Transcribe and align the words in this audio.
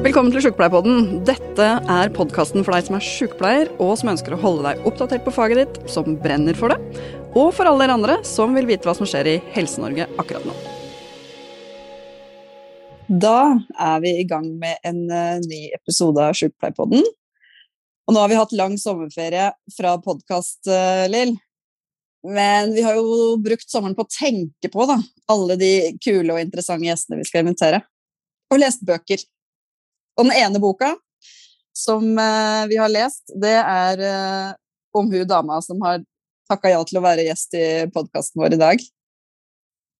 Velkommen 0.00 0.32
til 0.32 0.40
Sjukepleierpodden. 0.40 1.18
Dette 1.28 1.64
er 1.92 2.10
podkasten 2.16 2.62
for 2.64 2.72
deg 2.72 2.86
som 2.86 2.94
er 2.96 3.02
sjukepleier, 3.04 3.68
og 3.84 3.98
som 4.00 4.08
ønsker 4.14 4.32
å 4.32 4.38
holde 4.40 4.62
deg 4.64 4.86
oppdatert 4.88 5.26
på 5.26 5.32
faget 5.36 5.58
ditt, 5.60 5.74
som 5.92 6.14
brenner 6.22 6.56
for 6.56 6.72
det, 6.72 6.78
og 7.36 7.50
for 7.52 7.68
alle 7.68 7.82
dere 7.82 7.96
andre 7.98 8.14
som 8.24 8.54
vil 8.56 8.64
vite 8.70 8.88
hva 8.88 8.94
som 8.96 9.04
skjer 9.04 9.28
i 9.28 9.34
Helse-Norge 9.52 10.06
akkurat 10.22 10.46
nå. 10.48 10.54
Da 13.12 13.58
er 13.76 14.00
vi 14.00 14.14
i 14.22 14.24
gang 14.30 14.46
med 14.62 14.80
en 14.88 15.02
uh, 15.12 15.36
ny 15.44 15.66
episode 15.76 16.24
av 16.24 16.32
Sjukepleierpodden. 16.38 17.04
Og 18.08 18.16
nå 18.16 18.22
har 18.22 18.32
vi 18.32 18.38
hatt 18.38 18.54
lang 18.56 18.78
sommerferie 18.80 19.50
fra 19.76 19.92
podkast, 20.00 20.62
uh, 20.70 21.04
Lill. 21.12 21.34
Men 22.24 22.72
vi 22.72 22.86
har 22.88 22.96
jo 22.96 23.34
brukt 23.44 23.68
sommeren 23.68 23.98
på 23.98 24.08
å 24.08 24.14
tenke 24.16 24.72
på 24.72 24.88
da, 24.88 24.96
alle 25.28 25.58
de 25.60 25.70
kule 26.00 26.32
og 26.32 26.40
interessante 26.40 26.88
gjestene 26.88 27.20
vi 27.20 27.28
skal 27.28 27.44
invitere. 27.44 27.82
Og 28.48 28.64
lest 28.64 28.80
bøker. 28.88 29.28
Og 30.20 30.28
den 30.28 30.36
ene 30.36 30.60
boka 30.60 30.92
som 31.76 32.04
uh, 32.18 32.68
vi 32.68 32.76
har 32.76 32.92
lest, 32.92 33.30
det 33.40 33.56
er 33.56 34.02
uh, 34.04 34.52
om 34.92 35.08
hun 35.08 35.28
dama 35.28 35.62
som 35.64 35.80
har 35.86 36.02
takka 36.50 36.74
ja 36.74 36.80
til 36.84 36.98
å 37.00 37.04
være 37.04 37.24
gjest 37.24 37.56
i 37.56 37.66
podkasten 37.94 38.42
vår 38.42 38.56
i 38.56 38.60
dag. 38.60 38.82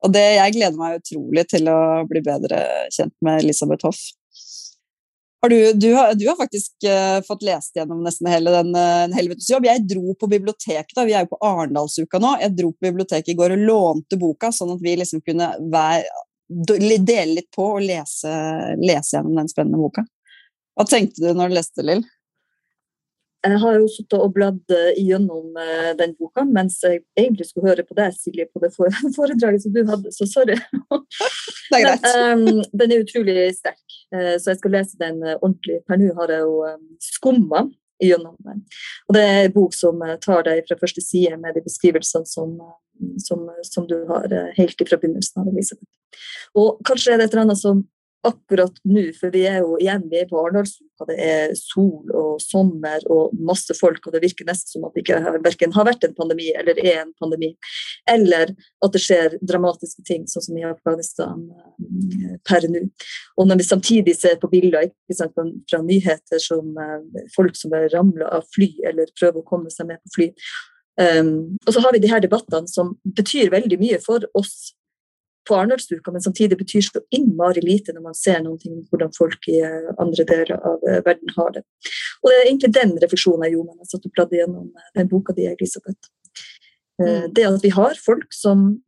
Og 0.04 0.12
det, 0.12 0.24
jeg 0.36 0.56
gleder 0.56 0.76
meg 0.76 1.00
utrolig 1.00 1.44
til 1.48 1.68
å 1.72 1.80
bli 2.08 2.22
bedre 2.24 2.60
kjent 2.92 3.14
med 3.24 3.44
Elisabeth 3.44 3.86
Hoff. 3.88 4.00
Har 5.40 5.52
du, 5.52 5.72
du, 5.72 5.86
har, 5.96 6.12
du, 6.20 6.26
har, 6.28 6.36
faktisk 6.36 6.84
uh, 6.84 7.20
fått 7.24 7.46
lest 7.48 7.76
gjennom 7.76 8.02
nesten 8.04 8.28
hele 8.28 8.52
den 8.52 8.74
uh, 8.76 9.08
helvetes 9.16 9.48
jobb. 9.48 9.70
Jeg 9.70 9.86
dro 9.88 10.12
på 10.20 10.28
biblioteket, 10.28 10.92
da, 10.96 11.06
vi 11.08 11.14
er 11.16 11.24
jo 11.24 11.30
på 11.32 11.40
Arendalsuka 11.48 12.20
nå. 12.20 12.34
Jeg 12.42 12.58
dro 12.58 12.74
på 12.74 12.90
biblioteket 12.90 13.32
i 13.32 13.38
går 13.38 13.56
og 13.56 13.64
lånte 13.70 14.20
boka, 14.20 14.52
sånn 14.52 14.74
at 14.74 14.84
vi 14.84 14.98
liksom 15.00 15.24
kunne 15.24 15.54
være, 15.72 16.04
dele 16.50 17.34
litt 17.36 17.50
på 17.54 17.66
og 17.76 17.84
lese, 17.84 18.30
lese, 18.80 19.16
gjennom 19.16 19.38
den 19.38 19.50
spennende 19.50 19.80
boka. 19.80 20.04
Hva 20.76 20.86
tenkte 20.88 21.22
du 21.22 21.36
når 21.36 21.52
du 21.52 21.58
leste, 21.58 21.84
Lill? 21.86 22.02
Jeg 23.40 23.56
har 23.62 23.76
jo 23.78 23.86
sittet 23.88 24.18
og 24.20 24.34
bladd 24.36 24.74
eh, 24.76 24.98
gjennom 25.00 25.54
den 25.96 26.10
boka 26.18 26.42
mens 26.44 26.76
jeg 26.84 27.00
egentlig 27.16 27.46
skulle 27.48 27.70
høre 27.70 27.86
på 27.88 27.96
deg, 27.96 28.12
Silje, 28.12 28.44
på 28.52 28.60
det 28.60 28.68
foredraget 29.16 29.64
som 29.64 29.72
du 29.72 29.80
hadde, 29.88 30.12
så 30.12 30.28
sorry. 30.28 30.58
Det 31.70 31.78
er 31.78 31.86
greit. 31.86 32.06
Men, 32.36 32.60
um, 32.60 32.64
den 32.82 32.92
er 32.92 33.04
utrolig 33.04 33.38
sterk. 33.56 33.80
Eh, 34.14 34.34
så 34.42 34.52
jeg 34.52 34.60
skal 34.60 34.74
lese 34.74 34.98
den 34.98 35.22
eh, 35.22 35.38
ordentlig. 35.38 35.80
Per 35.86 36.00
nå 36.00 36.10
har 36.16 36.32
jeg 36.34 36.42
jo 36.42 36.56
eh, 36.66 36.80
skumma 37.04 37.64
gjennom 38.00 38.36
den. 38.46 38.64
Og 39.08 39.16
det 39.16 39.22
er 39.26 39.40
en 39.44 39.54
bok 39.54 39.76
som 39.76 40.02
tar 40.24 40.44
deg 40.48 40.64
fra 40.68 40.78
første 40.80 41.04
side 41.04 41.38
med 41.40 41.56
de 41.56 41.64
beskrivelsene 41.64 42.28
som, 42.28 42.56
som, 43.22 43.46
som 43.66 43.88
du 43.90 43.98
har 44.10 44.32
helt 44.56 44.84
fra 44.88 44.98
begynnelsen 45.00 45.42
av, 45.42 45.50
Elisabeth. 45.52 45.88
Og 46.58 46.80
kanskje 46.86 47.14
er 47.14 47.20
det 47.20 47.28
et 47.28 47.36
eller 47.36 47.48
annet 47.48 47.62
som 47.62 47.84
akkurat 48.26 48.74
nå, 48.84 49.02
for 49.16 49.32
vi 49.32 49.46
er 49.48 49.62
jo 49.62 49.76
igjen 49.80 50.02
vi 50.10 50.18
er 50.20 50.26
på 50.28 50.36
Arendalsuka, 50.36 51.06
det 51.08 51.16
er 51.24 51.52
sol 51.56 52.10
og 52.12 52.40
sommer 52.42 53.04
og 53.08 53.32
masse 53.48 53.72
folk, 53.78 54.04
og 54.04 54.12
det 54.12 54.20
virker 54.24 54.48
nesten 54.48 54.74
som 54.74 54.84
at 54.84 54.96
det 54.96 55.04
ikke 55.04 55.20
verken 55.46 55.72
har 55.72 55.86
vært 55.88 56.04
en 56.04 56.16
pandemi 56.18 56.50
eller 56.52 56.76
er 56.82 56.98
en 57.00 57.14
pandemi, 57.20 57.54
eller 58.10 58.52
at 58.84 58.96
det 58.96 59.02
skjer 59.04 59.36
dramatiske 59.40 60.04
ting, 60.08 60.26
sånn 60.28 60.44
som 60.44 60.58
i 60.60 60.66
Afghanistan 60.68 61.46
eh, 61.48 62.34
per 62.44 62.66
nå. 62.68 62.84
Og 63.40 63.48
når 63.48 63.62
vi 63.62 63.68
samtidig 63.70 64.16
ser 64.18 64.36
på 64.42 64.50
bilder 64.52 64.90
sant, 65.16 65.38
fra 65.70 65.80
nyheter 65.84 66.42
som 66.44 66.76
eh, 66.76 67.24
folk 67.36 67.56
som 67.56 67.72
er 67.78 67.88
ramla 67.94 68.28
av 68.36 68.44
fly 68.52 68.74
eller 68.90 69.12
prøver 69.16 69.40
å 69.40 69.48
komme 69.48 69.72
seg 69.72 69.88
med 69.88 70.02
på 70.04 70.18
fly, 70.18 70.28
um, 71.00 71.32
og 71.64 71.72
så 71.72 71.80
har 71.86 71.96
vi 71.96 72.02
de 72.04 72.12
her 72.12 72.20
debattene 72.20 72.68
som 72.68 72.92
betyr 73.16 73.52
veldig 73.54 73.80
mye 73.80 74.02
for 74.04 74.28
oss 74.36 74.74
på 75.48 75.56
Arendalsuka, 75.56 76.12
men 76.12 76.22
samtidig 76.22 76.58
betyr 76.58 76.84
så 76.84 77.00
innmari 77.10 77.62
lite 77.64 77.94
når 77.96 78.04
man 78.04 78.16
ser 78.16 78.42
noen 78.44 78.60
om 78.74 78.82
hvordan 78.90 79.12
folk 79.16 79.48
i 79.48 79.60
eh, 79.64 79.88
andre 80.02 80.26
deler 80.28 80.52
av 80.58 80.84
eh, 80.88 81.00
verden 81.06 81.32
har 81.36 81.54
det. 81.56 81.64
Og 82.20 82.30
Det 82.30 82.36
er 82.36 82.46
egentlig 82.48 82.72
den 82.76 82.92
refleksjonen 83.04 83.46
jeg 83.46 83.56
gjorde 83.56 83.72
når 83.72 83.86
jeg 83.86 83.92
satt 83.92 84.08
og 84.08 84.14
bladde 84.16 84.38
gjennom 84.38 84.68
eh, 84.68 84.90
den 84.98 85.10
boka 85.10 85.36
di, 85.36 85.48
Elisabeth. 85.50 86.12
Mm. 87.00 87.32
Det 87.32 87.46
at 87.48 87.64
vi 87.64 87.72
har 87.72 87.96
folk 87.96 88.28
som 88.36 88.82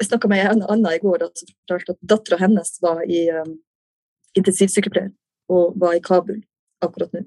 Jeg 0.00 0.08
snakka 0.08 0.26
med 0.28 0.40
en 0.42 0.62
annen 0.64 0.88
i 0.90 0.98
går 0.98 1.22
som 1.38 1.50
fortalte 1.52 1.92
at 1.94 2.06
dattera 2.10 2.38
hennes 2.40 2.70
var 2.82 3.04
i 3.06 3.28
um, 3.30 3.52
intensivsykepleier 4.34 5.12
og 5.54 5.76
var 5.78 5.94
i 5.94 6.00
Kabul 6.02 6.40
akkurat 6.82 7.12
nå. 7.14 7.22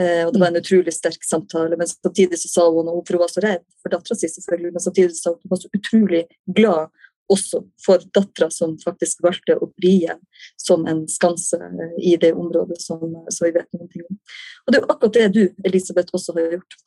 Eh, 0.00 0.26
og 0.26 0.32
det 0.32 0.40
var 0.40 0.48
en 0.48 0.60
utrolig 0.60 0.94
sterk 0.94 1.24
samtale. 1.24 1.76
Men 1.76 1.88
samtidig 1.88 2.38
så 2.40 2.48
sa 2.48 2.66
hun, 2.70 2.90
for 3.06 3.16
hun 3.16 3.24
var 3.24 3.32
så 3.32 3.44
redd 3.44 3.64
for 3.82 3.92
dattera 3.92 4.18
si, 4.18 4.30
selvfølgelig, 4.32 4.72
men 4.72 4.84
samtidig 4.86 5.16
sa 5.18 5.32
hun 5.32 5.38
at 5.38 5.46
hun 5.46 5.54
var 5.54 5.62
så 5.62 5.72
utrolig 5.78 6.22
glad 6.60 7.02
også 7.32 7.62
for 7.80 8.02
dattera 8.14 8.50
som 8.52 8.74
faktisk 8.82 9.22
valgte 9.24 9.54
å 9.56 9.68
bli 9.78 9.92
igjen 10.02 10.20
som 10.60 10.86
en 10.90 11.04
skanse 11.08 11.58
eh, 11.58 11.98
i 12.12 12.16
det 12.20 12.32
området 12.32 12.80
som, 12.82 13.02
som 13.28 13.46
vi 13.46 13.52
vet 13.56 13.68
noe 13.76 14.06
om. 14.08 14.18
Og 14.64 14.72
det 14.72 14.80
er 14.80 14.82
jo 14.82 14.90
akkurat 14.94 15.18
det 15.18 15.28
du, 15.36 15.44
Elisabeth, 15.68 16.14
også 16.16 16.36
har 16.38 16.56
gjort. 16.58 16.80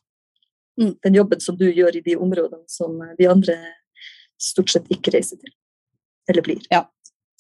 Mm. 0.81 0.93
Den 1.07 1.16
jobben 1.22 1.39
som 1.39 1.57
du 1.57 1.69
gjør 1.69 1.95
i 1.95 2.03
de 2.03 2.17
områdene 2.19 2.66
som 2.67 2.99
vi 3.17 3.29
andre 3.31 3.55
stort 4.41 4.73
sett 4.73 4.89
ikke 4.91 5.13
reiser 5.16 5.39
til. 5.39 5.53
Eller 6.29 6.43
blir. 6.43 6.66
Ja. 6.73 6.83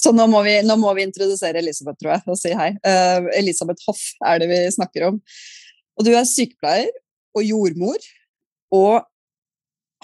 Så 0.05 0.11
nå 0.13 0.27
må, 0.29 0.43
vi, 0.45 0.59
nå 0.61 0.75
må 0.77 0.91
vi 0.93 1.01
introdusere 1.07 1.57
Elisabeth, 1.63 1.97
tror 1.97 2.13
jeg, 2.13 2.23
og 2.29 2.37
si 2.37 2.51
hei. 2.53 2.69
Uh, 2.85 3.25
Elisabeth 3.39 3.87
Hoff 3.87 4.03
er 4.21 4.43
det 4.43 4.51
vi 4.51 4.59
snakker 4.75 5.07
om. 5.07 5.17
Og 5.97 6.05
du 6.05 6.11
er 6.13 6.27
sykepleier 6.29 6.91
og 7.35 7.41
jordmor 7.41 8.05
og 8.75 9.07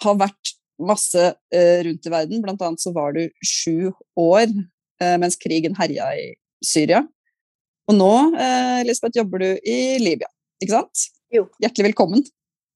har 0.01 0.17
vært 0.17 0.53
masse 0.81 1.21
uh, 1.21 1.79
rundt 1.85 2.07
i 2.09 2.13
verden. 2.13 2.41
Blant 2.41 2.63
annet 2.65 2.81
så 2.81 2.93
var 2.95 3.13
du 3.13 3.27
sju 3.45 3.91
år 4.17 4.47
uh, 4.49 5.17
mens 5.21 5.37
krigen 5.37 5.77
herja 5.77 6.09
i 6.17 6.31
Syria. 6.65 7.03
Og 7.89 7.97
nå, 7.97 8.11
Elisabeth, 8.79 9.17
jobber 9.19 9.41
du 9.41 9.49
i 9.67 9.97
Libya, 9.99 10.29
ikke 10.61 10.77
sant? 10.77 11.05
Jo. 11.33 11.41
Hjertelig 11.59 11.89
velkommen. 11.89 12.21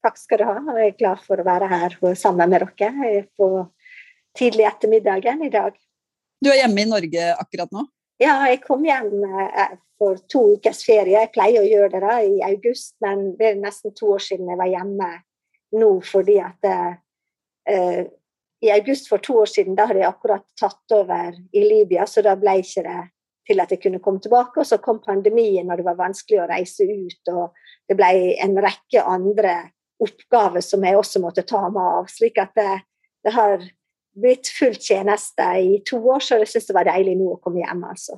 Takk 0.03 0.17
skal 0.19 0.41
du 0.41 0.45
ha. 0.49 0.55
og 0.59 0.79
Jeg 0.81 0.91
er 0.91 0.97
glad 0.99 1.21
for 1.23 1.39
å 1.39 1.45
være 1.45 1.69
her 1.71 1.95
sammen 2.19 2.51
med 2.51 2.65
dere 2.65 3.21
på 3.37 3.49
tidlig 4.35 4.65
ettermiddagen 4.67 5.45
i 5.45 5.51
dag. 5.53 5.77
Du 6.43 6.51
er 6.51 6.61
hjemme 6.63 6.83
i 6.83 6.89
Norge 6.89 7.29
akkurat 7.35 7.71
nå? 7.73 7.85
Ja, 8.21 8.37
jeg 8.47 8.61
kom 8.63 8.85
hjem 8.87 9.23
eh, 9.27 9.77
for 9.99 10.19
to 10.31 10.43
ukers 10.55 10.83
ferie. 10.87 11.17
Jeg 11.17 11.33
pleier 11.35 11.63
å 11.63 11.67
gjøre 11.67 11.93
det 11.95 12.03
da 12.03 12.19
i 12.23 12.37
august, 12.47 12.95
men 13.03 13.33
det 13.39 13.49
er 13.51 13.63
nesten 13.63 13.95
to 13.95 14.13
år 14.15 14.23
siden 14.23 14.51
jeg 14.51 14.59
var 14.59 14.71
hjemme 14.71 15.09
nå 15.75 15.89
fordi 16.05 16.37
at 16.39 16.67
uh, 16.69 18.03
I 18.63 18.69
august 18.71 19.09
for 19.11 19.19
to 19.23 19.41
år 19.41 19.49
siden 19.51 19.75
da 19.75 19.87
hadde 19.89 19.99
jeg 20.03 20.07
akkurat 20.07 20.45
tatt 20.59 20.95
over 20.95 21.35
i 21.35 21.63
Libya, 21.65 22.05
så 22.07 22.23
da 22.23 22.37
ble 22.39 22.59
ikke 22.61 22.85
det 22.85 23.01
til 23.45 23.61
at 23.61 23.73
jeg 23.73 23.81
kunne 23.83 24.01
komme 24.01 24.23
tilbake. 24.23 24.61
Og 24.61 24.67
så 24.67 24.79
kom 24.81 25.01
pandemien, 25.03 25.67
og 25.69 25.79
det 25.79 25.85
var 25.85 25.99
vanskelig 25.99 26.41
å 26.41 26.49
reise 26.49 26.87
ut. 26.87 27.33
Og 27.33 27.89
det 27.89 27.97
ble 27.99 28.11
en 28.41 28.55
rekke 28.63 29.03
andre 29.03 29.57
oppgaver 30.01 30.63
som 30.65 30.83
jeg 30.85 30.97
også 30.97 31.21
måtte 31.23 31.45
ta 31.47 31.65
meg 31.69 31.99
av. 31.99 32.07
slik 32.11 32.39
at 32.41 32.55
det, 32.57 32.71
det 33.25 33.35
har 33.35 33.67
blitt 34.15 34.49
full 34.55 34.75
tjeneste 34.79 35.45
i 35.61 35.81
to 35.87 35.99
år, 35.99 36.23
så 36.23 36.39
jeg 36.39 36.49
syns 36.51 36.69
det 36.69 36.77
var 36.77 36.87
deilig 36.87 37.17
nå 37.19 37.33
å 37.33 37.41
komme 37.43 37.63
hjem. 37.63 37.83
altså. 37.87 38.17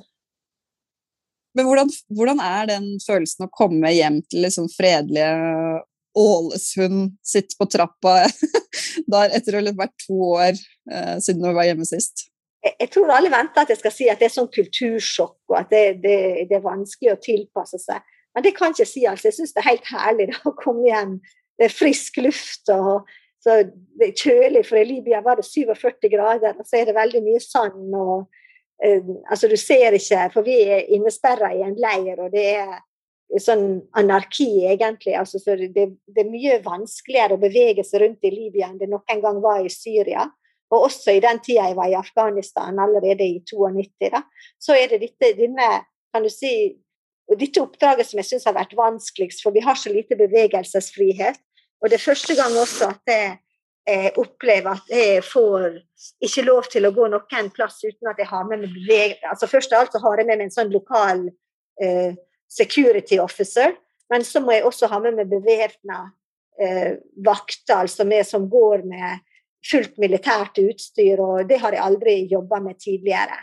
Men 1.58 1.66
hvordan, 1.66 1.92
hvordan 2.14 2.40
er 2.44 2.68
den 2.70 2.88
følelsen 3.02 3.48
å 3.48 3.52
komme 3.54 3.90
hjem 3.94 4.20
til 4.30 4.44
liksom 4.46 4.68
fredelige 4.70 5.84
Ålesund, 6.18 7.12
sitte 7.22 7.54
på 7.58 7.66
trappa 7.70 8.24
der 9.12 9.34
etter 9.36 9.58
å 9.58 9.62
ha 9.62 9.74
vært 9.76 9.94
to 10.02 10.16
år 10.32 10.54
eh, 10.56 11.16
siden 11.22 11.44
du 11.44 11.52
var 11.52 11.68
hjemme 11.68 11.86
sist? 11.86 12.26
Jeg, 12.64 12.74
jeg 12.80 12.90
tror 12.94 13.12
alle 13.14 13.30
venter 13.30 13.62
at 13.62 13.70
jeg 13.70 13.80
skal 13.82 13.94
si 13.94 14.08
at 14.10 14.22
det 14.22 14.28
er 14.28 14.34
sånn 14.34 14.50
kultursjokk, 14.54 15.40
og 15.52 15.58
at 15.60 15.70
det, 15.70 15.84
det, 16.02 16.18
det 16.50 16.58
er 16.58 16.64
vanskelig 16.64 17.12
å 17.14 17.20
tilpasse 17.22 17.78
seg. 17.82 18.02
Men 18.34 18.46
det 18.46 18.54
kan 18.56 18.72
jeg 18.72 18.84
ikke 18.86 18.92
si. 18.92 19.04
altså. 19.10 19.28
Jeg 19.28 19.38
syns 19.38 19.54
det 19.54 19.62
er 19.62 19.70
helt 19.70 19.92
herlig 19.92 20.28
da, 20.32 20.40
å 20.46 20.54
komme 20.58 20.86
hjem. 20.88 21.14
Det 21.58 21.68
er 21.68 21.74
frisk 21.74 22.20
luft 22.22 22.70
og 22.70 23.08
så 23.42 23.62
det 23.98 24.08
er 24.08 24.18
kjølig, 24.18 24.64
for 24.66 24.80
i 24.80 24.86
Libya 24.88 25.22
var 25.22 25.38
det 25.38 25.46
47 25.46 26.10
grader, 26.10 26.58
og 26.58 26.66
så 26.66 26.80
er 26.80 26.88
det 26.88 26.96
veldig 26.96 27.22
mye 27.22 27.40
sand. 27.42 27.94
og 27.94 28.26
uh, 28.84 29.14
altså 29.30 29.48
Du 29.48 29.56
ser 29.56 29.94
ikke, 29.94 30.28
for 30.34 30.46
vi 30.46 30.60
er 30.66 30.90
innesperra 30.94 31.52
i 31.54 31.62
en 31.66 31.78
leir, 31.78 32.18
og 32.18 32.32
det 32.34 32.46
er 32.56 32.78
sånn 33.36 33.82
anarki, 33.98 34.64
egentlig. 34.66 35.14
altså 35.14 35.38
så 35.38 35.56
det, 35.60 35.70
det, 35.74 36.22
er 36.22 36.30
mye 36.30 36.58
vanskeligere 36.64 37.36
å 37.36 37.42
bevege 37.42 37.84
seg 37.84 38.02
rundt 38.02 38.24
i 38.24 38.32
Libya 38.32 38.70
enn 38.70 38.78
det 38.80 38.88
noen 38.88 39.22
gang 39.22 39.40
var 39.44 39.60
i 39.64 39.72
Syria. 39.72 40.24
Og 40.72 40.88
også 40.88 41.14
i 41.16 41.22
den 41.24 41.40
tida 41.44 41.68
jeg 41.68 41.76
var 41.76 41.88
i 41.88 41.96
Afghanistan, 41.96 42.76
allerede 42.80 43.24
i 43.24 43.40
92, 43.44 44.10
da, 44.12 44.22
så 44.60 44.76
er 44.76 44.90
det 44.92 45.00
dette, 45.04 45.32
denne, 45.38 45.68
kan 46.12 46.24
du 46.24 46.32
si, 46.32 46.50
dette 47.36 47.62
oppdraget 47.62 48.08
som 48.08 48.20
jeg 48.20 48.28
syns 48.30 48.48
har 48.48 48.56
vært 48.56 48.76
vanskeligst, 48.76 49.42
for 49.44 49.56
vi 49.56 49.64
har 49.64 49.76
så 49.80 49.92
lite 49.92 50.16
bevegelsesfrihet. 50.20 51.40
Og 51.82 51.90
det 51.90 51.98
er 51.98 52.08
første 52.08 52.34
gang 52.38 52.56
også 52.58 52.90
at 52.92 53.12
jeg, 53.12 53.36
jeg 53.88 54.12
opplever 54.20 54.76
at 54.76 54.90
jeg 54.92 55.24
får 55.24 55.78
ikke 56.26 56.46
lov 56.46 56.68
til 56.72 56.86
å 56.88 56.94
gå 56.94 57.08
noen 57.10 57.50
plass 57.54 57.80
uten 57.84 58.10
at 58.10 58.18
jeg 58.20 58.30
har 58.30 58.46
med 58.48 58.64
meg 58.64 58.74
bevegelse. 58.74 59.30
Altså 59.30 59.50
Først 59.50 59.72
av 59.72 59.84
alt 59.84 59.94
så 59.94 60.02
har 60.02 60.20
jeg 60.20 60.28
med 60.28 60.40
meg 60.40 60.48
en 60.48 60.56
sånn 60.56 60.74
lokal 60.74 61.28
eh, 61.82 62.18
security 62.48 63.18
officer, 63.22 63.74
men 64.10 64.24
så 64.24 64.40
må 64.40 64.56
jeg 64.56 64.66
også 64.66 64.88
ha 64.90 65.00
med 65.04 65.18
meg 65.18 65.30
bevæpna 65.30 66.02
eh, 66.60 66.96
vakter, 67.24 67.84
altså 67.84 68.06
med 68.08 68.26
som 68.26 68.48
går 68.50 68.84
med 68.88 69.24
fullt 69.68 69.98
militært 69.98 70.58
utstyr, 70.62 71.20
og 71.20 71.48
det 71.48 71.58
har 71.62 71.74
jeg 71.74 71.84
aldri 71.84 72.16
jobba 72.30 72.60
med 72.64 72.78
tidligere. 72.80 73.36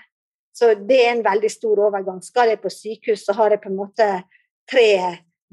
Så 0.55 0.71
det 0.87 1.01
er 1.03 1.11
en 1.11 1.25
veldig 1.25 1.51
stor 1.51 1.81
overgang. 1.89 2.21
Skal 2.23 2.53
jeg 2.53 2.61
på 2.63 2.71
sykehus, 2.71 3.25
så 3.25 3.35
har 3.35 3.51
jeg 3.51 3.61
på 3.63 3.71
en 3.71 3.79
måte 3.79 4.07
tre 4.71 4.87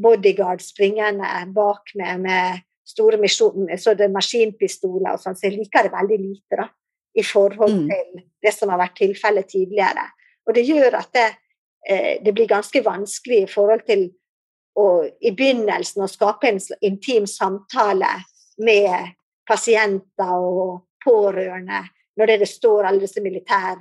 bodyguards 0.03 0.71
springende 0.71 1.27
bak 1.55 1.91
meg 1.99 2.23
med 2.23 2.63
store 2.89 3.19
misjon, 3.21 3.69
så 3.79 3.95
det 3.95 4.09
er 4.09 4.15
maskinpistoler 4.15 5.13
og 5.15 5.21
sånn, 5.23 5.37
så 5.39 5.49
jeg 5.49 5.59
liker 5.59 5.87
det 5.87 5.93
veldig 5.95 6.19
lite 6.23 6.59
da, 6.59 6.67
i 7.15 7.25
forhold 7.27 7.77
mm. 7.77 7.93
til 7.93 8.25
det 8.43 8.53
som 8.55 8.73
har 8.73 8.81
vært 8.81 8.99
tilfellet 8.99 9.49
tidligere. 9.53 10.09
Og 10.49 10.57
det 10.57 10.65
gjør 10.67 10.99
at 10.99 11.13
det, 11.15 11.29
eh, 11.89 12.13
det, 12.25 12.35
blir 12.35 12.51
ganske 12.51 12.83
vanskelig 12.85 13.45
i 13.45 13.51
forhold 13.51 13.87
til 13.87 14.09
å 14.79 14.87
i 15.05 15.35
begynnelsen 15.37 16.03
å 16.03 16.11
skape 16.11 16.49
en 16.49 16.61
intim 16.81 17.27
samtale 17.29 18.09
med 18.65 19.13
pasienter 19.49 20.33
og 20.33 20.87
pårørende 21.05 21.83
når 22.17 22.31
det, 22.39 22.49
står 22.49 22.89
alle 22.89 23.03
disse 23.05 23.23
militær 23.25 23.81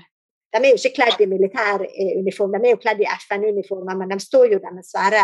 De 0.51 0.59
er 0.59 0.73
jo 0.73 0.79
ikke 0.79 0.97
kledd 0.97 1.21
i 1.23 1.29
militæruniform, 1.31 2.57
de 2.59 2.67
er 2.67 2.73
jo 2.73 2.79
kledd 2.83 2.99
i 3.03 3.07
FN-uniformer, 3.07 3.95
men 3.95 4.09
de 4.11 4.17
står 4.19 4.51
jo 4.51 4.59
der 4.59 4.73
med 4.75 4.83
svære 4.83 5.23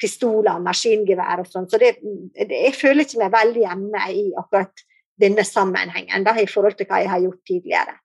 pistoler 0.00 0.54
og 0.54 0.64
maskingevær 0.66 1.42
og 1.42 1.50
sånn. 1.50 1.68
Så 1.70 1.80
det, 1.80 1.96
jeg 2.38 2.74
føler 2.76 3.04
ikke 3.04 3.22
meg 3.22 3.34
veldig 3.34 3.64
hjemme 3.64 4.04
i 4.14 4.28
akkurat 4.38 4.84
denne 5.18 5.44
sammenhengen 5.46 6.26
da, 6.26 6.36
i 6.38 6.46
forhold 6.46 6.78
til 6.78 6.86
hva 6.88 7.02
jeg 7.02 7.10
har 7.10 7.24
gjort 7.24 7.42
tidligere. 7.48 7.96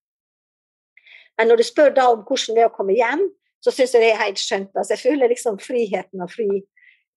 Men 1.37 1.49
når 1.49 1.61
du 1.61 1.65
spør 1.65 1.93
da 1.93 2.09
om 2.13 2.21
hvordan 2.25 2.57
det 2.57 2.63
er 2.63 2.69
å 2.69 2.75
komme 2.75 2.95
hjem, 2.97 3.25
så 3.63 3.71
syns 3.71 3.93
jeg 3.95 4.03
det 4.03 4.13
er 4.13 4.21
helt 4.21 4.41
skjønt. 4.41 4.71
Altså, 4.75 4.95
jeg 4.95 5.03
føler 5.05 5.31
liksom 5.31 5.59
friheten 5.61 6.23
og 6.25 6.31
fri, 6.33 6.47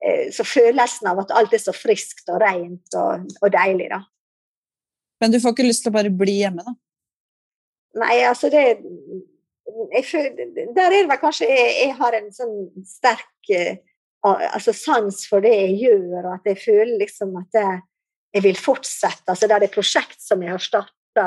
eh, 0.05 0.27
så 0.33 0.47
følelsen 0.47 1.11
av 1.11 1.25
at 1.25 1.33
alt 1.37 1.57
er 1.57 1.63
så 1.63 1.75
friskt 1.77 2.29
og 2.33 2.41
rent 2.45 2.97
og, 3.01 3.27
og 3.41 3.53
deilig, 3.53 3.91
da. 3.93 4.05
Men 5.21 5.33
du 5.33 5.41
får 5.41 5.57
ikke 5.57 5.67
lyst 5.67 5.87
til 5.87 5.93
å 5.93 5.97
bare 5.97 6.13
bli 6.13 6.39
hjemme, 6.43 6.65
da? 6.65 6.77
Nei, 7.97 8.17
altså 8.29 8.51
det 8.53 8.77
føler, 10.05 10.51
Der 10.77 10.83
er 10.85 10.93
det 10.93 11.07
vel 11.09 11.21
kanskje 11.21 11.49
jeg, 11.49 11.71
jeg, 11.81 11.95
har 11.97 12.17
en 12.19 12.29
sånn 12.35 12.57
sterk 12.85 13.53
uh, 13.57 13.79
altså 14.27 14.75
sans 14.77 15.27
for 15.31 15.45
det 15.45 15.53
jeg 15.55 15.77
gjør, 15.85 16.25
og 16.25 16.33
at 16.39 16.49
jeg 16.51 16.63
føler 16.65 16.97
liksom 17.03 17.37
at 17.41 17.59
jeg, 17.61 17.83
jeg 18.35 18.45
vil 18.47 18.59
fortsette. 18.59 19.29
Altså 19.29 19.49
det 19.49 19.57
er 19.57 19.67
et 19.67 19.77
prosjekt 19.77 20.19
som 20.23 20.43
jeg 20.43 20.55
har 20.55 20.63
starta. 20.63 21.27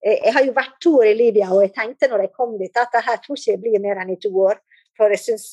Jeg, 0.00 0.16
jeg, 0.24 0.32
har 0.36 0.46
jo 0.46 0.56
vært 0.56 0.78
to 0.82 0.94
år 1.02 1.10
i 1.10 1.18
Libya, 1.18 1.50
og 1.52 1.64
jeg 1.66 1.74
tenkte 1.76 2.08
når 2.10 2.26
jeg 2.26 2.34
kom 2.36 2.56
dit 2.60 2.80
at 2.80 2.92
det 2.94 3.04
her 3.06 3.20
tror 3.24 3.38
ikke 3.38 3.52
jeg 3.52 3.62
blir 3.64 3.84
mer 3.84 4.00
enn 4.02 4.14
i 4.14 4.20
to 4.22 4.32
år. 4.46 4.60
For 4.98 5.12
jeg 5.12 5.24
syns 5.24 5.46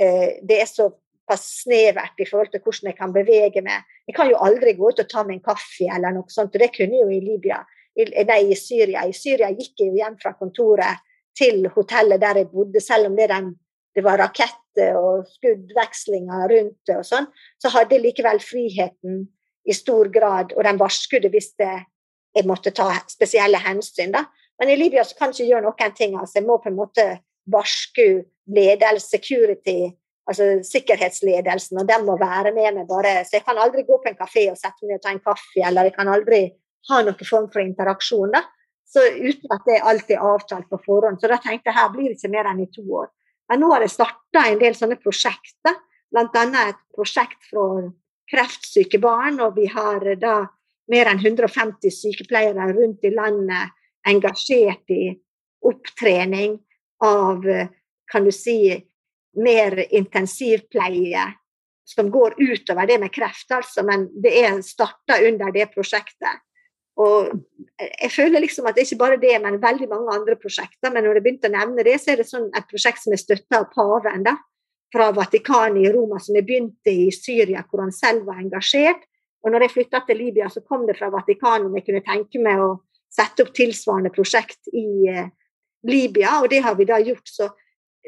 eh, 0.00 0.40
det 0.42 0.60
er 0.62 0.70
så 0.70 0.90
såpass 1.24 1.62
snevert 1.62 2.20
i 2.20 2.26
forhold 2.26 2.50
til 2.52 2.60
hvordan 2.60 2.90
jeg 2.90 2.96
kan 2.98 3.12
bevege 3.12 3.62
meg. 3.62 3.84
Jeg 4.06 4.14
kan 4.14 4.28
jo 4.30 4.36
aldri 4.36 4.74
gå 4.76 4.88
ut 4.88 5.00
og 5.00 5.08
ta 5.08 5.24
meg 5.24 5.38
en 5.38 5.44
kaffe 5.44 5.88
eller 5.88 6.12
noe 6.12 6.28
sånt, 6.28 6.54
og 6.54 6.60
det 6.60 6.72
kunne 6.74 6.94
jeg 6.94 7.02
jo 7.02 7.10
i 7.10 7.20
Libya. 7.20 7.64
I, 7.96 8.04
nei, 8.26 8.50
i 8.50 8.54
Syria. 8.54 9.06
I 9.06 9.12
Syria 9.12 9.50
gikk 9.50 9.80
jeg 9.80 9.88
jo 9.88 10.00
hjem 10.00 10.18
fra 10.20 10.34
kontoret 10.34 11.00
til 11.36 11.66
hotellet 11.74 12.20
der 12.20 12.42
jeg 12.42 12.50
bodde, 12.50 12.80
selv 12.80 13.08
om 13.08 13.16
det, 13.16 13.24
er 13.24 13.34
den, 13.34 13.54
det 13.94 14.02
var 14.04 14.18
raketter 14.18 14.98
og 14.98 15.26
skuddvekslinger 15.36 16.48
rundt 16.50 16.78
det 16.88 16.98
og 16.98 17.06
sånn, 17.06 17.28
så 17.62 17.70
hadde 17.74 17.96
jeg 17.96 18.04
likevel 18.08 18.40
friheten 18.42 19.24
i 19.64 19.74
stor 19.76 20.10
grad, 20.12 20.52
og 20.56 20.64
den 20.66 20.80
varskudde 20.80 21.30
hvis 21.32 21.52
jeg 21.58 22.46
måtte 22.48 22.74
ta 22.74 22.90
spesielle 23.08 23.60
hensyn. 23.62 24.12
da. 24.12 24.26
Men 24.58 24.70
i 24.70 24.76
Libya 24.76 25.04
så 25.04 25.16
kan 25.18 25.32
jeg 25.32 25.46
ikke 25.46 25.52
gjøre 25.52 25.66
noen 25.68 25.94
ting. 25.96 26.16
altså 26.18 26.40
Jeg 26.40 26.46
må 26.46 26.58
på 26.58 26.68
en 26.68 26.78
måte 26.78 27.06
varske 27.50 28.24
ledelse, 28.46 29.08
security, 29.08 29.94
altså 30.28 30.58
sikkerhetsledelsen, 30.64 31.78
og 31.80 31.88
den 31.88 32.04
må 32.04 32.18
være 32.20 32.52
med 32.52 32.80
meg 32.80 32.88
bare. 32.88 33.22
Så 33.24 33.38
jeg 33.38 33.46
kan 33.46 33.58
aldri 33.58 33.86
gå 33.86 33.98
på 34.02 34.10
en 34.10 34.20
kafé 34.20 34.50
og 34.50 34.58
sette 34.60 34.84
meg 34.84 34.94
ned 34.94 35.00
og 35.00 35.06
ta 35.06 35.14
en 35.14 35.24
kaffe, 35.24 35.64
eller 35.64 35.88
jeg 35.88 35.96
kan 35.96 36.12
aldri 36.12 36.42
ha 36.90 37.00
noen 37.02 37.28
form 37.28 37.50
for 37.52 37.64
interaksjon. 37.64 38.34
da. 38.34 38.44
Så 38.84 39.00
uten 39.00 39.54
at 39.54 39.64
det 39.66 39.82
alltid 39.82 40.16
er 40.16 40.26
avtalt 40.28 40.68
på 40.70 40.78
forhånd. 40.84 41.20
Så 41.20 41.28
da 41.30 41.38
tenkte 41.40 41.70
jeg 41.70 41.78
her 41.78 41.92
blir 41.92 42.10
det 42.10 42.18
ikke 42.18 42.34
mer 42.34 42.50
enn 42.50 42.62
i 42.62 42.70
to 42.74 42.84
år. 43.00 43.08
Men 43.50 43.60
nå 43.60 43.70
har 43.74 43.84
jeg 43.84 43.94
starta 43.94 44.46
en 44.48 44.60
del 44.60 44.76
sånne 44.76 44.96
prosjekter, 45.00 45.76
bl.a. 46.14 46.44
et 46.68 46.80
prosjekt 46.94 47.50
for 47.50 47.90
kreftsyke 48.30 49.00
barn. 49.02 49.40
Og 49.44 49.58
vi 49.58 49.68
har 49.72 50.06
da 50.20 50.36
mer 50.92 51.10
enn 51.10 51.20
150 51.20 51.92
sykepleiere 51.92 52.70
rundt 52.72 53.04
i 53.04 53.12
landet 53.14 53.74
engasjert 54.08 54.92
i 54.92 55.14
opptrening 55.64 56.58
av 57.04 57.44
kan 58.10 58.24
du 58.24 58.32
si, 58.32 58.74
mer 59.34 59.74
intensivpleie 59.90 61.24
som 61.84 62.10
går 62.10 62.36
utover 62.38 62.86
det 62.86 62.98
med 63.02 63.12
kreft, 63.12 63.50
altså, 63.52 63.82
men 63.82 64.06
det 64.22 64.32
er 64.44 64.60
starta 64.64 65.18
under 65.26 65.50
det 65.52 65.66
prosjektet. 65.74 66.42
Og 67.02 67.30
jeg 67.80 68.10
føler 68.14 68.44
liksom 68.44 68.68
at 68.68 68.76
det 68.76 68.84
er 68.84 68.88
ikke 68.88 69.00
bare 69.00 69.20
det, 69.22 69.34
men 69.42 69.58
veldig 69.62 69.88
mange 69.90 70.14
andre 70.14 70.36
prosjekter. 70.38 70.92
Men 70.92 71.02
når 71.06 71.18
jeg 71.18 71.24
begynte 71.24 71.50
å 71.50 71.54
nevne 71.56 71.86
det, 71.86 71.96
så 72.00 72.12
er 72.12 72.20
det 72.22 72.28
sånn 72.28 72.46
et 72.54 72.68
prosjekt 72.70 73.02
som 73.02 73.14
er 73.14 73.22
støtta 73.22 73.64
av 73.64 73.70
paven 73.74 74.26
da, 74.26 74.36
fra 74.94 75.10
Vatikanet 75.14 75.82
i 75.82 75.90
Roma, 75.94 76.20
som 76.22 76.38
jeg 76.38 76.46
begynte 76.46 76.94
i 76.94 77.08
Syria, 77.14 77.64
hvor 77.66 77.82
han 77.82 77.94
selv 77.94 78.28
var 78.28 78.38
engasjert. 78.42 79.02
Og 79.44 79.52
når 79.52 79.66
jeg 79.66 79.74
flytta 79.74 80.04
til 80.06 80.22
Libya, 80.22 80.46
så 80.48 80.62
kom 80.62 80.86
det 80.86 80.96
fra 81.00 81.10
Vatikanet 81.12 81.66
om 81.66 81.74
jeg 81.80 81.88
kunne 81.88 82.04
tenke 82.06 82.42
meg 82.42 82.62
å 82.62 82.70
sette 83.14 83.44
opp 83.44 83.52
tilsvarende 83.54 84.14
prosjekt 84.14 84.70
i 84.72 85.10
eh, 85.10 85.28
Libya, 85.86 86.38
og 86.42 86.48
det 86.50 86.62
har 86.64 86.78
vi 86.78 86.86
da 86.88 87.00
gjort. 87.02 87.26
Så 87.28 87.50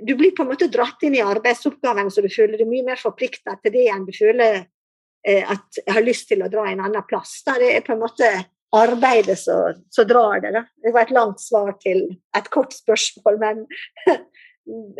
du 0.02 0.14
blir 0.14 0.34
på 0.36 0.44
en 0.44 0.52
måte 0.52 0.70
dratt 0.72 1.02
inn 1.06 1.18
i 1.18 1.24
arbeidsoppgaven, 1.24 2.10
så 2.10 2.22
du 2.24 2.30
føler 2.32 2.60
deg 2.60 2.70
mye 2.70 2.86
mer 2.86 3.00
forplikta 3.00 3.58
til 3.60 3.74
det 3.74 3.86
enn 3.92 4.06
du 4.06 4.14
føler 4.16 4.62
eh, 4.62 5.42
at 5.42 5.82
jeg 5.82 5.94
har 5.98 6.06
lyst 6.06 6.30
til 6.30 6.44
å 6.44 6.50
dra 6.52 6.66
en 6.70 6.84
annen 6.86 7.06
plass. 7.08 7.40
Da. 7.46 7.58
Det 7.60 7.74
er 7.74 7.86
på 7.86 7.96
en 7.96 8.02
måte 8.02 8.30
arbeidet 8.78 9.38
så 9.40 10.04
drar 10.08 10.42
det. 10.44 10.52
Da. 10.56 10.64
Det 10.84 10.92
var 10.94 11.06
et 11.06 11.14
langt 11.16 11.42
svar 11.42 11.74
til 11.82 12.04
et 12.36 12.50
kort 12.52 12.74
spørsmål, 12.76 13.40
men 13.42 13.64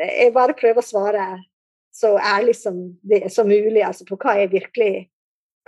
jeg 0.01 0.35
bare 0.35 0.57
prøver 0.59 0.83
å 0.83 0.87
svare 0.87 1.29
så 1.97 2.17
ærlig 2.21 2.59
som 2.59 2.77
det 3.09 3.23
er 3.25 3.49
mulig 3.49 3.81
altså 3.85 4.05
på 4.09 4.19
hva, 4.21 4.37
virkelig, 4.53 5.07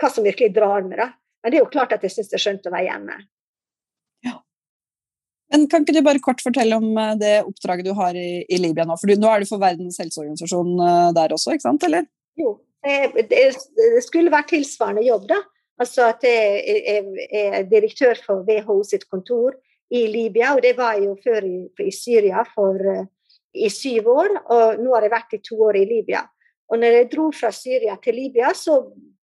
hva 0.01 0.11
som 0.13 0.27
virkelig 0.27 0.53
drar 0.55 0.85
meg. 0.85 0.99
Da. 1.01 1.11
Men 1.41 1.51
det 1.51 1.59
er 1.59 1.65
jo 1.65 1.73
klart 1.73 1.95
at 1.95 2.05
jeg 2.05 2.13
syns 2.13 2.31
det 2.31 2.37
er 2.37 2.45
skjønt 2.45 2.69
å 2.69 2.75
være 2.75 2.89
hjemme. 2.91 3.19
Men 5.49 5.65
Kan 5.69 5.85
ikke 5.85 5.97
du 5.97 6.05
bare 6.05 6.21
kort 6.23 6.43
fortelle 6.45 6.77
om 6.77 6.89
eh, 6.93 7.15
det 7.19 7.35
oppdraget 7.41 7.87
du 7.87 7.93
har 7.97 8.17
i, 8.17 8.43
i 8.45 8.59
Libya 8.61 8.85
nå? 8.85 8.97
For 9.01 9.09
nå 9.09 9.29
er 9.31 9.41
du 9.41 9.49
for 9.49 9.61
Verdens 9.61 9.97
helseorganisasjon 10.01 10.75
eh, 10.85 11.05
der 11.17 11.33
også, 11.35 11.55
ikke 11.55 11.65
sant? 11.65 11.85
eller? 11.87 12.05
Jo, 12.39 12.53
det, 12.85 13.25
det 13.31 14.03
skulle 14.05 14.33
vært 14.33 14.51
tilsvarende 14.53 15.07
jobb, 15.07 15.25
da. 15.31 15.39
Altså 15.79 16.09
at 16.11 16.25
jeg 16.27 17.13
er 17.31 17.63
direktør 17.69 18.19
for 18.25 18.43
WHO 18.47 18.81
sitt 18.83 19.05
kontor 19.09 19.55
i 19.89 20.05
Libya, 20.11 20.53
og 20.55 20.63
det 20.63 20.75
var 20.77 20.97
jeg 20.97 21.07
jo 21.07 21.15
før 21.23 21.45
i, 21.47 21.59
i 21.87 21.91
Syria 21.95 22.43
for, 22.53 22.75
eh, 22.75 23.05
i 23.55 23.69
syv 23.73 24.09
år. 24.11 24.35
Og 24.53 24.81
nå 24.83 24.91
har 24.93 25.07
jeg 25.07 25.13
vært 25.13 25.37
i 25.37 25.41
to 25.45 25.57
år 25.69 25.79
i 25.79 25.85
Libya. 25.89 26.25
Og 26.69 26.81
når 26.81 26.97
jeg 26.97 27.11
dro 27.13 27.29
fra 27.33 27.51
Syria 27.55 27.95
til 28.03 28.19
Libya, 28.19 28.51
så 28.53 28.81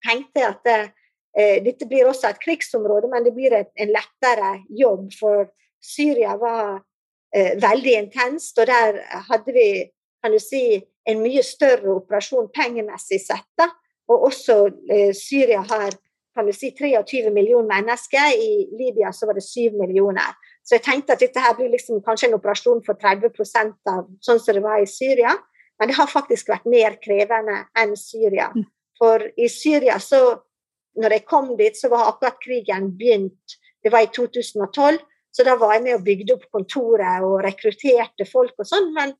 tenkte 0.06 0.40
jeg 0.40 0.54
at 0.54 0.70
eh, 1.36 1.58
dette 1.64 1.88
blir 1.90 2.08
også 2.08 2.30
et 2.30 2.40
krigsområde, 2.40 3.10
men 3.12 3.26
det 3.26 3.34
blir 3.36 3.56
et, 3.58 3.72
en 3.76 3.92
lettere 3.92 4.54
jobb 4.70 5.10
for 5.18 5.50
Syria 5.84 6.38
var 6.40 6.78
eh, 7.34 7.58
veldig 7.60 7.98
intenst, 7.98 8.56
og 8.62 8.70
der 8.70 9.02
hadde 9.28 9.52
vi 9.52 9.68
kan 10.24 10.32
du 10.32 10.40
si, 10.40 10.80
en 11.04 11.20
mye 11.20 11.42
større 11.44 11.98
operasjon 11.98 12.46
pengemessig 12.56 13.18
sett. 13.20 13.44
Da. 13.60 13.68
Og 14.08 14.30
også 14.30 14.56
eh, 14.88 15.12
Syria 15.12 15.60
har 15.68 15.92
kan 16.34 16.46
du 16.46 16.52
si, 16.52 16.72
23 16.74 17.30
millioner 17.30 17.68
mennesker, 17.70 18.34
i 18.34 18.68
Libya 18.78 19.12
så 19.12 19.28
var 19.28 19.38
det 19.38 19.44
7 19.46 19.76
millioner. 19.78 20.34
Så 20.64 20.78
jeg 20.78 20.84
tenkte 20.86 21.14
at 21.14 21.22
dette 21.22 21.40
her 21.40 21.54
blir 21.58 21.70
liksom 21.72 22.02
kanskje 22.04 22.30
en 22.30 22.38
operasjon 22.38 22.82
for 22.86 22.98
30% 23.00 23.92
av 23.92 24.08
sånn 24.24 24.40
som 24.42 24.56
det 24.56 24.64
var 24.64 24.82
i 24.82 24.88
Syria. 24.90 25.34
Men 25.78 25.90
det 25.90 25.98
har 25.98 26.10
faktisk 26.10 26.50
vært 26.50 26.66
mer 26.70 26.96
krevende 27.02 27.64
enn 27.78 27.94
Syria. 27.98 28.50
Mm. 28.54 28.66
For 28.98 29.24
i 29.36 29.48
Syria 29.50 29.98
så 30.02 30.22
når 31.00 31.16
jeg 31.16 31.26
kom 31.26 31.54
dit, 31.58 31.76
så 31.76 31.90
var 31.90 32.08
akkurat 32.08 32.38
krigen 32.42 32.92
begynt. 32.98 33.58
Det 33.82 33.92
var 33.92 34.06
i 34.06 34.10
2012. 34.14 35.00
Så 35.34 35.42
da 35.42 35.56
var 35.58 35.74
jeg 35.74 35.82
med 35.82 35.96
og 35.96 36.04
bygde 36.06 36.36
opp 36.36 36.44
kontoret 36.54 37.24
og 37.26 37.40
rekrutterte 37.42 38.26
folk 38.30 38.54
og 38.62 38.68
sånn. 38.68 38.92
Men 38.94 39.14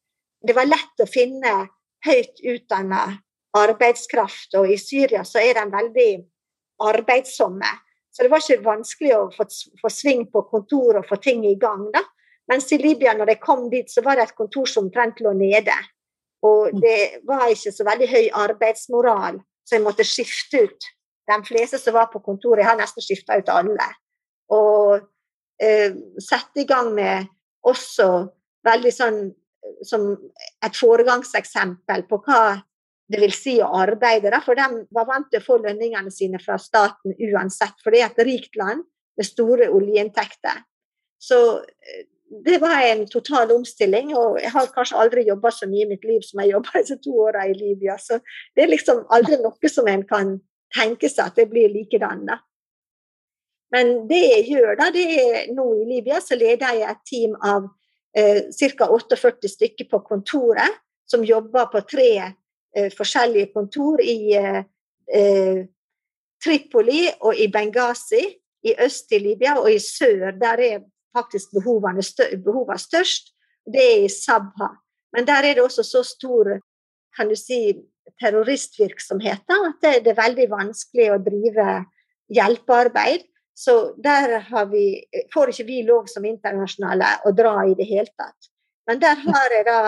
det 0.47 0.55
var 0.55 0.71
lett 0.71 1.03
å 1.03 1.11
finne 1.11 1.55
høyt 2.07 2.39
utdanna 2.45 3.03
arbeidskraft, 3.55 4.55
og 4.59 4.71
i 4.71 4.77
Syria 4.81 5.23
så 5.27 5.41
er 5.43 5.59
de 5.59 5.65
veldig 5.71 6.09
arbeidsomme. 6.83 7.71
Så 8.15 8.23
det 8.23 8.31
var 8.31 8.43
ikke 8.43 8.65
vanskelig 8.65 9.15
å 9.17 9.23
få, 9.35 9.47
få 9.81 9.91
sving 9.91 10.27
på 10.31 10.45
kontoret 10.51 11.03
og 11.03 11.09
få 11.09 11.19
ting 11.23 11.45
i 11.47 11.57
gang. 11.61 11.89
da. 11.95 12.03
Mens 12.51 12.69
i 12.73 12.79
Libya, 12.79 13.15
når 13.17 13.35
jeg 13.35 13.43
kom 13.43 13.69
dit, 13.73 13.91
så 13.91 14.05
var 14.05 14.19
det 14.19 14.29
et 14.29 14.39
kontor 14.39 14.69
som 14.71 14.87
omtrent 14.87 15.23
lå 15.25 15.33
nede. 15.37 15.75
Og 16.45 16.75
mm. 16.75 16.81
det 16.81 16.99
var 17.27 17.49
ikke 17.51 17.73
så 17.73 17.87
veldig 17.89 18.09
høy 18.11 18.27
arbeidsmoral, 18.45 19.41
så 19.65 19.79
jeg 19.79 19.85
måtte 19.85 20.07
skifte 20.07 20.67
ut 20.67 20.91
de 21.31 21.39
fleste 21.49 21.81
som 21.81 21.97
var 21.97 22.11
på 22.13 22.21
kontoret. 22.25 22.63
Jeg 22.63 22.69
har 22.69 22.81
nesten 22.81 23.05
skifta 23.05 23.39
ut 23.41 23.49
alle. 23.49 23.89
Og 24.53 24.99
eh, 25.63 25.97
sette 26.21 26.63
i 26.63 26.69
gang 26.69 26.93
med 26.95 27.31
også 27.65 28.09
veldig 28.65 28.93
sånn 28.93 29.19
som 29.89 30.11
et 30.65 30.77
foregangseksempel 30.77 32.05
på 32.11 32.21
hva 32.27 32.59
det 33.11 33.21
vil 33.21 33.35
si 33.37 33.59
å 33.63 33.71
arbeide. 33.77 34.33
For 34.45 34.59
de 34.59 34.85
var 34.95 35.09
vant 35.09 35.29
til 35.31 35.43
å 35.43 35.45
få 35.45 35.59
lønningene 35.63 36.13
sine 36.15 36.41
fra 36.43 36.57
staten 36.61 37.15
uansett, 37.31 37.77
for 37.83 37.95
det 37.95 38.03
er 38.03 38.11
et 38.13 38.25
rikt 38.29 38.59
land 38.61 38.85
med 39.19 39.29
store 39.29 39.69
oljeinntekter. 39.73 40.65
Så 41.23 41.41
eh, 41.61 42.07
det 42.45 42.59
var 42.63 42.81
en 42.83 43.05
total 43.11 43.53
omstilling, 43.55 44.15
og 44.17 44.41
jeg 44.43 44.51
har 44.55 44.73
kanskje 44.75 44.99
aldri 44.99 45.27
jobba 45.29 45.53
så 45.55 45.69
mye 45.71 45.85
i 45.85 45.93
mitt 45.93 46.07
liv 46.09 46.25
som 46.25 46.41
jeg 46.43 46.55
jobba 46.55 46.81
disse 46.81 46.99
to 47.05 47.15
åra 47.27 47.45
i 47.47 47.55
Libya. 47.55 47.99
Så 48.01 48.19
det 48.57 48.65
er 48.65 48.73
liksom 48.73 49.05
aldri 49.15 49.39
noe 49.43 49.71
som 49.71 49.89
en 49.91 50.03
kan 50.09 50.35
tenke 50.75 51.11
seg 51.13 51.29
at 51.29 51.39
det 51.39 51.49
blir 51.53 51.71
likedan. 51.71 52.25
da. 52.27 52.41
Men 53.75 54.07
det 54.11 54.23
jeg 54.23 54.47
gjør 54.55 54.79
da, 54.79 54.91
det 54.95 55.05
er 55.19 55.53
nå 55.55 55.67
i 55.81 55.87
Libya, 55.89 56.21
så 56.23 56.39
leder 56.39 56.79
jeg 56.79 56.91
et 56.91 57.05
team 57.11 57.37
av 57.43 57.69
eh, 58.17 58.47
ca. 58.51 58.89
48 58.91 59.51
stykker 59.51 59.91
på 59.91 60.03
kontoret, 60.09 60.81
som 61.11 61.25
jobber 61.27 61.69
på 61.73 61.83
tre 61.87 62.11
forskjellige 62.97 63.53
kontor 63.55 64.03
i 64.03 64.35
eh, 64.39 64.65
eh 65.13 65.65
Tripoli 66.45 67.07
og 67.25 67.39
i 67.41 67.47
Benghazi 67.49 68.25
i 68.65 68.75
øst 68.85 69.13
i 69.13 69.19
Libya, 69.19 69.55
og 69.57 69.73
i 69.73 69.79
sør, 69.79 70.31
der 70.41 70.61
er 70.61 70.81
faktisk 71.17 71.53
behovene, 71.57 72.03
behovene 72.45 72.79
størst, 72.79 73.33
det 73.73 73.85
er 73.85 74.05
i 74.05 74.09
Sabha. 74.09 74.69
Men 75.13 75.27
der 75.27 75.41
er 75.49 75.55
det 75.55 75.63
også 75.63 75.83
så 75.83 76.03
stor 76.03 76.59
kan 77.17 77.29
du 77.29 77.37
si, 77.37 77.75
terroristvirksomhet 78.21 79.49
at 79.55 79.87
det 80.05 80.11
er 80.13 80.19
veldig 80.19 80.49
vanskelig 80.51 81.07
å 81.15 81.21
drive 81.23 81.69
hjelpearbeid. 82.35 83.25
Så 83.57 83.95
der 84.03 84.43
vi, 84.71 85.05
får 85.33 85.53
ikke 85.53 85.67
vi 85.69 85.83
lov 85.87 86.09
som 86.11 86.25
internasjonale 86.27 87.07
å 87.25 87.33
dra 87.33 87.55
i 87.71 87.77
det 87.79 87.87
hele 87.87 88.11
tatt. 88.19 88.51
Men 88.89 89.01
der 89.01 89.21
har 89.23 89.55
jeg 89.55 89.67
da 89.69 89.79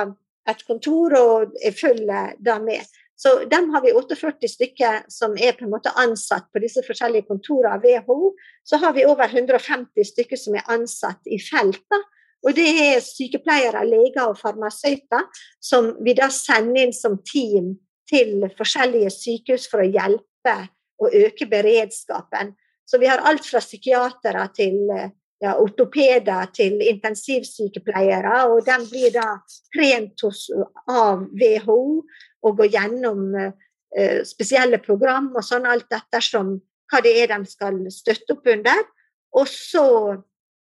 et 0.51 0.63
kontor, 0.67 1.17
og 1.19 1.57
jeg 1.63 1.75
følger 1.79 2.37
da 2.43 2.59
med. 2.63 2.85
Så 3.17 3.47
dem 3.49 3.71
har 3.73 3.81
vi 3.81 3.95
48 3.97 4.49
stykker 4.53 5.07
som 5.09 5.39
er 5.41 5.57
på 5.57 5.65
en 5.65 5.73
måte 5.73 5.93
ansatt 5.97 6.51
på 6.53 6.61
disse 6.61 6.83
forskjellige 6.85 7.29
kontorene 7.31 7.79
av 7.79 7.87
WHO. 7.87 8.35
Så 8.65 8.77
har 8.83 8.93
vi 8.93 9.07
over 9.09 9.33
150 9.33 10.05
stykker 10.11 10.37
som 10.41 10.59
er 10.59 10.69
ansatt 10.73 11.25
i 11.25 11.41
feltet. 11.41 12.13
Og 12.45 12.53
det 12.55 12.67
er 12.69 13.01
sykepleiere, 13.01 13.87
leger 13.89 14.29
og 14.29 14.37
farmasøyter 14.39 15.25
som 15.63 15.95
vi 16.05 16.13
da 16.15 16.29
sender 16.31 16.85
inn 16.85 16.95
som 16.95 17.17
team 17.25 17.73
til 18.07 18.45
forskjellige 18.59 19.11
sykehus 19.15 19.67
for 19.71 19.83
å 19.83 19.89
hjelpe 19.89 20.57
og 21.03 21.17
øke 21.17 21.49
beredskapen. 21.51 22.53
Så 22.87 23.01
vi 23.03 23.09
har 23.11 23.25
alt 23.25 23.49
fra 23.49 23.65
psykiatere 23.65 24.45
til 24.55 24.77
ja, 25.43 25.57
ortopeder 25.61 26.51
til 26.57 26.81
intensivsykepleiere. 26.85 28.45
Og 28.53 28.65
de 28.67 28.77
blir 28.91 29.13
da 29.15 29.29
trent 29.75 30.25
hos, 30.25 30.47
av 30.89 31.27
WHO 31.37 31.81
og 32.47 32.61
går 32.61 32.71
gjennom 32.77 33.27
eh, 33.37 34.23
spesielle 34.27 34.81
program 34.83 35.33
og 35.35 35.45
sånn, 35.45 35.69
alt 35.69 35.93
ettersom 35.93 36.57
hva 36.91 37.03
det 37.03 37.17
er 37.23 37.33
de 37.35 37.51
skal 37.51 37.83
støtte 37.93 38.37
opp 38.37 38.49
under. 38.53 38.85
Og 39.37 39.49
så 39.51 39.87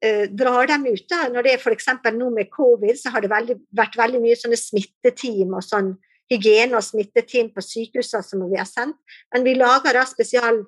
eh, 0.04 0.28
drar 0.30 0.70
de 0.70 0.94
ut. 0.94 1.06
da, 1.10 1.28
Når 1.32 1.48
det 1.48 1.56
er 1.56 1.64
f.eks. 1.64 1.90
nå 2.14 2.30
med 2.36 2.52
covid, 2.54 2.98
så 3.00 3.14
har 3.14 3.24
det 3.24 3.32
veldig, 3.32 3.58
vært 3.76 3.98
veldig 3.98 4.22
mye 4.24 4.38
sånne 4.38 4.60
smitteteam 4.60 5.56
og 5.56 5.66
sånn 5.66 5.96
hygiene- 6.30 6.78
og 6.78 6.86
smitteteam 6.86 7.50
på 7.56 7.64
sykehusene 7.66 8.26
som 8.26 8.44
vi 8.46 8.60
har 8.60 8.68
sendt. 8.70 9.00
Men 9.34 9.48
vi 9.48 9.56
lager 9.58 9.98
da 9.98 10.06
spesial 10.06 10.62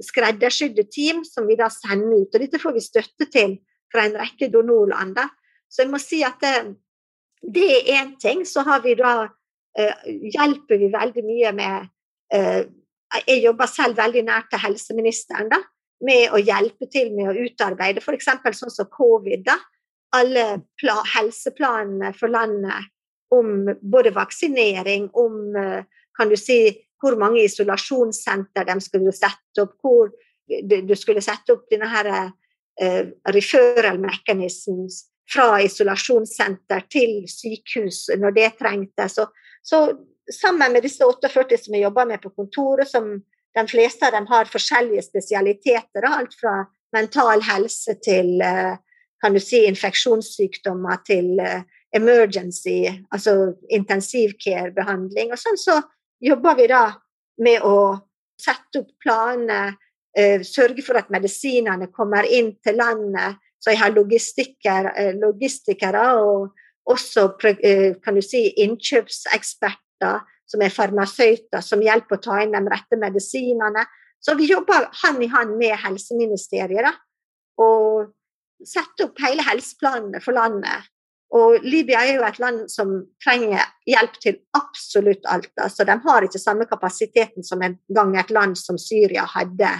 skreddersydde 0.00 0.86
team 0.90 1.20
som 1.26 1.46
vi 1.48 1.58
da 1.58 1.68
sender 1.72 2.22
ut. 2.22 2.32
Og 2.32 2.40
dette 2.40 2.60
får 2.62 2.76
vi 2.76 2.84
støtte 2.84 3.28
til 3.32 3.58
fra 3.92 4.06
en 4.06 4.16
rekke 4.22 4.48
donorland. 4.52 5.18
Så 5.68 5.84
jeg 5.84 5.92
må 5.92 6.00
si 6.00 6.22
at 6.24 6.40
det, 6.40 6.54
det 7.42 7.68
er 7.68 7.92
én 8.00 8.16
ting. 8.20 8.46
Så 8.48 8.64
har 8.64 8.80
vi 8.84 8.96
da 8.98 9.28
Eh, 9.78 10.12
hjelper 10.34 10.76
vi 10.78 10.88
veldig 10.92 11.22
mye 11.24 11.50
med 11.56 11.86
eh, 12.34 12.64
Jeg 13.26 13.40
jobber 13.40 13.68
selv 13.68 13.96
veldig 13.96 14.22
nært 14.24 14.50
til 14.52 14.60
helseministeren 14.60 15.48
da, 15.52 15.58
med 16.04 16.32
å 16.32 16.40
hjelpe 16.40 16.88
til 16.92 17.10
med 17.16 17.30
å 17.30 17.44
utarbeide 17.46 18.00
f.eks. 18.00 18.28
sånn 18.56 18.72
som 18.72 18.88
covid. 18.92 19.44
da, 19.48 19.56
Alle 20.16 20.62
helseplanene 21.14 22.12
for 22.16 22.32
landet 22.32 22.88
om 23.32 23.68
både 23.80 24.12
vaksinering, 24.12 25.08
om 25.16 25.56
eh, 25.56 25.84
kan 26.16 26.28
du 26.28 26.36
si, 26.36 26.68
hvor 27.02 27.18
mange 27.20 27.42
isolasjonssenter 27.44 28.68
de 28.68 28.76
skulle 28.84 29.14
sette 29.16 29.64
opp, 29.64 29.74
hvor 29.82 30.12
du 30.48 30.94
skulle 30.98 31.22
sette 31.24 31.54
opp 31.54 31.66
denne 31.72 31.88
her 31.90 32.10
uh, 32.12 33.02
referral 33.34 33.98
mechanisms 34.02 35.02
fra 35.32 35.56
isolasjonssenter 35.64 36.86
til 36.92 37.22
sykehus 37.30 38.06
når 38.20 38.36
det 38.36 38.48
trengtes. 38.60 39.18
Så, 39.18 39.26
så 39.62 39.82
sammen 40.30 40.74
med 40.74 40.84
disse 40.86 41.06
48 41.06 41.64
som 41.64 41.76
jeg 41.76 41.86
jobber 41.86 42.08
med 42.10 42.22
på 42.22 42.32
kontoret, 42.36 42.90
som 42.90 43.14
de 43.52 43.66
fleste 43.68 44.06
av 44.06 44.14
dem 44.16 44.28
har 44.30 44.50
forskjellige 44.50 45.04
spesialiteter, 45.10 46.06
alt 46.08 46.34
fra 46.38 46.62
mental 46.94 47.42
helse 47.44 47.96
til 48.04 48.38
uh, 48.44 48.78
kan 49.22 49.34
du 49.34 49.40
si, 49.40 49.62
infeksjonssykdommer 49.70 51.02
til 51.06 51.38
eh, 51.40 51.62
emergency, 51.94 52.88
altså 53.14 53.52
intensivcare-behandling. 53.70 55.30
Og 55.30 55.38
sånn 55.38 55.60
så 55.60 55.78
jobber 56.22 56.58
vi 56.58 56.66
da 56.70 56.84
med 57.42 57.64
å 57.66 57.98
sette 58.40 58.82
opp 58.82 58.92
planer, 59.02 59.74
eh, 60.16 60.42
sørge 60.46 60.84
for 60.84 60.98
at 60.98 61.10
medisinene 61.10 61.90
kommer 61.92 62.26
inn 62.28 62.54
til 62.64 62.78
landet. 62.78 63.40
Så 63.62 63.70
jeg 63.70 63.78
har 63.78 63.94
logistikere 63.94 66.06
og 66.18 66.52
også 66.90 67.28
eh, 67.62 67.94
kan 68.02 68.14
du 68.14 68.22
si, 68.22 68.48
innkjøpseksperter 68.62 70.22
som 70.46 70.62
er 70.62 70.74
farmasøyter, 70.74 71.62
som 71.64 71.82
hjelper 71.82 72.18
å 72.18 72.22
ta 72.22 72.40
inn 72.42 72.54
de 72.54 72.62
rette 72.66 72.98
medisinene. 72.98 73.86
Så 74.22 74.34
vi 74.38 74.50
jobber 74.50 74.88
hand 75.02 75.22
i 75.22 75.30
hand 75.30 75.56
med 75.58 75.78
helseministeriet 75.82 76.86
da, 76.86 76.92
og 77.62 78.10
setter 78.66 79.08
opp 79.08 79.22
hele 79.22 79.42
helseplanene 79.46 80.20
for 80.22 80.36
landet. 80.36 80.90
Og 81.32 81.64
Libya 81.64 82.02
er 82.04 82.18
jo 82.18 82.24
et 82.26 82.40
land 82.42 82.64
som 82.68 82.90
trenger 83.24 83.64
hjelp 83.88 84.18
til 84.20 84.36
absolutt 84.58 85.24
alt. 85.32 85.52
altså 85.56 85.86
De 85.88 85.94
har 86.04 86.26
ikke 86.26 86.40
samme 86.40 86.66
kapasiteten 86.68 87.44
som 87.44 87.62
en 87.64 87.78
gang 87.88 88.12
et 88.20 88.30
land 88.30 88.58
som 88.60 88.78
Syria 88.78 89.24
hadde. 89.24 89.70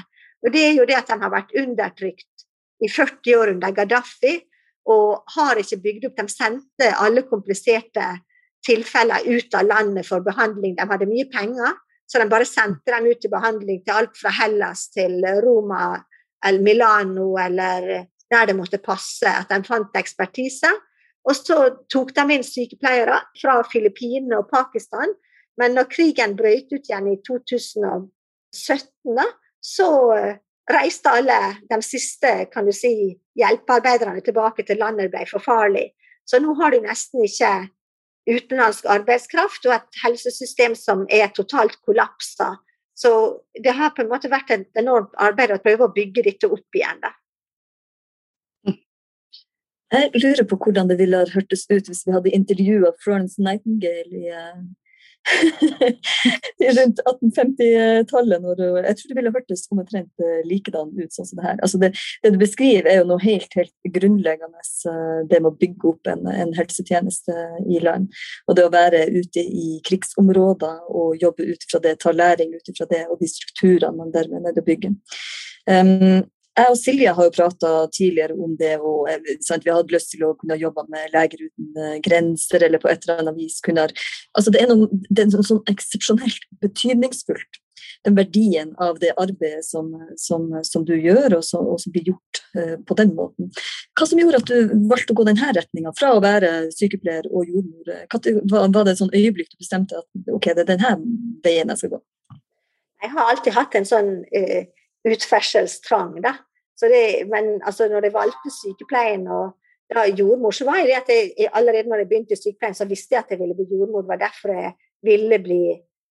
Og 0.43 0.53
Det 0.53 0.63
er 0.69 0.73
jo 0.79 0.87
det 0.89 0.97
at 0.97 1.11
de 1.13 1.19
har 1.21 1.33
vært 1.33 1.53
undertrykt 1.53 2.47
i 2.83 2.89
40 2.89 3.37
år 3.37 3.53
under 3.53 3.75
Gaddafi 3.77 4.39
og 4.91 5.23
har 5.37 5.61
ikke 5.61 5.81
bygd 5.85 6.07
opp. 6.09 6.17
De 6.23 6.33
sendte 6.33 6.89
alle 6.99 7.27
kompliserte 7.29 8.07
tilfeller 8.67 9.27
ut 9.29 9.55
av 9.55 9.67
landet 9.67 10.09
for 10.09 10.25
behandling. 10.25 10.77
De 10.79 10.87
hadde 10.89 11.11
mye 11.11 11.29
penger, 11.31 11.77
så 12.07 12.19
de 12.19 12.31
bare 12.31 12.49
sendte 12.49 12.95
dem 12.95 13.11
ut 13.11 13.21
til 13.21 13.33
behandling 13.33 13.83
til 13.85 13.99
alt 13.99 14.17
fra 14.19 14.33
Hellas 14.41 14.89
til 14.95 15.21
Roma 15.45 15.93
eller 16.45 16.65
Milano 16.65 17.37
eller 17.39 18.09
der 18.33 18.49
det 18.49 18.57
måtte 18.57 18.81
passe 18.83 19.29
at 19.29 19.51
de 19.53 19.61
fant 19.67 19.97
ekspertise. 20.01 20.71
Og 21.29 21.37
så 21.39 21.59
tok 21.93 22.11
de 22.17 22.25
inn 22.35 22.45
sykepleiere 22.47 23.21
fra 23.39 23.61
Filippinene 23.71 24.41
og 24.41 24.49
Pakistan. 24.51 25.13
Men 25.61 25.77
når 25.77 25.91
krigen 25.93 26.37
brøt 26.37 26.73
ut 26.73 26.89
igjen 26.89 27.11
i 27.13 27.19
2017, 27.29 29.21
så 29.63 29.89
reiste 30.73 31.13
alle 31.13 31.39
de 31.71 31.79
siste 31.85 32.33
kan 32.53 32.67
du 32.67 32.73
si, 32.75 33.19
hjelpearbeiderne 33.39 34.23
tilbake 34.25 34.65
til 34.67 34.81
landet 34.83 35.13
ble 35.13 35.25
for 35.31 35.45
farlig. 35.45 35.91
Så 36.27 36.41
nå 36.43 36.55
har 36.59 36.75
de 36.75 36.83
nesten 36.85 37.25
ikke 37.27 37.53
utenlandsk 38.29 38.87
arbeidskraft 38.91 39.67
og 39.67 39.75
et 39.77 40.03
helsesystem 40.05 40.77
som 40.79 41.07
er 41.11 41.33
totalt 41.35 41.79
kollapsa. 41.87 42.55
Så 42.95 43.13
det 43.65 43.75
har 43.75 43.95
på 43.97 44.05
en 44.05 44.13
måte 44.13 44.31
vært 44.31 44.53
et 44.55 44.79
enormt 44.79 45.15
arbeid 45.19 45.55
å 45.55 45.63
prøve 45.63 45.89
å 45.89 45.95
bygge 45.95 46.27
dette 46.29 46.51
opp 46.51 46.79
igjen. 46.79 47.01
Da. 47.03 47.11
Jeg 49.93 50.23
lurer 50.23 50.47
på 50.49 50.57
hvordan 50.57 50.89
det 50.89 50.99
ville 51.01 51.19
ha 51.21 51.29
hørtes 51.29 51.67
ut 51.69 51.89
hvis 51.91 52.07
vi 52.07 52.15
hadde 52.15 52.33
intervjua 52.33 52.95
Florence 53.03 53.43
Nightingale 53.43 54.23
i 54.23 54.31
eh, 54.33 54.63
rundt 56.79 57.01
1850-tallet. 57.07 58.47
Jeg 58.87 58.97
tror 58.99 59.11
det 59.11 59.17
ville 59.19 59.33
hørtes 59.35 59.65
omtrent 59.71 60.25
eh, 60.25 60.41
likedan 60.49 60.91
ut 60.97 61.15
sånn 61.15 61.29
som 61.29 61.39
det 61.39 61.47
her. 61.47 61.61
Altså 61.63 61.81
det, 61.83 61.93
det, 62.25 62.33
du 62.35 62.41
beskriver, 62.41 62.89
er 62.91 63.01
jo 63.03 63.09
noe 63.13 63.23
helt, 63.23 63.53
helt 63.59 63.93
grunnleggende. 63.99 64.65
Eh, 64.89 65.21
det 65.31 65.43
med 65.43 65.53
å 65.53 65.61
bygge 65.61 65.91
opp 65.93 66.13
en, 66.15 66.27
en, 66.33 66.55
helsetjeneste 66.57 67.39
i 67.69 67.81
land. 67.85 68.11
Og 68.49 68.59
det 68.59 68.67
å 68.67 68.75
være 68.75 69.07
ute 69.13 69.45
i 69.45 69.79
krigsområder 69.87 70.83
og 70.91 71.23
jobbe 71.23 71.53
ut 71.53 71.69
fra 71.71 71.83
det, 71.85 71.99
ta 72.03 72.15
læring 72.17 72.57
ut 72.57 72.77
fra 72.77 72.89
det 72.91 73.05
og 73.09 73.21
de 73.23 73.31
strukturene 73.31 73.97
man 73.99 74.15
dermed 74.15 74.41
er 74.41 74.49
nødt 74.49 74.59
til 74.59 74.65
å 74.65 74.71
bygge. 74.73 74.95
Um, 75.71 76.23
jeg 76.53 76.69
og 76.69 76.77
Silje 76.77 77.13
har 77.17 77.29
jo 77.29 77.33
prata 77.35 77.71
tidligere 77.95 78.37
om 78.37 78.53
det, 78.61 78.75
og 78.81 79.09
eh, 79.11 79.39
sant, 79.45 79.65
vi 79.65 79.73
hadde 79.73 79.95
lyst 79.95 80.13
til 80.13 80.27
å 80.27 80.35
kunne 80.37 80.59
jobbe 80.61 80.85
med 80.93 81.15
Leger 81.15 81.47
uten 81.47 81.81
eh, 81.81 81.99
grenser, 82.05 82.67
eller 82.67 82.83
på 82.83 82.91
et 82.93 83.07
eller 83.07 83.23
annet 83.23 83.39
vis 83.41 83.61
kunne 83.65 83.89
altså 83.89 84.53
Det 84.53 84.61
er 84.61 84.69
noe, 84.69 84.89
det 85.09 85.29
sånn 85.33 85.63
eksepsjonelt 85.71 86.45
betydningsfullt, 86.63 87.61
den 88.05 88.17
verdien 88.19 88.75
av 88.83 89.01
det 89.01 89.15
arbeidet 89.21 89.65
som, 89.65 89.89
som, 90.21 90.45
som 90.67 90.85
du 90.89 90.93
gjør, 90.97 91.39
og 91.39 91.47
som, 91.47 91.65
og 91.73 91.81
som 91.81 91.95
blir 91.95 92.13
gjort 92.13 92.43
uh, 92.57 92.77
på 92.89 92.97
den 92.99 93.15
måten. 93.17 93.51
Hva 93.99 94.09
som 94.09 94.21
gjorde 94.21 94.43
at 94.43 94.51
du 94.51 94.75
valgte 94.91 95.15
å 95.15 95.19
gå 95.21 95.27
denne 95.29 95.53
retninga, 95.57 95.93
fra 95.99 96.13
å 96.17 96.23
være 96.25 96.53
sykepleier 96.75 97.29
og 97.31 97.49
jordmor? 97.49 98.05
Hva, 98.13 98.65
var 98.75 98.87
det 98.87 98.95
et 98.95 99.03
sånn 99.03 99.15
øyeblikk 99.15 99.53
du 99.53 99.61
bestemte 99.63 100.01
at 100.01 100.33
ok, 100.35 100.53
det 100.53 100.65
er 100.67 100.71
denne 100.75 100.95
veien 101.45 101.73
jeg 101.73 101.83
skal 101.83 101.95
gå? 101.97 102.03
Jeg 103.03 103.15
har 103.17 103.33
alltid 103.33 103.59
hatt 103.59 103.81
en 103.81 103.89
sånn 103.95 104.15
uh 104.23 104.63
utferselstrang. 105.09 106.17
Da. 106.25 106.37
Det, 106.83 107.29
men 107.31 107.61
altså, 107.63 107.89
når 107.89 108.09
jeg 108.09 108.15
valgte 108.15 108.51
sykepleien 108.51 109.27
og 109.31 109.53
da 109.93 110.07
jordmor, 110.09 110.55
så 110.57 110.65
var 110.65 110.81
det 110.87 110.97
at 110.97 111.11
jeg, 111.13 111.33
jeg 111.39 111.51
allerede 111.53 111.89
når 111.89 112.03
jeg 112.03 112.09
begynte 112.09 112.37
i 112.37 112.41
sykepleien, 112.41 112.75
så 112.75 112.87
visste 112.89 113.15
jeg 113.15 113.25
at 113.25 113.35
jeg 113.35 113.41
ville 113.43 113.57
bli 113.57 113.67
jordmor. 113.71 114.03
Det 114.03 114.09
var 114.09 114.23
derfor 114.23 114.55
jeg 114.57 114.73
ville 115.05 115.39
bli 115.43 115.63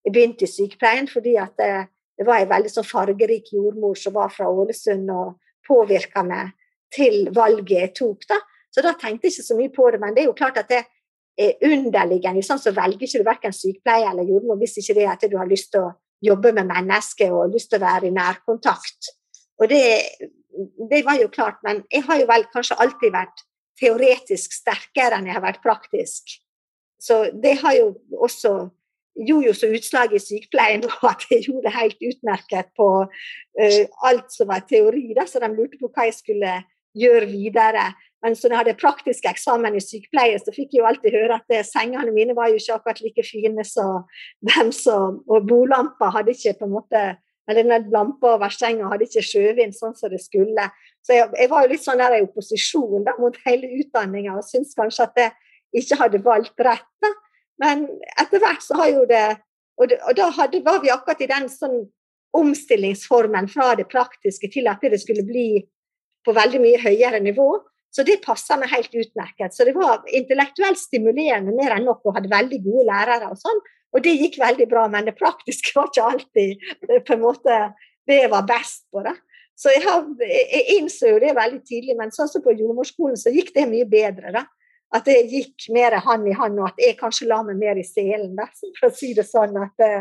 jeg 0.04 0.12
begynte 0.12 0.46
i 0.46 0.50
sykepleien. 0.50 1.08
Fordi 1.08 1.34
at 1.40 1.54
det, 1.58 1.72
det 2.18 2.26
var 2.26 2.42
en 2.42 2.50
veldig 2.52 2.72
sånn 2.72 2.88
fargerik 2.88 3.52
jordmor 3.54 3.98
som 3.98 4.16
var 4.16 4.32
fra 4.34 4.50
Ålesund 4.50 5.10
og 5.10 5.36
påvirka 5.66 6.24
meg 6.26 6.54
til 6.94 7.28
valget 7.34 7.76
jeg 7.78 7.94
tok. 7.98 8.26
da. 8.28 8.40
Så 8.72 8.84
da 8.84 8.94
tenkte 8.96 9.28
jeg 9.28 9.36
ikke 9.36 9.48
så 9.48 9.58
mye 9.58 9.72
på 9.74 9.90
det. 9.92 10.00
Men 10.00 10.14
det 10.14 10.24
er 10.24 10.30
jo 10.30 10.38
klart 10.38 10.60
at 10.60 10.70
det 10.70 10.82
er 11.40 11.66
underliggende. 11.68 12.44
Sånn, 12.44 12.60
så 12.60 12.74
velger 12.76 13.06
ikke 13.06 13.22
du 13.22 13.28
verken 13.28 13.56
sykepleier 13.56 14.10
eller 14.12 14.28
jordmor 14.28 14.60
hvis 14.60 14.78
ikke 14.82 14.96
det 14.98 15.06
er 15.06 15.14
at 15.14 15.28
du 15.28 15.38
har 15.40 15.50
lyst 15.50 15.72
til 15.72 15.86
å 15.86 15.92
jobbe 16.22 16.52
med 16.56 16.70
mennesker 16.70 17.34
og 17.34 17.52
lyst 17.54 17.72
til 17.72 17.80
å 17.80 17.86
være 17.86 18.08
i 18.08 18.14
nærkontakt. 18.14 19.10
Og 19.60 19.70
det, 19.70 19.82
det 20.90 21.02
var 21.06 21.18
jo 21.20 21.30
klart, 21.32 21.58
men 21.66 21.82
jeg 21.92 22.04
har 22.08 22.20
jo 22.22 22.28
vel 22.30 22.46
kanskje 22.52 22.78
alltid 22.82 23.14
vært 23.14 23.44
teoretisk 23.80 24.54
sterkere 24.54 25.18
enn 25.18 25.28
jeg 25.28 25.38
har 25.38 25.44
vært 25.44 25.62
praktisk. 25.64 26.36
Så 27.02 27.24
det 27.34 27.56
har 27.62 27.74
jo 27.78 27.88
også 28.22 28.70
gjorde 29.12 29.48
jo 29.50 29.54
så 29.56 29.68
utslag 29.74 30.14
i 30.14 30.20
sykepleien 30.22 30.84
at 31.12 31.26
jeg 31.30 31.46
gjorde 31.46 31.66
det 31.66 31.76
helt 31.76 32.06
utmerket 32.10 32.70
på 32.78 32.88
uh, 33.04 33.82
alt 34.08 34.32
som 34.32 34.50
var 34.50 34.64
teori, 34.68 35.10
da, 35.16 35.26
så 35.28 35.42
de 35.42 35.50
lurte 35.52 35.80
på 35.80 35.90
hva 35.92 36.08
jeg 36.08 36.16
skulle 36.20 36.54
gjøre 36.98 37.28
videre. 37.30 37.90
Men 38.22 38.36
så 38.38 38.46
når 38.46 38.54
jeg 38.54 38.62
hadde 38.62 38.80
praktisk 38.80 39.26
eksamen 39.26 39.74
i 39.76 39.82
sykepleie, 39.82 40.38
så 40.38 40.54
fikk 40.54 40.76
jeg 40.76 40.82
jo 40.82 40.88
alltid 40.88 41.16
høre 41.16 41.40
at 41.40 41.46
det, 41.50 41.64
sengene 41.66 42.14
mine 42.14 42.36
var 42.38 42.52
jo 42.52 42.60
ikke 42.60 42.76
akkurat 42.78 43.02
like 43.02 43.24
fine 43.26 43.64
som 43.66 44.06
dem 44.46 44.70
som 44.76 45.20
Og 45.26 45.48
bolampa 45.48 46.12
hadde 46.14 46.36
ikke 46.36 46.58
på 46.60 46.68
en 46.68 46.76
måte 46.76 47.04
eller 47.50 47.66
den 47.66 47.90
lampa 47.90 48.36
over 48.36 48.52
senga 48.54 48.86
hadde 48.92 49.08
ikke 49.08 49.24
sjøvind 49.26 49.74
sånn 49.74 49.96
som 49.98 50.12
det 50.12 50.20
skulle. 50.22 50.68
Så 51.02 51.16
jeg, 51.16 51.30
jeg 51.40 51.50
var 51.50 51.64
jo 51.64 51.72
litt 51.72 51.82
sånn 51.82 51.98
der 51.98 52.14
i 52.14 52.22
opposisjon 52.22 53.06
da, 53.06 53.16
mot 53.18 53.34
hele 53.46 53.70
utdanninga 53.82 54.36
og 54.38 54.46
syntes 54.46 54.76
kanskje 54.78 55.08
at 55.08 55.18
jeg 55.18 55.82
ikke 55.82 55.98
hadde 56.04 56.20
valgt 56.22 56.62
rett. 56.62 56.86
da. 57.02 57.10
Men 57.62 57.88
etter 58.20 58.42
hvert 58.42 58.62
så 58.64 58.78
har 58.78 58.92
jo 58.92 59.08
det 59.10 59.24
Og, 59.80 59.88
det, 59.88 59.96
og 60.04 60.12
da 60.14 60.26
hadde, 60.36 60.58
var 60.62 60.82
vi 60.82 60.90
akkurat 60.92 61.22
i 61.24 61.26
den 61.30 61.46
sånn 61.48 61.78
omstillingsformen 62.36 63.46
fra 63.48 63.70
det 63.74 63.86
praktiske 63.88 64.50
til 64.52 64.68
at 64.68 64.84
det 64.84 64.98
skulle 65.00 65.24
bli 65.24 65.62
på 66.24 66.34
veldig 66.36 66.60
mye 66.62 66.80
høyere 66.82 67.20
nivå. 67.22 67.48
Så 67.92 68.04
det 68.08 68.22
passa 68.24 68.56
meg 68.56 68.72
helt 68.72 68.94
utmerket. 68.96 69.52
Så 69.52 69.66
det 69.68 69.74
var 69.76 70.00
intellektuelt 70.08 70.80
stimulerende 70.80 71.52
mer 71.56 71.76
enn 71.76 71.84
nok 71.88 72.06
og 72.06 72.16
hadde 72.16 72.32
veldig 72.32 72.60
gode 72.64 72.86
lærere 72.88 73.28
og 73.28 73.40
sånn. 73.40 73.60
Og 73.92 74.04
det 74.04 74.14
gikk 74.16 74.38
veldig 74.40 74.66
bra, 74.70 74.86
men 74.88 75.04
det 75.08 75.18
praktiske 75.18 75.74
var 75.76 75.90
ikke 75.90 76.06
alltid 76.14 76.64
på 77.04 77.16
en 77.16 77.20
måte 77.20 77.58
det 78.08 78.22
jeg 78.22 78.32
var 78.32 78.48
best 78.48 78.86
på. 78.88 79.04
det. 79.04 79.12
Så 79.58 79.74
jeg, 79.74 79.84
har, 79.84 80.06
jeg, 80.24 80.64
innså 80.78 81.12
jo 81.12 81.20
det 81.22 81.36
veldig 81.36 81.60
tidlig, 81.68 81.96
men 81.98 82.14
sånn 82.14 82.30
som 82.30 82.42
på 82.42 82.54
jordmorskolen 82.56 83.18
så 83.20 83.30
gikk 83.34 83.52
det 83.54 83.68
mye 83.68 83.86
bedre. 83.88 84.32
da. 84.34 84.46
At 84.92 85.06
det 85.08 85.18
gikk 85.28 85.68
mer 85.72 85.98
hånd 86.04 86.26
i 86.28 86.34
hånd, 86.36 86.58
og 86.60 86.72
at 86.72 86.80
jeg 86.80 86.98
kanskje 86.98 87.28
la 87.28 87.42
meg 87.46 87.60
mer 87.60 87.78
i 87.80 87.86
selen, 87.86 88.34
da, 88.36 88.48
for 88.78 88.88
å 88.88 88.96
si 88.96 89.12
det 89.16 89.28
sånn. 89.28 89.56
At 89.60 89.76
det, 89.80 89.92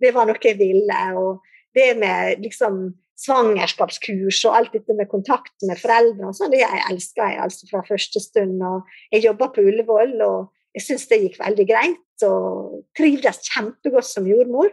det 0.00 0.12
var 0.16 0.28
noe 0.28 0.40
jeg 0.44 0.60
ville. 0.60 1.00
Og 1.20 1.40
det 1.76 1.90
med 2.00 2.44
liksom 2.44 2.90
svangerskapskurs 3.18 4.44
og 4.46 4.56
alt 4.56 4.76
dette 4.76 4.94
med 4.94 5.10
kontakt 5.10 5.66
med 5.66 5.80
foreldre 5.80 6.30
og 6.30 6.36
sånn, 6.38 6.52
det 6.54 6.62
jeg 6.62 6.84
elska 6.90 7.30
jeg 7.32 7.40
altså 7.46 7.70
fra 7.70 7.82
første 7.88 8.22
stund. 8.22 8.60
Og 8.62 8.92
jeg 9.14 9.24
jobba 9.26 9.50
på 9.54 9.64
Ullevål, 9.64 10.14
og 10.22 10.52
jeg 10.76 10.84
syntes 10.84 11.08
det 11.10 11.22
gikk 11.24 11.40
veldig 11.40 11.66
greit. 11.70 12.04
Og 12.26 12.84
trivdes 12.98 13.42
kjempegodt 13.50 14.06
som 14.06 14.28
jordmor. 14.28 14.70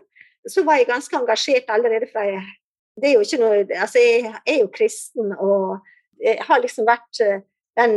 Så 0.50 0.62
var 0.66 0.78
jeg 0.78 0.92
ganske 0.92 1.18
engasjert 1.18 1.74
allerede 1.74 2.10
fra 2.12 2.28
jeg 2.30 2.44
det 2.96 3.10
er 3.10 3.18
jo 3.18 3.26
ikke 3.26 3.42
noe, 3.42 3.64
altså 3.76 4.00
Jeg 4.00 4.32
er 4.48 4.62
jo 4.62 4.72
kristen, 4.72 5.34
og 5.36 5.84
jeg 6.24 6.40
har 6.48 6.62
liksom 6.64 6.88
vært 6.88 7.22
eh, 7.24 7.42
den 7.76 7.96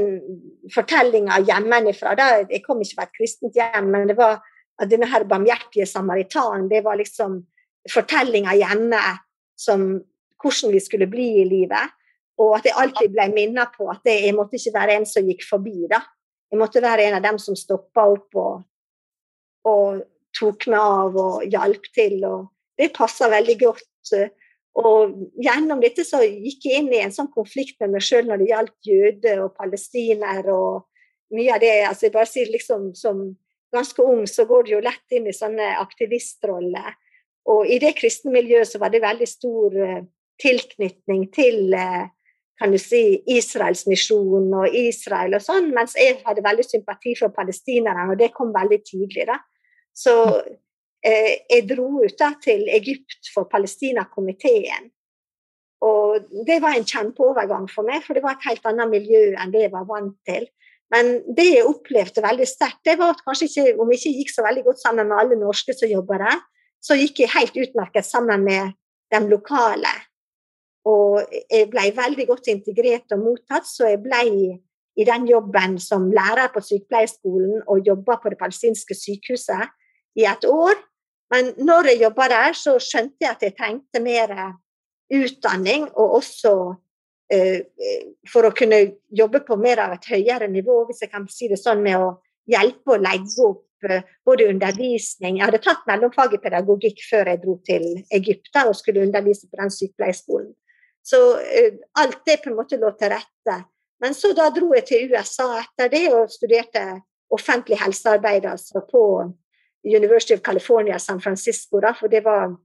fortellinga 0.74 1.38
hjemmefra 1.46 2.16
Jeg 2.50 2.64
kom 2.64 2.82
ikke 2.82 2.98
fra 2.98 3.06
et 3.06 3.14
kristent 3.14 3.54
hjem, 3.54 3.92
men 3.92 4.08
det 4.10 4.16
var 4.18 4.40
at 4.78 4.90
denne 4.90 5.06
her 5.10 5.24
barmhjertige 5.26 5.86
samaritan, 5.86 6.68
det 6.70 6.84
var 6.84 6.98
liksom 6.98 7.40
fortellinga 7.90 8.54
hjemme 8.58 9.00
som 9.58 10.00
hvordan 10.42 10.74
vi 10.74 10.80
skulle 10.82 11.08
bli 11.10 11.28
i 11.42 11.46
livet. 11.48 11.94
Og 12.38 12.54
at 12.58 12.68
jeg 12.68 12.78
alltid 12.78 13.14
ble 13.14 13.26
minnet 13.34 13.74
på 13.74 13.88
at 13.90 14.04
jeg 14.06 14.34
måtte 14.36 14.58
ikke 14.58 14.76
være 14.76 14.98
en 14.98 15.06
som 15.10 15.26
gikk 15.26 15.42
forbi. 15.48 15.88
da. 15.90 16.02
Jeg 16.50 16.60
måtte 16.60 16.82
være 16.82 17.08
en 17.08 17.18
av 17.18 17.24
dem 17.24 17.38
som 17.42 17.56
stoppa 17.58 18.06
opp 18.08 18.38
og, 18.38 18.60
og 19.68 20.04
tok 20.38 20.68
meg 20.70 20.78
av 20.80 21.18
og 21.18 21.48
hjalp 21.50 21.88
til. 21.94 22.22
Og 22.24 22.46
det 22.78 22.92
passa 22.94 23.30
veldig 23.32 23.58
godt. 23.64 24.14
Og 24.78 25.16
gjennom 25.42 25.82
dette 25.82 26.04
så 26.06 26.22
gikk 26.22 26.68
jeg 26.68 26.84
inn 26.84 26.92
i 26.94 27.02
en 27.02 27.14
sånn 27.14 27.30
konflikt 27.34 27.80
med 27.82 27.96
meg 27.96 28.06
sjøl 28.06 28.28
når 28.28 28.40
det 28.40 28.50
gjaldt 28.52 28.90
jøder 28.92 29.42
og 29.42 29.56
palestiner 29.58 30.46
og 30.54 30.86
mye 31.34 31.56
av 31.56 31.60
det. 31.60 31.74
altså 31.88 32.06
jeg 32.06 32.14
bare 32.14 32.30
sier 32.30 32.52
liksom 32.52 32.94
Som 32.94 33.36
ganske 33.74 34.02
ung 34.02 34.26
så 34.26 34.46
går 34.48 34.64
du 34.64 34.70
jo 34.76 34.80
lett 34.80 35.12
inn 35.12 35.26
i 35.28 35.34
sånne 35.36 35.74
aktivistroller. 35.82 36.94
Og 37.48 37.66
i 37.68 37.78
det 37.80 37.96
kristne 37.98 38.32
miljøet 38.32 38.68
så 38.68 38.78
var 38.80 38.92
det 38.92 39.02
veldig 39.02 39.28
stor 39.28 39.76
uh, 39.76 40.06
tilknytning 40.42 41.28
til 41.34 41.74
uh, 41.74 42.06
kan 42.58 42.74
du 42.74 42.78
si, 42.82 43.20
Israels 43.30 43.84
misjon 43.86 44.50
og 44.58 44.74
Israel 44.74 45.36
og 45.38 45.44
sånn, 45.44 45.70
mens 45.74 45.94
jeg 45.98 46.18
hadde 46.26 46.42
veldig 46.42 46.66
sympati 46.66 47.14
for 47.18 47.34
palestinerne, 47.34 48.08
og 48.10 48.18
det 48.18 48.32
kom 48.34 48.50
veldig 48.54 48.80
tidlig. 48.82 49.28
da. 49.30 49.38
Så 49.94 50.14
eh, 51.06 51.46
jeg 51.46 51.66
dro 51.70 52.02
ut 52.02 52.16
da 52.18 52.32
til 52.42 52.66
Egypt 52.74 53.30
for 53.34 53.46
Palestina-komiteen. 53.50 54.90
Og 55.86 56.26
det 56.46 56.58
var 56.64 56.74
en 56.74 56.86
kjempeovergang 56.86 57.68
for 57.70 57.86
meg, 57.86 58.02
for 58.02 58.18
det 58.18 58.24
var 58.24 58.34
et 58.34 58.48
helt 58.50 58.66
annet 58.66 58.90
miljø 58.90 59.22
enn 59.38 59.54
det 59.54 59.68
jeg 59.68 59.74
var 59.76 59.86
vant 59.86 60.16
til. 60.26 60.48
Men 60.90 61.18
det 61.36 61.46
jeg 61.52 61.68
opplevde 61.68 62.24
veldig 62.24 62.48
sterkt, 62.48 62.82
det 62.88 62.96
var 62.98 63.14
at 63.14 63.22
kanskje 63.22 63.46
ikke, 63.46 63.76
om 63.78 63.92
jeg 63.92 64.00
ikke 64.00 64.18
gikk 64.18 64.34
så 64.34 64.46
veldig 64.46 64.66
godt 64.66 64.82
sammen 64.82 65.10
med 65.10 65.20
alle 65.20 65.38
norske 65.38 65.76
som 65.76 65.90
jobber 65.92 66.24
der, 66.24 66.42
så 66.82 66.96
gikk 66.98 67.22
jeg 67.22 67.34
helt 67.36 67.58
utmerket 67.68 68.06
sammen 68.08 68.42
med 68.48 68.74
de 69.12 69.20
lokale. 69.30 69.92
Og 70.88 71.20
jeg 71.50 71.68
ble 71.72 71.90
veldig 71.96 72.26
godt 72.30 72.50
integrert 72.52 73.14
og 73.16 73.24
mottatt, 73.24 73.68
så 73.68 73.90
jeg 73.90 74.00
ble 74.04 74.22
i 74.98 75.06
den 75.06 75.28
jobben 75.30 75.76
som 75.82 76.08
lærer 76.14 76.50
på 76.54 76.62
sykepleierskolen 76.64 77.62
og 77.70 77.86
jobba 77.86 78.18
på 78.22 78.32
det 78.32 78.38
palestinske 78.40 78.96
sykehuset 78.98 79.68
i 80.18 80.26
et 80.26 80.46
år. 80.48 80.80
Men 81.30 81.52
når 81.60 81.92
jeg 81.92 82.02
jobba 82.06 82.28
der, 82.32 82.56
så 82.56 82.78
skjønte 82.82 83.22
jeg 83.22 83.30
at 83.36 83.44
jeg 83.44 83.56
trengte 83.58 84.02
mer 84.02 84.34
utdanning, 85.14 85.86
og 85.94 86.18
også 86.18 86.52
eh, 87.32 87.68
for 88.28 88.48
å 88.48 88.54
kunne 88.56 88.80
jobbe 89.08 89.42
på 89.46 89.56
mer 89.60 89.84
av 89.84 89.94
et 89.96 90.08
høyere 90.10 90.48
nivå, 90.50 90.82
hvis 90.88 91.04
jeg 91.04 91.12
kan 91.12 91.28
si 91.32 91.50
det 91.52 91.60
sånn, 91.60 91.84
med 91.84 92.00
å 92.00 92.10
hjelpe 92.48 92.96
å 92.96 93.00
legge 93.00 93.44
opp 93.44 93.84
uh, 93.84 94.00
både 94.24 94.46
undervisning 94.48 95.36
Jeg 95.36 95.44
hadde 95.44 95.60
tatt 95.60 95.82
mellomfag 95.88 96.32
i 96.32 96.40
pedagogikk 96.40 97.02
før 97.04 97.28
jeg 97.28 97.42
dro 97.42 97.58
til 97.66 97.84
Egypt 98.16 98.56
og 98.64 98.72
skulle 98.78 99.04
undervise 99.04 99.50
på 99.50 99.60
den 99.60 99.74
sykepleierskolen. 99.74 100.54
Så 101.08 101.18
uh, 101.40 101.74
alt 102.00 102.22
det 102.28 102.40
på 102.44 102.52
en 102.52 102.58
måte 102.58 102.78
lå 102.80 102.92
til 102.98 103.12
rette. 103.14 103.58
Men 104.02 104.14
så 104.14 104.32
da 104.36 104.48
dro 104.54 104.70
jeg 104.76 104.86
til 104.88 105.12
USA 105.12 105.48
etter 105.62 105.90
det 105.92 106.06
og 106.12 106.30
studerte 106.30 106.84
offentlig 107.34 107.78
helsearbeid 107.80 108.46
altså 108.48 108.82
på 108.90 109.02
University 109.84 110.34
of 110.34 110.40
California 110.40 110.98
San 110.98 111.20
Francisco. 111.20 111.80
Da, 111.80 111.92
for 111.92 112.08
det 112.08 112.24
var, 112.24 112.56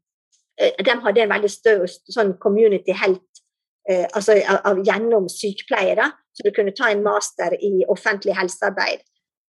eh, 0.59 0.83
De 0.85 0.99
hadde 1.05 1.21
en 1.21 1.33
veldig 1.33 1.49
større 1.49 1.87
sånn 1.87 2.37
community 2.39 2.93
health 2.93 3.41
eh, 3.89 4.05
altså 4.13 4.37
av, 4.41 4.61
av, 4.63 4.83
gjennom 4.85 5.29
sykepleiere, 5.29 6.09
så 6.33 6.45
du 6.45 6.51
kunne 6.55 6.75
ta 6.75 6.89
en 6.91 7.03
master 7.03 7.55
i 7.59 7.83
offentlig 7.87 8.35
helsearbeid. 8.37 9.03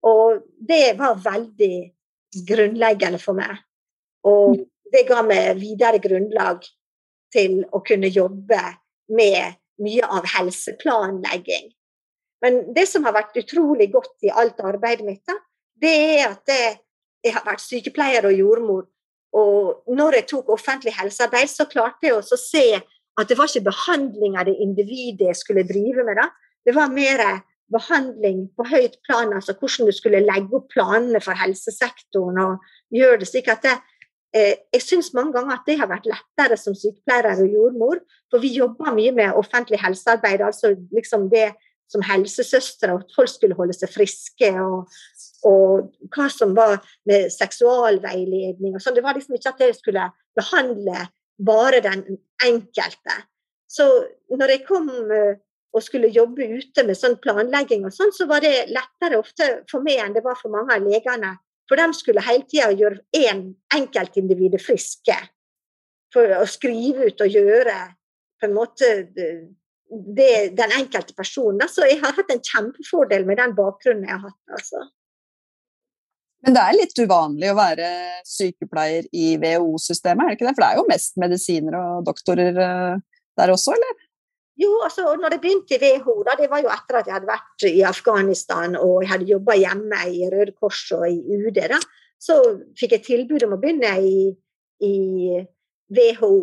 Og 0.06 0.40
det 0.68 0.96
var 0.98 1.18
veldig 1.20 1.74
grunnleggende 2.48 3.18
for 3.20 3.36
meg. 3.36 3.58
Og 4.24 4.60
det 4.92 5.06
ga 5.08 5.22
meg 5.26 5.58
videre 5.60 6.00
grunnlag 6.02 6.64
til 7.34 7.60
å 7.72 7.82
kunne 7.86 8.10
jobbe 8.10 8.60
med 9.16 9.58
mye 9.80 10.08
av 10.12 10.26
helseplanlegging. 10.28 11.70
Men 12.44 12.62
det 12.76 12.86
som 12.88 13.04
har 13.04 13.16
vært 13.16 13.36
utrolig 13.40 13.90
godt 13.92 14.24
i 14.24 14.32
alt 14.32 14.60
arbeidet 14.64 15.06
mitt, 15.06 15.22
da, 15.28 15.36
det 15.80 15.96
er 16.20 16.24
at 16.30 16.54
jeg 17.20 17.34
har 17.34 17.44
vært 17.44 17.64
sykepleier 17.64 18.28
og 18.28 18.36
jordmor. 18.36 18.86
Og 19.36 19.94
når 19.94 20.20
jeg 20.20 20.28
tok 20.32 20.50
offentlig 20.56 20.94
helsearbeid, 20.96 21.50
så 21.52 21.68
klarte 21.70 22.08
jeg 22.08 22.16
også 22.16 22.36
å 22.36 22.42
se 22.42 22.64
at 23.20 23.28
det 23.28 23.36
var 23.38 23.50
ikke 23.50 23.68
behandling 23.68 24.38
av 24.40 24.48
det 24.48 24.56
individet 24.62 25.28
jeg 25.28 25.38
skulle 25.38 25.66
drive 25.68 26.04
med. 26.06 26.16
da. 26.18 26.30
Det 26.66 26.74
var 26.76 26.92
mer 26.92 27.22
behandling 27.70 28.48
på 28.56 28.66
høyt 28.66 28.98
plan, 29.06 29.32
altså 29.36 29.54
hvordan 29.54 29.90
du 29.90 29.94
skulle 29.94 30.24
legge 30.24 30.56
opp 30.58 30.70
planene 30.72 31.20
for 31.22 31.38
helsesektoren 31.38 32.40
og 32.42 32.72
gjøre 32.94 33.20
det 33.22 33.28
slik 33.30 33.50
at 33.52 33.62
det, 33.66 33.76
Jeg 34.30 34.82
syns 34.84 35.08
mange 35.16 35.34
ganger 35.34 35.56
at 35.56 35.66
det 35.66 35.74
har 35.80 35.88
vært 35.90 36.06
lettere 36.06 36.54
som 36.60 36.76
sykepleier 36.78 37.42
og 37.42 37.50
jordmor, 37.50 38.02
for 38.30 38.42
vi 38.42 38.52
jobber 38.54 38.94
mye 38.94 39.10
med 39.16 39.34
offentlig 39.34 39.80
helsearbeid. 39.82 40.44
altså 40.46 40.76
liksom 40.94 41.26
det 41.32 41.48
som 41.90 42.04
helsesøstre, 42.06 42.94
at 42.94 43.14
folk 43.16 43.30
skulle 43.32 43.56
holde 43.58 43.74
seg 43.74 43.90
friske. 43.92 44.50
Og, 44.62 44.90
og, 45.48 45.90
hva 46.14 46.28
som 46.32 46.54
var 46.56 46.78
med 47.08 47.30
seksualveiledning 47.34 48.76
og 48.76 48.84
sånn. 48.84 48.96
Det 48.98 49.04
var 49.06 49.18
liksom 49.18 49.36
ikke 49.36 49.54
at 49.54 49.64
jeg 49.66 49.78
skulle 49.78 50.06
behandle 50.38 51.06
bare 51.40 51.82
den 51.84 52.04
enkelte. 52.46 53.16
Så 53.70 53.86
når 54.34 54.54
jeg 54.54 54.66
kom 54.68 54.90
eh, 55.14 55.38
og 55.70 55.84
skulle 55.86 56.10
jobbe 56.10 56.46
ute 56.58 56.82
med 56.86 56.98
sånn 56.98 57.16
planlegging 57.22 57.84
og 57.86 57.94
sånn, 57.94 58.10
så 58.14 58.26
var 58.30 58.42
det 58.42 58.70
lettere 58.74 59.20
ofte 59.20 59.50
for 59.70 59.84
meg 59.86 60.02
enn 60.02 60.16
det 60.16 60.24
var 60.24 60.38
for 60.38 60.52
mange 60.52 60.74
av 60.74 60.82
legene. 60.82 61.36
For 61.70 61.78
de 61.78 61.94
skulle 61.94 62.24
hele 62.26 62.42
tida 62.50 62.72
gjøre 62.74 62.98
én 63.14 63.44
enkeltindivid 63.76 64.58
friske. 64.58 65.14
For 66.10 66.40
å 66.40 66.46
skrive 66.50 67.12
ut 67.12 67.22
og 67.22 67.30
gjøre 67.30 67.76
på 68.40 68.48
en 68.48 68.56
måte 68.56 68.88
det, 69.14 70.32
den 70.58 70.74
enkelte 70.74 71.14
personen. 71.14 71.68
Så 71.70 71.86
jeg 71.86 72.00
har 72.02 72.16
hatt 72.16 72.32
en 72.34 72.42
kjempefordel 72.42 73.26
med 73.28 73.38
den 73.38 73.54
bakgrunnen 73.54 74.08
jeg 74.08 74.16
har 74.16 74.32
hatt. 74.32 74.56
altså. 74.58 74.82
Men 76.42 76.56
det 76.56 76.64
er 76.64 76.76
litt 76.78 77.00
uvanlig 77.04 77.50
å 77.52 77.58
være 77.58 77.88
sykepleier 78.26 79.08
i 79.12 79.34
WHO-systemet, 79.38 80.24
er 80.24 80.30
det 80.30 80.38
ikke 80.38 80.48
det? 80.48 80.54
For 80.56 80.64
det 80.64 80.70
er 80.70 80.78
jo 80.80 80.86
mest 80.88 81.18
medisiner 81.20 81.76
og 81.76 82.06
doktorer 82.06 82.60
eh, 82.64 83.02
der 83.38 83.52
også, 83.52 83.74
eller? 83.76 83.98
Jo, 84.60 84.74
altså, 84.84 85.06
når 85.16 85.34
jeg 85.34 85.40
begynte 85.40 85.76
i 85.76 85.80
WHO, 85.80 86.18
da, 86.26 86.34
det 86.36 86.50
var 86.52 86.60
jo 86.60 86.68
etter 86.72 86.98
at 86.98 87.06
jeg 87.08 87.16
hadde 87.16 87.30
vært 87.30 87.64
i 87.70 87.80
Afghanistan 87.88 88.76
og 88.76 88.98
jeg 89.00 89.10
hadde 89.14 89.28
jobba 89.30 89.56
hjemme 89.56 90.00
i 90.12 90.26
Røde 90.32 90.52
Kors 90.58 90.82
og 90.96 91.06
i 91.08 91.38
UD, 91.38 91.62
da, 91.72 91.78
så 92.20 92.36
fikk 92.76 92.98
jeg 92.98 93.06
tilbud 93.06 93.46
om 93.46 93.54
å 93.56 93.60
begynne 93.62 93.94
i, 94.04 94.26
i 94.84 94.96
WHO. 95.96 96.34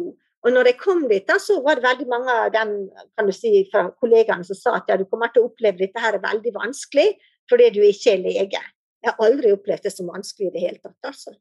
Og 0.48 0.54
når 0.54 0.72
jeg 0.72 0.80
kom 0.80 1.04
dit, 1.10 1.26
da, 1.28 1.38
så 1.42 1.60
var 1.66 1.78
det 1.78 1.86
veldig 1.86 2.08
mange 2.10 2.34
av 2.34 2.50
dem 2.54 2.72
kan 3.18 3.30
du 3.30 3.34
si, 3.36 3.52
fra 3.72 3.88
kollegaene 4.02 4.48
som 4.48 4.58
sa 4.58 4.78
at 4.80 4.90
ja, 4.90 4.98
du 4.98 5.06
kommer 5.10 5.30
til 5.34 5.44
å 5.44 5.52
oppleve 5.52 5.82
dette 5.82 6.02
her 6.02 6.18
er 6.18 6.24
veldig 6.24 6.54
vanskelig 6.56 7.10
fordi 7.50 7.70
du 7.76 7.82
ikke 7.84 8.16
er 8.16 8.24
lege. 8.24 8.62
Jeg 9.04 9.12
har 9.12 9.28
aldri 9.28 9.54
opplevd 9.54 9.86
det 9.86 9.94
som 9.94 10.10
vanskelig 10.10 10.50
i 10.50 10.54
det 10.56 10.64
hele 10.64 10.82
tatt. 10.82 10.98
altså. 11.06 11.36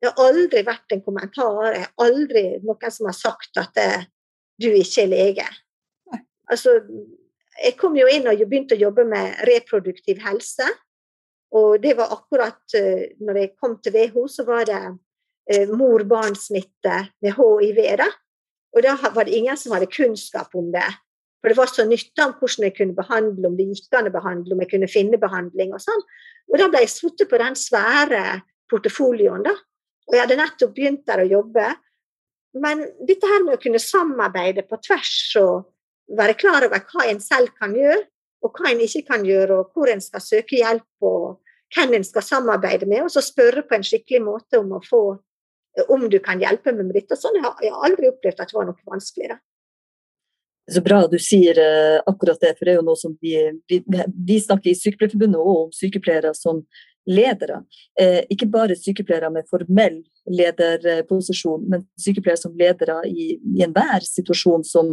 Det 0.00 0.10
har 0.10 0.24
aldri 0.24 0.64
vært 0.66 0.94
en 0.94 1.04
kommentar, 1.04 1.68
jeg 1.74 1.84
har 1.84 2.06
aldri 2.06 2.44
noen 2.64 2.94
som 2.94 3.10
har 3.10 3.18
sagt 3.18 3.60
at 3.62 3.76
eh, 3.78 4.08
du 4.58 4.70
ikke 4.72 5.04
er 5.04 5.12
lege. 5.12 5.46
Altså, 6.52 6.78
jeg 7.56 7.76
kom 7.80 7.96
jo 7.96 8.08
inn 8.10 8.28
og 8.28 8.40
begynte 8.48 8.76
å 8.76 8.82
jobbe 8.82 9.04
med 9.08 9.40
reproduktiv 9.48 10.20
helse. 10.24 10.68
Og 11.52 11.76
det 11.82 11.94
var 11.98 12.12
akkurat 12.14 12.76
uh, 12.78 13.04
når 13.20 13.40
jeg 13.40 13.54
kom 13.60 13.76
til 13.84 13.96
WHO, 13.96 14.26
så 14.28 14.44
var 14.48 14.66
det 14.68 14.80
uh, 14.88 15.72
mor-barn-smitte 15.76 16.98
med 17.24 17.36
hiv. 17.36 17.80
da. 18.00 18.08
Og 18.72 18.84
da 18.84 18.96
var 19.12 19.28
det 19.28 19.36
ingen 19.36 19.58
som 19.60 19.74
hadde 19.76 19.90
kunnskap 19.92 20.54
om 20.56 20.70
det. 20.72 20.88
For 21.42 21.50
det 21.50 21.58
var 21.58 21.68
så 21.68 21.84
nytt 21.84 22.20
om 22.22 22.32
hvordan 22.38 22.68
jeg 22.68 22.76
kunne 22.76 22.96
behandle, 22.96 23.48
om 23.48 23.56
det 23.58 23.66
gikk 23.72 23.98
an 23.98 24.08
å 24.08 24.14
behandle, 24.14 24.54
om 24.54 24.62
jeg 24.62 24.70
kunne 24.70 24.88
finne 24.90 25.20
behandling 25.20 25.74
og 25.74 25.82
sånn. 25.82 26.04
Og 26.52 26.58
da 26.60 26.68
ble 26.70 26.84
jeg 26.84 26.92
sittet 26.92 27.28
på 27.28 27.40
den 27.42 27.58
svære 27.58 28.22
portefolioen, 28.70 29.42
da. 29.44 29.56
Og 30.08 30.16
jeg 30.16 30.22
hadde 30.22 30.38
nettopp 30.38 30.76
begynt 30.76 31.02
der 31.08 31.24
å 31.24 31.28
jobbe. 31.28 31.66
Men 32.62 32.84
dette 33.08 33.28
her 33.28 33.44
med 33.44 33.56
å 33.56 33.60
kunne 33.60 33.82
samarbeide 33.82 34.64
på 34.68 34.78
tvers 34.86 35.14
og 35.40 35.71
være 36.08 36.36
klar 36.38 36.66
over 36.66 36.82
hva 36.88 37.06
en 37.10 37.20
selv 37.22 37.52
kan 37.58 37.74
gjøre, 37.76 38.02
og 38.42 38.58
hva 38.58 38.72
en 38.72 38.82
ikke 38.82 39.04
kan 39.06 39.26
gjøre, 39.26 39.58
og 39.60 39.72
hvor 39.72 39.90
en 39.92 40.02
skal 40.02 40.24
søke 40.24 40.58
hjelp, 40.58 40.88
og 41.00 41.38
hvem 41.72 41.94
en 41.96 42.04
skal 42.04 42.24
samarbeide 42.26 42.88
med, 42.90 43.06
og 43.06 43.12
så 43.14 43.22
spørre 43.24 43.64
på 43.68 43.78
en 43.78 43.86
skikkelig 43.86 44.22
måte 44.24 44.60
om 44.60 44.74
å 44.76 44.82
få 44.84 45.04
om 45.88 46.04
du 46.10 46.18
kan 46.20 46.40
hjelpe 46.42 46.74
meg 46.74 46.84
med 46.84 46.98
dette. 46.98 47.16
Sånn, 47.16 47.38
jeg, 47.38 47.46
har, 47.46 47.84
aldri 47.86 48.10
opplevd 48.10 48.42
at 48.42 48.50
det 48.50 48.58
var 48.58 48.68
noe 48.68 48.92
vanskelig. 48.92 49.30
Da. 49.32 49.38
Så 50.72 50.82
bra 50.84 50.98
du 51.10 51.16
sier 51.22 51.58
uh, 51.58 51.98
akkurat 52.10 52.42
det, 52.44 52.52
for 52.58 52.68
det 52.68 52.74
er 52.74 52.80
jo 52.80 52.86
noe 52.86 53.00
som 53.00 53.14
vi, 53.24 53.34
vi, 53.70 53.80
vi 53.80 54.36
snakker 54.42 54.70
i 54.70 54.76
Sykepleierforbundet 54.78 55.40
og 55.40 55.62
om 55.66 55.70
sykepleiere 55.74 56.34
som 56.36 56.60
ledere. 57.08 57.64
Eh, 57.98 58.20
ikke 58.30 58.46
bare 58.46 58.76
sykepleiere 58.78 59.30
med 59.34 59.48
formell 59.50 59.96
lederposisjon, 60.30 61.64
men 61.70 61.82
sykepleiere 62.00 62.40
som 62.40 62.56
ledere 62.58 62.96
i, 63.08 63.38
i 63.56 63.62
enhver 63.66 64.00
situasjon 64.06 64.64
som 64.66 64.86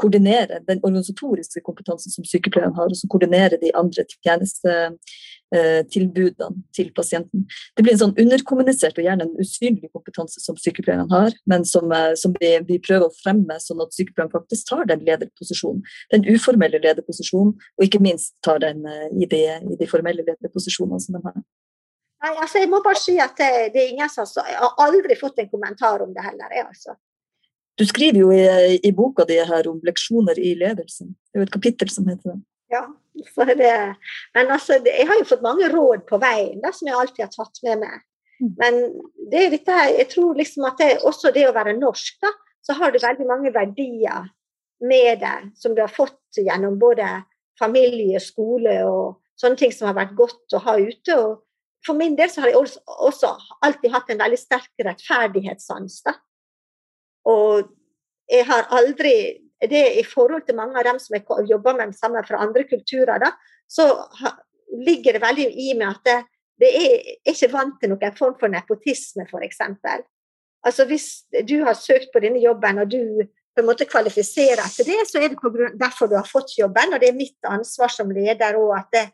koordinerer 0.00 0.58
den 0.68 0.78
organisatoriske 0.82 1.60
kompetansen 1.66 2.10
som 2.14 2.24
sykepleierne 2.28 2.76
har, 2.76 2.88
og 2.90 2.96
som 2.98 3.10
koordinerer 3.12 3.56
de 3.60 3.70
andre 3.78 4.02
tjenestetilbudene 4.12 6.56
til 6.76 6.88
pasienten. 6.96 7.40
Det 7.76 7.82
blir 7.84 7.94
en 7.96 8.04
sånn 8.04 8.18
underkommunisert 8.22 8.96
og 8.98 9.06
gjerne 9.06 9.24
en 9.26 9.40
usynlig 9.42 9.88
kompetanse 9.94 10.38
som 10.44 10.54
sykepleierne 10.60 11.12
har, 11.12 11.30
men 11.50 11.62
som, 11.68 11.84
eh, 11.92 12.14
som 12.20 12.30
vi, 12.40 12.50
vi, 12.68 12.76
prøver 12.86 13.06
å 13.08 13.18
fremme, 13.22 13.54
sånn 13.62 13.82
at 13.84 13.96
sykepleierne 13.96 14.36
faktisk 14.36 14.62
tar 14.70 14.84
den 14.90 15.00
lederposisjonen. 15.06 15.82
Den 16.14 16.22
uformelle 16.30 16.78
lederposisjonen, 16.82 17.52
og 17.58 17.82
ikke 17.86 18.04
minst 18.04 18.30
tar 18.46 18.58
den 18.62 18.78
eh, 18.86 19.08
i 19.18 19.24
de, 19.30 19.42
i 19.74 19.76
de 19.80 19.86
formelle 19.90 20.22
lederposisjonene 20.26 21.00
som 21.02 21.12
de 21.18 21.22
har. 21.26 21.38
Nei, 22.20 22.34
altså 22.36 22.60
jeg 22.60 22.68
må 22.68 22.82
bare 22.84 23.00
si 23.00 23.14
at 23.22 23.32
det, 23.38 23.70
det 23.74 23.80
er 23.80 23.92
ingen 23.94 24.10
som 24.12 24.28
Jeg 24.44 24.58
har 24.60 24.82
aldri 24.84 25.16
fått 25.16 25.40
en 25.40 25.48
kommentar 25.48 26.02
om 26.04 26.12
det 26.12 26.24
heller. 26.24 26.52
Jeg, 26.52 26.66
altså. 26.68 26.96
Du 27.80 27.86
skriver 27.88 28.20
jo 28.20 28.32
i, 28.34 28.76
i, 28.76 28.92
boka 28.92 29.24
di 29.24 29.38
her 29.40 29.68
om 29.70 29.80
leksjoner 29.86 30.36
i 30.38 30.52
ledelsen. 30.60 31.14
Det 31.30 31.38
er 31.38 31.42
jo 31.42 31.48
et 31.48 31.54
kapittel 31.54 31.92
som 31.92 32.10
heter 32.10 32.34
det. 32.34 32.40
Ja, 32.70 32.84
det, 33.58 33.72
men 34.36 34.52
altså, 34.52 34.76
jeg 34.84 35.06
har 35.08 35.18
jo 35.18 35.26
fått 35.32 35.42
mange 35.42 35.70
råd 35.72 36.04
på 36.06 36.20
veien 36.22 36.60
da, 36.62 36.74
som 36.76 36.90
jeg 36.90 36.98
alltid 36.98 37.24
har 37.24 37.32
tatt 37.32 37.62
med 37.66 37.80
meg. 37.86 38.04
Mm. 38.40 38.52
Men 38.60 38.78
det 39.32 39.40
er 39.40 39.56
dette, 39.56 39.78
jeg 39.96 40.08
tror 40.12 40.36
liksom 40.38 40.68
at 40.68 40.78
det, 40.80 40.90
også 41.08 41.32
det 41.34 41.48
å 41.48 41.56
være 41.56 41.78
norsk, 41.80 42.20
da, 42.22 42.30
så 42.64 42.76
har 42.76 42.92
du 42.92 43.00
veldig 43.00 43.26
mange 43.26 43.52
verdier 43.54 44.28
med 44.84 45.24
det 45.24 45.36
som 45.60 45.74
du 45.74 45.82
har 45.82 45.92
fått 45.92 46.40
gjennom 46.40 46.78
både 46.80 47.08
familie, 47.60 48.20
skole 48.22 48.76
og 48.86 49.20
sånne 49.40 49.60
ting 49.60 49.72
som 49.74 49.90
har 49.90 49.98
vært 49.98 50.16
godt 50.20 50.56
å 50.56 50.62
ha 50.68 50.76
ute. 50.80 51.16
og 51.16 51.40
for 51.86 51.96
min 51.96 52.16
del 52.18 52.30
så 52.30 52.42
har 52.44 52.52
jeg 52.52 52.60
også 52.60 53.30
alltid 53.64 53.92
hatt 53.94 54.10
en 54.12 54.20
veldig 54.20 54.38
sterk 54.38 54.84
rettferdighetssans. 54.84 56.00
Da. 56.06 56.14
Og 57.30 57.70
jeg 58.30 58.46
har 58.48 58.68
aldri 58.76 59.14
det 59.60 59.80
I 60.00 60.04
forhold 60.08 60.46
til 60.46 60.56
mange 60.56 60.78
av 60.80 60.86
dem 60.88 60.98
som 61.02 61.12
jeg 61.18 61.48
jobber 61.50 61.76
med 61.76 61.92
sammen 61.92 62.24
fra 62.24 62.38
andre 62.40 62.62
kulturer, 62.64 63.20
da, 63.20 63.34
så 63.68 63.84
ligger 64.86 65.12
det 65.12 65.20
veldig 65.20 65.48
i 65.52 65.74
meg 65.76 65.98
at 65.98 66.06
det, 66.06 66.14
det 66.60 66.70
er, 66.78 67.10
ikke 67.28 67.50
vant 67.52 67.76
til 67.80 67.92
noen 67.92 68.16
form 68.16 68.38
for 68.40 68.52
nepotisme, 68.52 69.26
f.eks. 69.28 69.60
Altså 70.64 70.86
hvis 70.88 71.10
du 71.48 71.58
har 71.66 71.76
søkt 71.76 72.08
på 72.12 72.24
denne 72.24 72.40
jobben, 72.40 72.80
og 72.80 72.88
du 72.88 73.20
på 73.52 73.62
en 73.62 73.68
måte 73.68 73.88
kvalifiserer 73.88 74.64
til 74.72 74.88
det, 74.88 74.98
så 75.10 75.20
er 75.20 75.28
det 75.28 75.40
grunn, 75.40 75.76
derfor 75.80 76.08
du 76.08 76.16
har 76.16 76.28
fått 76.28 76.56
jobben, 76.58 76.94
og 76.94 77.02
det 77.02 77.10
er 77.10 77.18
mitt 77.18 77.48
ansvar 77.48 77.92
som 77.92 78.12
leder 78.14 78.56
òg 78.60 78.76
at 78.78 78.90
det, 78.94 79.06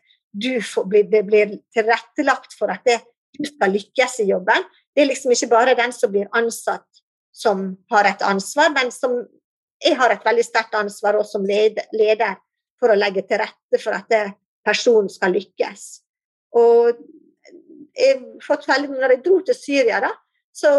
får, 0.61 0.89
det 1.11 1.23
blir 1.27 1.57
tilrettelagt 1.73 2.55
for 2.57 2.71
at 2.73 2.83
det, 2.85 2.99
du 3.37 3.45
skal 3.45 3.73
lykkes 3.75 4.19
i 4.23 4.29
jobben. 4.31 4.65
Det 4.95 5.03
er 5.03 5.11
liksom 5.11 5.33
ikke 5.33 5.51
bare 5.51 5.77
den 5.77 5.93
som 5.93 6.11
blir 6.13 6.29
ansatt 6.37 6.87
som 7.37 7.67
har 7.93 8.07
et 8.09 8.23
ansvar, 8.25 8.71
men 8.73 8.89
som 8.91 9.19
jeg 9.83 9.97
har 9.99 10.09
et 10.09 10.25
veldig 10.25 10.45
sterkt 10.45 10.73
ansvar 10.77 11.19
også 11.19 11.37
som 11.37 11.45
leder 11.45 12.37
for 12.81 12.89
å 12.89 12.97
legge 12.97 13.23
til 13.29 13.41
rette 13.43 13.81
for 13.81 13.93
at 13.93 14.33
personen 14.65 15.09
skal 15.11 15.35
lykkes. 15.37 15.83
Og 16.57 16.97
jeg 17.97 18.17
fått 18.45 18.65
veldig, 18.69 18.89
når 18.93 19.15
jeg 19.15 19.23
dro 19.25 19.37
til 19.45 19.57
Syria, 19.57 20.01
da, 20.01 20.11
så 20.53 20.71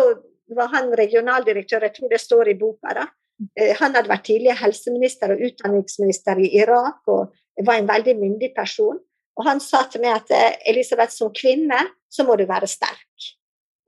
var 0.54 0.70
han 0.74 0.92
regionaldirektør, 0.96 1.86
jeg 1.86 1.96
tror 1.96 2.12
det 2.12 2.20
står 2.22 2.52
i 2.52 2.58
boka, 2.58 2.94
da. 2.96 3.06
Eh, 3.54 3.74
han 3.78 3.94
hadde 3.94 4.10
vært 4.10 4.26
tidligere 4.26 4.58
helseminister 4.64 5.34
og 5.34 5.42
utdanningsminister 5.46 6.40
i 6.42 6.50
Irak 6.58 7.10
og 7.12 7.36
var 7.66 7.78
en 7.78 7.90
veldig 7.90 8.16
myndig 8.18 8.50
person. 8.56 8.98
Og 9.38 9.46
han 9.46 9.60
sa 9.62 9.84
til 9.90 10.02
meg 10.02 10.16
at 10.16 10.32
eh, 10.34 10.56
Elisabeth, 10.72 11.14
som 11.14 11.30
kvinne 11.34 11.78
så 12.10 12.26
må 12.26 12.36
du 12.38 12.44
være 12.48 12.68
sterk. 12.70 13.04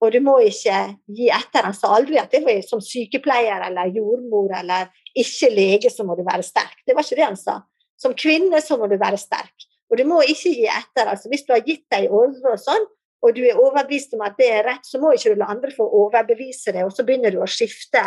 Og 0.00 0.12
du 0.14 0.20
må 0.24 0.38
ikke 0.46 0.76
gi 1.12 1.28
etter. 1.34 1.66
Han 1.66 1.76
sa 1.76 1.90
aldri 1.96 2.16
at 2.20 2.32
det 2.32 2.40
var 2.46 2.62
som 2.64 2.80
sykepleier 2.84 3.66
eller 3.66 3.90
jordmor 3.92 4.54
eller 4.56 4.88
ikke 5.18 5.50
lege 5.52 5.90
så 5.92 6.06
må 6.08 6.16
du 6.16 6.22
være 6.24 6.46
sterk. 6.46 6.78
Det 6.86 6.96
var 6.96 7.04
ikke 7.04 7.18
det 7.18 7.26
han 7.26 7.40
sa. 7.40 7.58
Som 8.00 8.14
kvinne 8.16 8.62
så 8.64 8.78
må 8.80 8.88
du 8.88 8.96
være 9.00 9.20
sterk. 9.20 9.66
Og 9.90 9.98
du 9.98 10.06
må 10.08 10.22
ikke 10.22 10.54
gi 10.54 10.68
etter. 10.70 11.10
Altså, 11.10 11.28
hvis 11.28 11.44
du 11.44 11.52
har 11.52 11.66
gitt 11.66 11.84
deg 11.92 12.08
ordre 12.08 12.54
og 12.54 12.62
sånn, 12.62 12.86
og 13.20 13.34
du 13.36 13.42
er 13.44 13.58
overbevist 13.60 14.14
om 14.16 14.22
at 14.24 14.38
det 14.40 14.48
er 14.48 14.64
rett, 14.64 14.86
så 14.88 15.00
må 15.02 15.12
ikke 15.12 15.34
du 15.34 15.42
la 15.42 15.50
andre 15.52 15.74
få 15.74 15.84
overbevise 15.84 16.72
deg, 16.72 16.86
og 16.86 16.94
så 16.96 17.04
begynner 17.04 17.34
du 17.34 17.42
å 17.42 17.50
skifte 17.50 18.06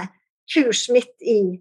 kurs 0.50 0.88
midt 0.90 1.14
i. 1.22 1.60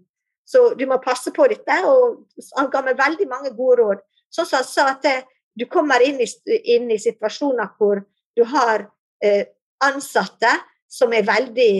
Så 0.49 0.71
du 0.79 0.87
må 0.89 0.97
passe 1.03 1.31
på 1.35 1.45
dette. 1.51 1.77
Og 1.85 2.23
han 2.57 2.71
ga 2.73 2.81
meg 2.87 2.97
veldig 2.99 3.29
mange 3.29 3.53
gode 3.53 3.83
råd. 3.83 4.03
Sånn 4.33 4.49
som 4.49 4.63
han 4.63 4.67
sa 4.67 4.87
at 4.95 5.05
det, 5.05 5.19
du 5.59 5.65
kommer 5.69 6.01
inn 6.05 6.21
i, 6.21 6.27
inn 6.75 6.89
i 6.91 6.99
situasjoner 7.01 7.75
hvor 7.77 8.01
du 8.37 8.43
har 8.49 8.87
eh, 9.23 9.45
ansatte 9.83 10.51
som 10.89 11.13
er 11.13 11.25
veldig 11.27 11.73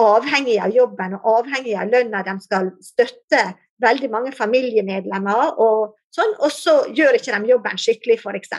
avhengige 0.00 0.64
av 0.64 0.74
jobben 0.74 1.16
og 1.18 1.28
avhengige 1.40 1.80
av 1.80 1.92
lønna. 1.92 2.22
De 2.24 2.36
skal 2.40 2.72
støtte 2.84 3.42
veldig 3.80 4.10
mange 4.12 4.32
familiemedlemmer, 4.36 5.56
og 5.60 5.96
sånn, 6.12 6.34
og 6.40 6.52
så 6.52 6.82
gjør 6.96 7.16
ikke 7.16 7.36
de 7.36 7.52
jobben 7.52 7.80
skikkelig, 7.80 8.18
f.eks. 8.20 8.52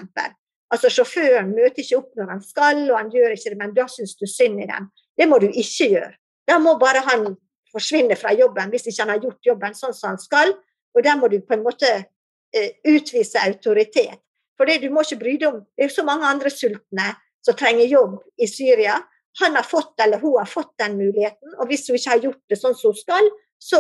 Altså 0.72 0.90
Sjåføren 0.94 1.52
møter 1.52 1.84
ikke 1.84 2.00
opp 2.00 2.18
når 2.18 2.34
han 2.36 2.42
skal, 2.46 2.82
og 2.90 2.98
han 2.98 3.12
gjør 3.14 3.36
ikke 3.36 3.54
det, 3.54 3.60
men 3.60 3.76
da 3.76 3.88
syns 3.92 4.16
du 4.18 4.26
synd 4.30 4.62
i 4.64 4.70
dem. 4.70 4.90
Det 5.18 5.28
må 5.30 5.42
du 5.42 5.50
ikke 5.50 5.90
gjøre. 5.92 6.14
Da 6.48 6.58
må 6.62 6.78
bare 6.82 7.04
han 7.06 7.34
forsvinne 7.72 8.18
fra 8.20 8.34
jobben 8.36 8.72
hvis 8.72 8.88
ikke 8.90 9.04
han 9.04 9.14
har 9.14 9.22
gjort 9.24 9.52
jobben 9.52 9.76
sånn 9.78 9.96
som 9.96 10.14
han 10.14 10.22
skal. 10.22 10.54
Og 10.96 11.06
der 11.06 11.20
må 11.20 11.30
du 11.32 11.38
på 11.44 11.56
en 11.56 11.66
måte 11.66 11.92
eh, 11.92 12.72
utvise 12.88 13.44
autoritet. 13.44 14.20
For 14.62 14.70
det, 14.70 14.84
du 14.84 14.92
må 14.94 15.02
ikke 15.02 15.24
bry 15.24 15.32
deg 15.42 15.48
om 15.50 15.64
Det 15.74 15.88
er 15.88 15.90
så 15.90 16.04
mange 16.06 16.28
andre 16.30 16.52
sultne 16.54 17.08
som 17.42 17.56
trenger 17.58 17.90
jobb 17.90 18.20
i 18.38 18.46
Syria. 18.46 19.00
Han 19.42 19.56
har 19.58 19.66
fått, 19.66 19.96
eller 20.04 20.22
hun 20.22 20.36
har 20.38 20.50
fått 20.50 20.76
den 20.78 21.00
muligheten, 21.00 21.56
og 21.58 21.72
hvis 21.72 21.88
hun 21.90 21.98
ikke 21.98 22.12
har 22.12 22.26
gjort 22.28 22.52
det 22.52 22.58
sånn 22.60 22.76
som 22.78 22.92
hun 22.92 23.00
skal, 23.00 23.30
så 23.58 23.80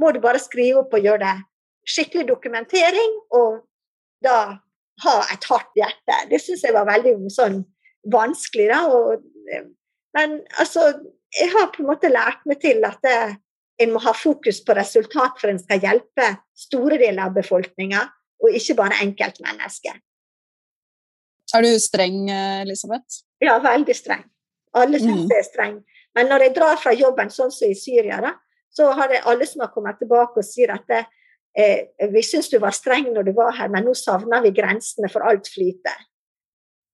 må 0.00 0.08
du 0.14 0.22
bare 0.24 0.40
skrive 0.40 0.80
opp 0.80 0.94
og 0.96 1.04
gjøre 1.04 1.20
det 1.20 1.34
skikkelig 1.92 2.24
dokumentering 2.30 3.16
og 3.36 3.58
da 4.24 4.38
ha 5.04 5.14
et 5.34 5.44
hardt 5.50 5.76
hjerte. 5.76 6.16
Det 6.30 6.40
syns 6.40 6.62
jeg 6.64 6.76
var 6.78 6.88
veldig 6.88 7.12
sånn 7.34 7.58
vanskelig. 8.12 8.70
da, 8.70 8.80
og, 8.88 9.20
Men 10.16 10.38
altså, 10.62 10.86
jeg 11.36 11.50
har 11.52 11.68
på 11.74 11.82
en 11.82 11.90
måte 11.90 12.12
lært 12.12 12.46
meg 12.48 12.62
til 12.64 12.80
at 12.88 13.04
det, 13.04 13.18
en 13.82 13.92
må 13.92 14.00
ha 14.04 14.14
fokus 14.16 14.62
på 14.64 14.76
resultat 14.78 15.36
for 15.42 15.50
en 15.50 15.60
skal 15.60 15.82
hjelpe 15.82 16.28
store 16.56 16.96
deler 17.00 17.26
av 17.26 17.36
befolkninga, 17.36 18.06
og 18.42 18.56
ikke 18.56 18.78
bare 18.78 19.00
enkeltmennesker. 19.04 20.00
Er 21.52 21.64
du 21.64 21.72
streng, 21.80 22.28
Elisabeth? 22.62 23.22
Ja, 23.42 23.58
veldig 23.62 23.96
streng. 23.96 24.22
Alle 24.78 25.00
syns 25.00 25.26
mm. 25.26 25.32
jeg 25.32 25.42
er 25.42 25.48
streng. 25.48 25.74
Men 26.16 26.28
når 26.28 26.46
jeg 26.46 26.54
drar 26.56 26.78
fra 26.80 26.92
jobben, 26.96 27.32
sånn 27.32 27.52
som 27.52 27.70
i 27.72 27.76
Syria, 27.76 28.20
da, 28.24 28.34
så 28.72 28.92
har 28.96 29.10
det 29.12 29.24
alle 29.28 29.46
som 29.48 29.64
har 29.64 29.72
kommet 29.72 29.98
tilbake 30.00 30.40
og 30.40 30.46
sier 30.46 30.72
at 30.72 30.84
det, 30.88 31.02
eh, 31.56 32.08
vi 32.12 32.22
syns 32.24 32.48
du 32.52 32.58
var 32.60 32.76
streng 32.76 33.10
når 33.12 33.28
du 33.28 33.32
var 33.36 33.52
her, 33.56 33.68
men 33.72 33.84
nå 33.84 33.94
savner 33.96 34.44
vi 34.44 34.54
grensene 34.56 35.10
for 35.12 35.24
alt 35.28 35.48
flyter. 35.52 36.06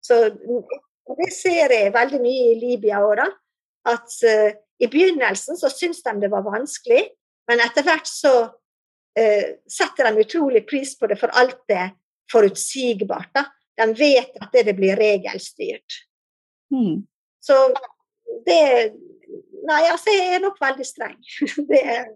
Så 0.03 0.25
det 1.19 1.31
ser 1.35 1.75
jeg 1.75 1.95
veldig 1.95 2.23
mye 2.23 2.49
i 2.53 2.59
Libya 2.59 3.03
òg, 3.05 3.23
At 3.89 4.11
eh, 4.27 4.59
i 4.79 4.87
begynnelsen 4.87 5.57
så 5.57 5.71
syns 5.71 6.03
de 6.03 6.21
det 6.21 6.31
var 6.31 6.43
vanskelig, 6.45 7.09
men 7.49 7.63
etter 7.65 7.87
hvert 7.87 8.07
så 8.07 8.33
eh, 9.17 9.63
setter 9.67 10.11
de 10.11 10.25
utrolig 10.27 10.67
pris 10.67 10.97
på 10.99 11.07
det, 11.07 11.19
for 11.19 11.33
alt 11.33 11.65
er 11.71 11.95
forutsigbart. 12.31 13.31
da. 13.35 13.47
De 13.79 13.93
vet 13.99 14.39
at 14.43 14.55
det, 14.55 14.75
blir 14.77 14.99
regelstyrt. 14.99 16.01
Mm. 16.75 17.05
Så 17.41 17.59
det 18.47 18.63
Nei, 19.69 19.83
altså, 19.91 20.09
jeg 20.15 20.39
er 20.39 20.41
nok 20.41 20.57
veldig 20.63 20.85
streng. 20.87 21.19
det 21.69 21.81
er 21.85 22.07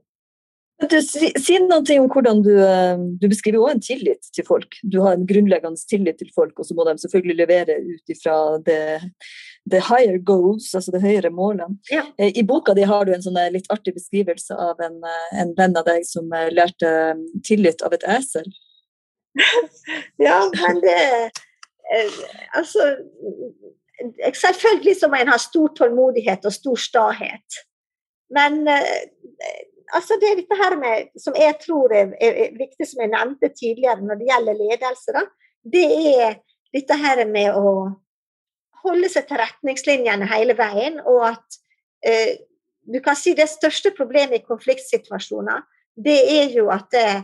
du, 0.90 0.96
si, 1.04 1.28
si 1.38 1.58
noe 1.62 1.96
om 2.00 2.08
hvordan 2.10 2.40
du, 2.42 2.52
eh, 2.58 3.02
du 3.20 3.28
beskriver 3.30 3.60
også 3.60 3.76
en 3.76 3.84
tillit 3.86 4.30
til 4.34 4.46
folk. 4.46 4.78
Du 4.82 5.00
har 5.04 5.14
en 5.14 5.26
grunnleggende 5.28 5.78
tillit 5.88 6.18
til 6.18 6.32
folk, 6.34 6.56
og 6.58 6.66
så 6.66 6.74
må 6.74 6.86
de 6.88 6.96
selvfølgelig 7.02 7.38
levere 7.38 7.76
ut 7.84 8.14
ifra 8.14 8.36
det, 8.66 8.80
det 9.70 9.82
higher 9.86 10.18
goals, 10.18 10.72
altså 10.74 10.94
det 10.94 11.04
høyere 11.04 11.30
målet. 11.34 11.76
Ja. 11.92 12.06
Eh, 12.18 12.32
I 12.34 12.46
boka 12.46 12.74
di 12.74 12.86
har 12.88 13.06
du 13.06 13.14
en 13.14 13.24
sånn 13.24 13.38
eh, 13.38 13.52
litt 13.54 13.70
artig 13.74 13.94
beskrivelse 13.98 14.58
av 14.58 14.82
en, 14.82 14.98
en 15.38 15.54
venn 15.58 15.78
av 15.78 15.86
deg 15.86 16.06
som 16.08 16.32
lærte 16.50 16.92
tillit 17.46 17.84
av 17.86 17.94
et 17.94 18.06
esel. 18.18 18.48
ja, 20.26 20.42
men 20.58 20.82
det 20.82 20.98
Altså 22.56 22.86
Selvfølgelig 24.34 24.96
så 24.98 25.08
må 25.08 25.18
en 25.20 25.30
ha 25.30 25.38
stor 25.38 25.74
tålmodighet 25.78 26.46
og 26.48 26.54
stor 26.54 26.78
stahet. 26.80 27.58
Men 28.32 28.64
altså 29.92 30.16
det 30.20 30.30
er 30.30 30.38
dette 30.40 30.58
her 30.58 30.76
med, 30.80 31.10
som 31.20 31.36
jeg 31.38 31.54
tror 31.60 31.92
er, 31.94 32.14
er, 32.18 32.54
viktig, 32.56 32.86
som 32.88 33.02
jeg 33.04 33.12
nevnte 33.12 33.50
tidligere 33.52 34.00
når 34.00 34.20
det 34.20 34.28
gjelder 34.30 34.60
ledelse, 34.60 35.14
da, 35.14 35.22
det 35.74 35.84
er 36.16 36.38
dette 36.74 36.98
her 36.98 37.22
med 37.28 37.54
å 37.54 37.74
holde 38.82 39.10
seg 39.12 39.28
til 39.28 39.40
retningslinjene 39.42 40.28
hele 40.30 40.56
veien. 40.58 40.98
Og 41.06 41.26
at 41.32 41.58
eh, 42.06 42.40
du 42.82 42.98
kan 43.04 43.18
si 43.18 43.36
det 43.38 43.50
største 43.50 43.92
problemet 43.96 44.40
i 44.40 44.46
konfliktsituasjoner, 44.46 45.62
det 45.94 46.18
er 46.40 46.56
jo 46.56 46.68
at 46.72 46.98
eh, 46.98 47.22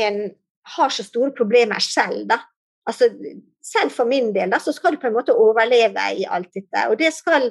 en 0.00 0.22
har 0.76 0.92
så 0.94 1.04
store 1.06 1.34
problemer 1.36 1.82
selv, 1.84 2.26
da. 2.30 2.40
Altså, 2.88 3.10
selv 3.62 3.92
for 3.92 4.08
min 4.08 4.32
del, 4.34 4.54
så 4.60 4.72
skal 4.72 4.94
du 4.94 5.00
på 5.02 5.10
en 5.10 5.16
måte 5.18 5.36
overleve 5.36 6.06
i 6.16 6.24
alt 6.24 6.52
dette. 6.56 6.86
Og 6.88 6.96
det 7.00 7.12
skal 7.16 7.50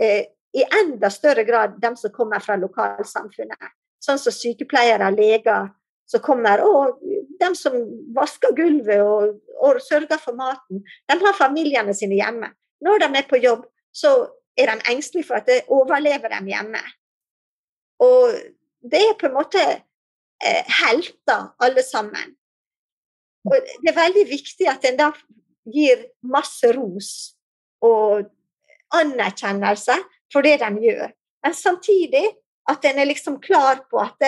eh, 0.00 0.30
i 0.56 0.64
enda 0.80 1.10
større 1.12 1.44
grad 1.44 1.76
de 1.82 1.92
som 1.96 2.12
kommer 2.14 2.42
fra 2.42 2.56
lokalsamfunnet 2.58 3.70
sånn 4.04 4.20
som 4.20 4.34
sykepleiere, 4.34 5.10
leger 5.14 5.68
som 6.10 6.22
kommer, 6.24 6.62
og 6.64 6.98
de 7.40 7.50
som 7.56 7.76
vasker 8.16 8.54
gulvet 8.56 9.02
og, 9.04 9.36
og 9.62 9.80
sørger 9.84 10.20
for 10.20 10.36
maten, 10.38 10.82
de 10.82 11.18
har 11.20 11.38
familiene 11.38 11.94
sine 11.96 12.18
hjemme. 12.18 12.50
Når 12.84 13.04
de 13.04 13.10
er 13.20 13.28
på 13.28 13.40
jobb, 13.40 13.66
så 13.92 14.14
er 14.58 14.72
de 14.72 14.90
engstelige 14.92 15.28
for 15.28 15.40
at 15.40 15.48
det 15.48 15.60
overlever 15.70 16.32
dem 16.32 16.48
hjemme. 16.50 16.80
Og 18.02 18.34
det 18.90 19.02
er 19.04 19.16
på 19.20 19.28
en 19.28 19.36
måte 19.36 19.62
eh, 19.62 20.76
helter, 20.80 21.52
alle 21.60 21.84
sammen. 21.84 22.34
Og 23.44 23.56
det 23.84 23.92
er 23.92 24.00
veldig 24.00 24.24
viktig 24.28 24.68
at 24.68 24.84
en 24.88 24.98
da 24.98 25.10
gir 25.68 26.06
masse 26.22 26.70
ros 26.76 27.10
og 27.84 28.28
anerkjennelse 28.96 29.96
for 30.32 30.46
det 30.46 30.58
de 30.62 30.70
gjør. 30.86 31.10
Men 31.44 31.56
samtidig 31.56 32.24
at 32.70 32.84
en 32.86 33.00
er 33.02 33.08
liksom 33.08 33.40
klar 33.42 33.82
på 33.90 34.00
at 34.02 34.24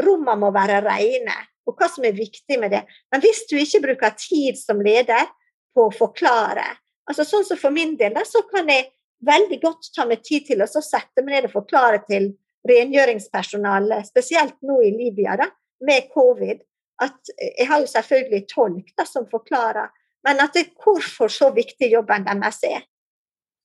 rommene 0.00 0.38
må 0.40 0.50
være 0.54 0.80
rene, 0.84 1.36
og 1.68 1.76
hva 1.78 1.88
som 1.90 2.04
er 2.06 2.16
viktig 2.16 2.58
med 2.60 2.72
det. 2.74 2.82
Men 3.12 3.22
hvis 3.22 3.44
du 3.50 3.56
ikke 3.60 3.82
bruker 3.84 4.16
tid 4.18 4.58
som 4.58 4.80
leder 4.82 5.28
på 5.74 5.88
å 5.88 5.94
forklare 5.94 6.66
altså 7.10 7.24
Sånn 7.26 7.42
som 7.42 7.58
for 7.58 7.74
min 7.74 7.96
del, 7.98 8.14
så 8.22 8.44
kan 8.46 8.68
jeg 8.70 8.84
veldig 9.26 9.56
godt 9.62 9.88
ta 9.96 10.04
meg 10.06 10.22
tid 10.22 10.46
til 10.46 10.62
å 10.62 10.68
sette 10.70 11.24
meg 11.24 11.32
ned 11.34 11.48
og 11.48 11.56
forklare 11.56 12.04
til 12.06 12.28
rengjøringspersonalet, 12.68 14.06
spesielt 14.06 14.54
nå 14.62 14.76
i 14.84 14.92
Libya 14.94 15.34
da, 15.40 15.48
med 15.86 16.10
covid, 16.14 16.60
at 17.02 17.32
jeg 17.40 17.66
har 17.66 17.82
jo 17.82 17.88
selvfølgelig 17.90 18.42
tolk 18.52 18.92
da, 18.94 19.06
som 19.08 19.26
forklarer, 19.30 19.88
men 20.26 20.42
at 20.42 20.54
det 20.54 20.66
er 20.66 20.84
hvorfor 20.84 21.32
så 21.32 21.50
viktig 21.54 21.90
jobben 21.92 22.26
deres 22.28 22.60
er. 22.68 22.84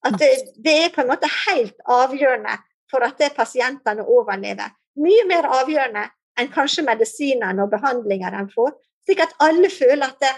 At 0.06 0.18
det, 0.20 0.30
det, 0.64 0.74
er 0.84 0.94
på 0.94 1.02
en 1.02 1.10
måte 1.10 1.28
helt 1.48 1.76
avgjørende 1.90 2.56
for 2.90 3.04
at 3.04 3.18
det 3.18 3.34
pasientene 3.36 4.04
overlever. 4.06 4.70
Mye 5.02 5.24
mer 5.28 5.48
avgjørende 5.60 6.06
enn 6.38 6.52
kanskje 6.52 6.84
medisinene 6.86 7.64
og 7.64 7.72
behandlinger 7.72 8.34
de 8.36 8.44
får. 8.52 8.74
Slik 9.06 9.22
at 9.24 9.34
alle 9.42 9.70
føler 9.72 10.06
at 10.06 10.20
det, 10.22 10.32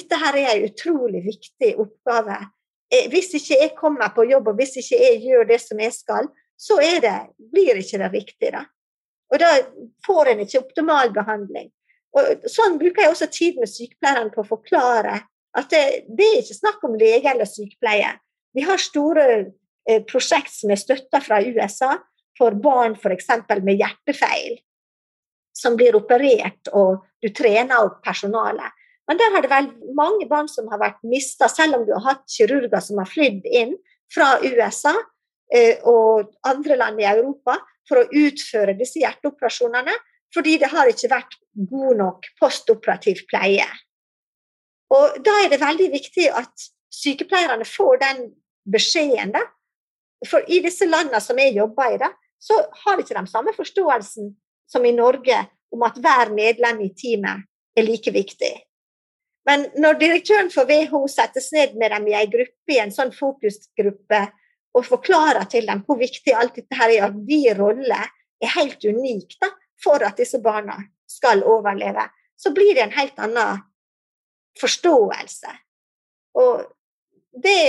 dette 0.00 0.18
her 0.20 0.38
er 0.38 0.52
en 0.52 0.68
utrolig 0.68 1.24
viktig 1.26 1.72
oppgave. 1.82 2.38
Eh, 2.92 3.08
hvis 3.10 3.32
ikke 3.38 3.58
jeg 3.58 3.74
kommer 3.78 4.12
på 4.14 4.26
jobb, 4.30 4.52
og 4.52 4.60
hvis 4.60 4.76
ikke 4.82 5.00
jeg 5.00 5.20
gjør 5.24 5.50
det 5.50 5.60
som 5.62 5.82
jeg 5.82 5.94
skal, 5.96 6.30
så 6.60 6.76
det, 7.02 7.16
blir 7.52 7.78
ikke 7.80 7.98
det 8.02 8.12
riktig. 8.12 8.52
Da. 8.52 8.64
Og 9.32 9.40
da 9.40 9.50
får 10.06 10.32
en 10.32 10.42
ikke 10.44 10.60
optimal 10.60 11.12
behandling. 11.14 11.70
Og 12.18 12.48
sånn 12.50 12.76
bruker 12.78 13.04
jeg 13.04 13.12
også 13.14 13.30
tid 13.30 13.60
med 13.62 13.70
sykepleierne 13.70 14.32
på 14.34 14.42
å 14.42 14.48
forklare 14.48 15.20
at 15.58 15.70
det, 15.72 15.84
det 16.06 16.26
er 16.26 16.42
ikke 16.42 16.58
snakk 16.60 16.84
om 16.86 16.98
lege 16.98 17.30
eller 17.30 17.48
sykepleie. 17.48 18.12
Vi 18.54 18.62
har 18.66 18.82
store 18.82 19.26
Eh, 19.88 20.02
prosjekt 20.04 20.52
som 20.52 20.70
er 20.70 20.78
støtta 20.78 21.22
fra 21.24 21.40
USA 21.40 21.94
for 22.38 22.56
barn 22.62 22.96
f.eks. 22.98 23.30
med 23.64 23.80
hjertefeil, 23.80 24.58
som 25.56 25.76
blir 25.76 25.96
operert, 25.96 26.68
og 26.76 27.00
du 27.22 27.30
trener 27.34 27.80
opp 27.86 28.02
personalet. 28.04 28.76
Men 29.08 29.18
der 29.18 29.32
har 29.34 29.42
det 29.42 29.50
vel 29.50 29.70
mange 29.96 30.28
barn 30.30 30.48
som 30.48 30.68
har 30.70 30.78
vært 30.82 31.00
mista, 31.02 31.48
selv 31.48 31.80
om 31.80 31.86
du 31.88 31.94
har 31.96 32.04
hatt 32.06 32.28
kirurger 32.30 32.84
som 32.84 33.00
har 33.00 33.08
flydd 33.10 33.48
inn 33.48 33.74
fra 34.12 34.36
USA 34.44 34.94
eh, 35.52 35.80
og 35.88 36.30
andre 36.46 36.78
land 36.78 37.00
i 37.00 37.08
Europa 37.10 37.56
for 37.88 38.02
å 38.02 38.08
utføre 38.22 38.76
disse 38.78 39.02
hjerteoperasjonene, 39.02 39.96
fordi 40.30 40.60
det 40.62 40.70
har 40.70 40.92
ikke 40.92 41.10
vært 41.10 41.34
god 41.72 41.96
nok 41.98 42.28
postoperativ 42.38 43.24
pleie. 43.32 43.66
Og 44.90 45.20
Da 45.24 45.36
er 45.44 45.52
det 45.52 45.60
veldig 45.62 45.90
viktig 45.92 46.28
at 46.34 46.68
sykepleierne 46.90 47.66
får 47.68 48.00
den 48.02 48.24
beskjeden 48.70 49.34
da, 49.34 49.44
for 50.26 50.44
i 50.50 50.58
disse 50.64 50.88
landene 50.88 51.20
som 51.22 51.38
jeg 51.40 51.54
jobber 51.56 51.94
i, 51.94 52.00
da, 52.00 52.10
så 52.40 52.56
har 52.84 53.00
ikke 53.00 53.16
de 53.16 53.30
samme 53.30 53.54
forståelsen 53.56 54.34
som 54.70 54.84
i 54.84 54.92
Norge 54.92 55.38
om 55.72 55.84
at 55.86 55.96
hver 56.02 56.32
medlem 56.34 56.82
i 56.84 56.90
teamet 56.96 57.46
er 57.78 57.86
like 57.86 58.12
viktig. 58.12 58.52
Men 59.48 59.68
når 59.80 59.98
direktøren 60.00 60.50
for 60.52 60.68
WHO 60.68 61.06
settes 61.08 61.48
ned 61.54 61.76
med 61.80 61.94
dem 61.94 62.08
i 62.10 62.16
en 62.18 62.32
gruppe, 62.32 62.74
i 62.74 62.80
en 62.82 62.92
sånn 62.92 63.12
fokusgruppe, 63.16 64.20
og 64.76 64.86
forklarer 64.86 65.48
til 65.50 65.66
dem 65.66 65.80
hvor 65.86 65.98
viktig 65.98 66.34
alt 66.36 66.58
dette 66.58 66.76
her 66.78 66.92
er, 66.94 67.08
at 67.08 67.16
din 67.26 67.56
rolle 67.58 67.98
er 68.40 68.52
helt 68.54 68.84
unik 68.84 69.38
da, 69.42 69.50
for 69.80 70.02
at 70.06 70.20
disse 70.20 70.38
barna 70.44 70.76
skal 71.10 71.42
overleve, 71.42 72.04
så 72.38 72.52
blir 72.54 72.76
det 72.76 72.84
en 72.84 72.94
helt 72.94 73.18
annen 73.18 73.64
forståelse. 74.58 75.54
Og 76.40 76.66
det 77.30 77.60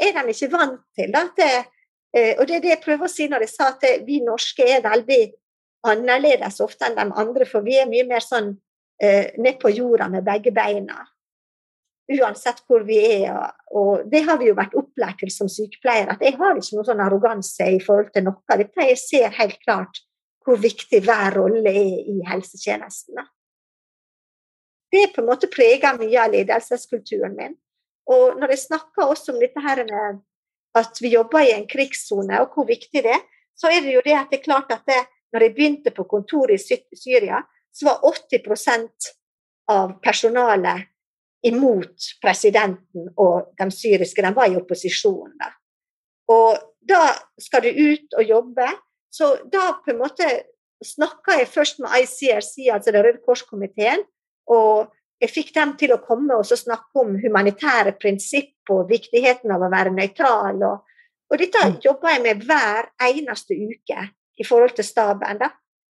er 0.00 0.16
de 0.16 0.32
ikke 0.32 0.52
vant 0.52 0.80
til. 0.96 1.12
Da, 1.12 1.26
at 1.28 1.68
Eh, 2.12 2.36
og 2.38 2.46
det 2.48 2.58
er 2.58 2.64
det 2.64 2.74
jeg 2.74 2.82
prøver 2.82 3.08
å 3.08 3.12
si 3.12 3.26
når 3.30 3.46
jeg 3.46 3.54
sa 3.54 3.70
at 3.72 3.86
vi 4.04 4.20
norske 4.24 4.66
er 4.68 4.84
veldig 4.84 5.22
annerledes 5.88 6.60
ofte 6.62 6.86
enn 6.86 6.98
de 6.98 7.06
andre, 7.22 7.48
for 7.48 7.64
vi 7.64 7.78
er 7.80 7.88
mye 7.90 8.04
mer 8.08 8.22
sånn 8.24 8.52
eh, 9.02 9.32
ned 9.40 9.58
på 9.62 9.72
jorda 9.72 10.10
med 10.12 10.26
begge 10.26 10.52
beina. 10.54 11.00
Uansett 12.12 12.60
hvor 12.68 12.84
vi 12.84 12.98
er. 13.00 13.32
Og 13.72 14.04
det 14.12 14.24
har 14.26 14.36
vi 14.40 14.50
jo 14.50 14.58
vært 14.58 14.76
opplært 14.76 15.22
til 15.22 15.32
som 15.32 15.48
sykepleiere, 15.50 16.18
at 16.18 16.24
jeg 16.24 16.36
har 16.36 16.58
ikke 16.58 16.76
noen 16.76 16.88
sånn 16.90 17.04
arroganse 17.04 17.70
i 17.72 17.80
forhold 17.80 18.12
til 18.12 18.26
noe. 18.28 18.58
Jeg 18.60 19.00
ser 19.00 19.38
helt 19.38 19.62
klart 19.64 20.02
hvor 20.44 20.58
viktig 20.60 21.00
hver 21.06 21.38
rolle 21.38 21.70
er 21.70 22.10
i 22.12 22.18
helsetjenesten. 22.28 23.22
Det 24.92 25.08
på 25.14 25.22
en 25.22 25.30
måte 25.30 25.48
preger 25.50 25.96
mye 25.98 26.20
av 26.20 26.34
ledelseskulturen 26.34 27.36
min. 27.36 27.56
Og 28.12 28.36
når 28.40 28.54
jeg 28.54 28.66
snakker 28.66 29.08
også 29.08 29.32
om 29.32 29.40
dette 29.40 29.62
her 29.62 29.84
med 29.88 30.20
at 30.76 31.00
vi 31.00 31.12
jobber 31.14 31.44
i 31.44 31.54
en 31.54 31.68
krigssone, 31.68 32.40
og 32.42 32.54
hvor 32.54 32.68
viktig 32.68 33.04
det 33.04 33.14
er, 33.16 33.24
så 33.56 33.70
er 33.72 33.84
det 33.84 33.94
jo 33.94 34.04
det 34.04 34.14
at 34.16 34.30
det 34.32 34.40
er 34.40 34.46
klart 34.46 34.72
at 34.72 34.84
det, 34.88 35.00
når 35.32 35.46
jeg 35.46 35.54
begynte 35.56 35.92
på 35.94 36.04
kontoret 36.08 36.60
i 36.60 36.78
Syria, 36.96 37.40
så 37.72 37.88
var 37.88 38.04
80% 38.04 39.12
av 39.72 39.94
personalet 40.04 40.88
imot 41.46 42.08
presidenten 42.22 43.08
og 43.16 43.52
de 43.58 43.68
syriske. 43.72 44.22
De 44.22 44.32
var 44.34 44.50
i 44.50 44.58
opposisjon. 44.58 45.32
Da. 45.40 45.50
Og 46.32 46.58
da 46.88 47.02
skal 47.40 47.64
du 47.64 47.70
ut 47.72 48.18
og 48.18 48.28
jobbe. 48.28 48.68
Så 49.12 49.34
da 49.52 49.72
på 49.84 49.92
en 49.92 50.02
måte 50.02 50.28
snakka 50.84 51.38
jeg 51.40 51.50
først 51.50 51.80
med 51.82 51.94
ICRC, 52.02 52.68
altså 52.72 52.92
Det 52.92 53.04
Røde 53.04 53.22
Kors-komiteen. 53.26 54.04
Og 54.52 54.92
jeg 55.22 55.30
fikk 55.30 55.52
dem 55.54 55.76
til 55.78 55.94
å 55.94 56.00
komme 56.02 56.34
og 56.34 56.48
snakke 56.48 57.02
om 57.04 57.14
humanitære 57.22 57.94
prinsipp 58.00 58.72
og 58.74 58.88
viktigheten 58.90 59.52
av 59.54 59.62
å 59.62 59.70
være 59.72 59.94
nøytral. 59.94 60.58
Og, 60.66 60.82
og 61.30 61.40
dette 61.40 61.62
mm. 61.62 61.76
jobber 61.84 62.16
jeg 62.16 62.24
med 62.24 62.46
hver 62.48 62.90
eneste 63.06 63.56
uke 63.56 64.08
i 64.42 64.46
forhold 64.46 64.74
til 64.78 64.88
staben. 64.88 65.38
da. 65.38 65.52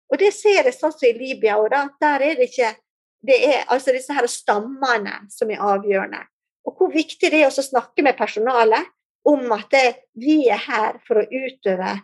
Og 0.10 0.18
det 0.22 0.32
ser 0.34 0.64
jeg 0.64 0.74
sånn 0.74 0.96
som 0.96 1.08
i 1.08 1.14
Libya. 1.14 1.60
da, 1.70 1.88
Der 2.02 2.26
er 2.26 2.40
det 2.40 2.50
ikke 2.50 2.76
Det 3.22 3.36
er 3.36 3.66
altså 3.68 3.92
disse 3.92 4.16
her 4.16 4.26
stammene 4.32 5.26
som 5.30 5.50
er 5.52 5.60
avgjørende. 5.60 6.22
Og 6.64 6.78
hvor 6.78 6.92
viktig 6.94 7.32
det 7.32 7.42
er 7.44 7.50
å 7.52 7.64
snakke 7.66 8.02
med 8.02 8.16
personalet 8.16 8.88
om 9.28 9.52
at 9.52 9.68
det, 9.74 10.08
vi 10.16 10.48
er 10.48 10.62
her 10.64 11.02
for 11.04 11.20
å 11.20 11.26
utøve 11.28 11.98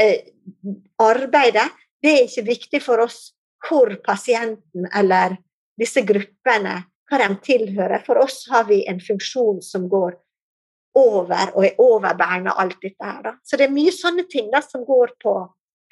eh, 0.00 0.26
arbeidet. 0.98 1.68
Det 2.02 2.10
er 2.10 2.26
ikke 2.26 2.48
viktig 2.48 2.82
for 2.82 3.04
oss 3.04 3.30
hvor 3.62 3.94
pasienten 4.02 4.88
eller 4.90 5.38
disse 5.80 6.02
gruppene 6.06 6.82
hva 7.10 7.20
de 7.20 7.28
tilhører. 7.44 8.02
For 8.06 8.20
oss 8.22 8.44
har 8.52 8.66
vi 8.68 8.82
en 8.88 9.00
funksjon 9.02 9.60
som 9.64 9.88
går 9.92 10.16
over 10.98 11.52
og 11.54 11.64
er 11.64 11.78
overbærende 11.80 12.54
alt 12.60 12.78
dette 12.82 13.04
her. 13.04 13.36
Så 13.44 13.56
det 13.56 13.68
er 13.68 13.74
mye 13.74 13.92
sånne 13.94 14.26
ting 14.30 14.50
da, 14.52 14.60
som 14.64 14.84
går 14.88 15.14
på 15.22 15.36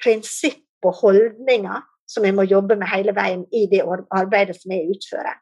prinsipp 0.01 0.85
og 0.85 0.97
holdninger 1.01 1.81
som 2.09 2.25
jeg 2.27 2.35
må 2.35 2.45
jobbe 2.49 2.75
med 2.79 2.89
hele 2.91 3.13
veien 3.15 3.45
i 3.55 3.67
det 3.71 3.83
arbeidet 3.85 4.57
som 4.59 4.73
jeg 4.73 4.89
utfører. 4.95 5.37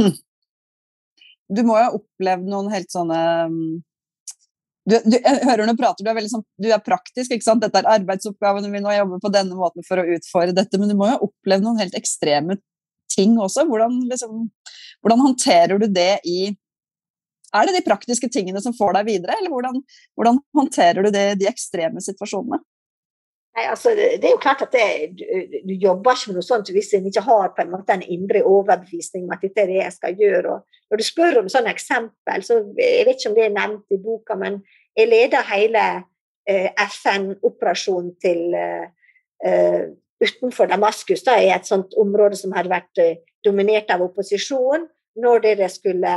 Hm. 0.00 0.14
Du 1.54 1.60
må 1.66 1.76
jo 1.78 1.86
ha 1.86 1.96
opplevd 1.96 2.46
noen 2.50 2.70
helt 2.72 2.92
sånne 2.92 3.18
mm, 3.50 3.72
du, 4.84 4.98
du, 5.08 5.14
jeg 5.16 5.40
hører 5.48 5.68
når 5.68 5.78
prater, 5.78 6.04
du 6.04 6.10
er, 6.10 6.16
veldig 6.18 6.30
sånn, 6.32 6.44
du 6.60 6.68
er 6.68 6.82
praktisk. 6.84 7.32
ikke 7.32 7.46
sant? 7.46 7.62
Dette 7.64 7.80
er 7.80 7.88
arbeidsoppgavene 7.94 8.68
mine, 8.68 8.84
og 8.88 8.98
jobber 8.98 9.22
på 9.22 9.32
denne 9.32 9.56
måten 9.56 9.86
for 9.86 10.00
å 10.00 10.06
utfordre 10.16 10.56
dette. 10.56 10.80
Men 10.80 10.92
du 10.92 10.96
må 10.98 11.08
jo 11.08 11.22
oppleve 11.28 11.64
noen 11.64 11.80
helt 11.80 11.96
ekstreme 11.96 12.58
ting 13.14 13.38
også. 13.40 13.64
Hvordan, 13.70 14.02
liksom, 14.10 14.44
hvordan 15.04 15.24
håndterer 15.24 15.80
du 15.80 15.88
det 15.88 16.18
i 16.28 16.52
Er 17.54 17.68
det 17.68 17.76
de 17.76 17.84
praktiske 17.86 18.26
tingene 18.34 18.58
som 18.60 18.74
får 18.74 18.96
deg 18.96 19.06
videre, 19.06 19.36
eller 19.38 19.52
hvordan, 19.52 19.76
hvordan 20.18 20.40
håndterer 20.58 21.06
du 21.06 21.12
det, 21.14 21.26
i 21.32 21.36
de 21.38 21.46
ekstreme 21.46 22.02
situasjonene? 22.02 22.58
Nei, 23.54 23.68
altså, 23.70 23.92
det 23.94 24.24
er 24.26 24.32
jo 24.32 24.40
klart 24.42 24.64
at 24.64 24.72
det, 24.74 24.86
du, 25.14 25.24
du, 25.62 25.74
jobber 25.78 26.16
ikke 26.16 26.32
med 26.32 26.40
noe 26.40 26.46
sånt 26.46 26.70
hvis 26.74 26.88
en 26.98 27.04
ikke 27.06 27.22
har 27.22 27.52
på 27.54 27.62
en 27.62 27.70
måte 27.70 27.94
en 27.94 28.02
indre 28.02 28.42
overbevisning 28.50 29.28
om 29.28 29.36
at 29.36 29.44
dette 29.46 29.62
er 29.62 29.70
det 29.70 29.76
jeg 29.78 29.94
skal 29.94 30.16
gjøre. 30.18 30.56
Og 30.56 30.90
når 30.90 31.00
du 31.00 31.04
spør 31.06 31.38
om 31.38 31.50
sånne 31.52 31.70
eksempel, 31.70 32.42
så 32.42 32.58
jeg 32.74 33.06
vet 33.06 33.14
ikke 33.14 33.30
om 33.30 33.38
det 33.38 33.44
er 33.46 33.54
nevnt 33.54 33.94
i 33.94 34.00
boka, 34.02 34.38
men 34.40 34.58
jeg 34.98 35.10
leder 35.12 35.46
hele 35.52 35.84
eh, 36.50 36.66
FN-operasjonen 36.88 38.16
til 38.24 38.58
eh, 38.58 38.90
eh, 39.46 39.84
utenfor 40.24 40.74
Damaskus, 40.74 41.22
da, 41.22 41.38
i 41.38 41.54
et 41.54 41.70
sånt 41.70 41.94
område 42.00 42.38
som 42.40 42.54
hadde 42.58 42.74
vært 42.74 43.02
eh, 43.02 43.20
dominert 43.46 43.94
av 43.94 44.02
opposisjon, 44.02 44.88
når 45.22 45.46
det 45.46 45.70
skulle 45.70 46.14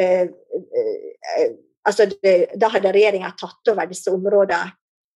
eh, 0.00 0.24
eh, 0.24 1.48
altså 1.84 2.08
det, 2.14 2.54
Da 2.56 2.72
hadde 2.72 2.94
regjeringa 2.94 3.34
tatt 3.36 3.68
over 3.74 3.90
disse 3.90 4.08
områdene 4.08 4.72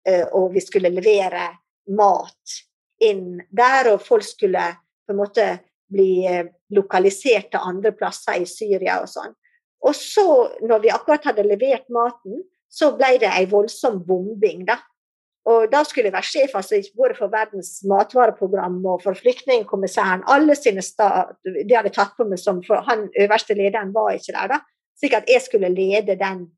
og 0.06 0.52
vi 0.54 0.60
skulle 0.62 0.92
levere 0.94 1.48
mat 1.96 2.56
inn 3.02 3.40
der, 3.50 3.92
og 3.92 4.04
folk 4.04 4.24
skulle 4.24 4.62
på 5.06 5.14
en 5.14 5.20
måte 5.20 5.46
bli 5.92 6.26
eh, 6.26 6.48
lokalisert 6.74 7.52
til 7.52 7.62
andre 7.62 7.92
plasser 7.94 8.40
i 8.40 8.48
Syria 8.48 9.00
og 9.02 9.10
sånn. 9.10 9.34
Og 9.86 9.94
så, 9.94 10.26
når 10.66 10.82
vi 10.82 10.92
akkurat 10.94 11.28
hadde 11.28 11.46
levert 11.46 11.86
maten, 11.92 12.42
så 12.66 12.90
ble 12.96 13.16
det 13.22 13.30
ei 13.30 13.46
voldsom 13.50 14.00
bombing, 14.06 14.64
da. 14.66 14.80
Og 15.46 15.68
da 15.70 15.84
skulle 15.86 16.08
jeg 16.08 16.16
være 16.16 16.26
sjef 16.26 16.56
altså, 16.58 16.80
både 16.98 17.14
for 17.14 17.30
Verdens 17.30 17.76
matvareprogram 17.86 18.80
og 18.90 19.04
for 19.04 19.14
flyktningkommissæren. 19.14 20.24
Alle 20.26 20.56
sine 20.58 20.82
stat, 20.82 21.36
De 21.44 21.76
hadde 21.76 21.92
tatt 21.94 22.16
på 22.18 22.26
meg 22.26 22.40
som 22.42 22.58
For 22.66 22.82
han 22.88 23.06
øverste 23.14 23.54
lederen 23.54 23.92
var 23.94 24.16
ikke 24.16 24.34
der, 24.34 24.56
da. 24.56 24.58
Slik 24.98 25.14
at 25.14 25.30
jeg 25.30 25.44
skulle 25.44 25.70
lede 25.70 26.18
den 26.18 26.48
eh, 26.48 26.50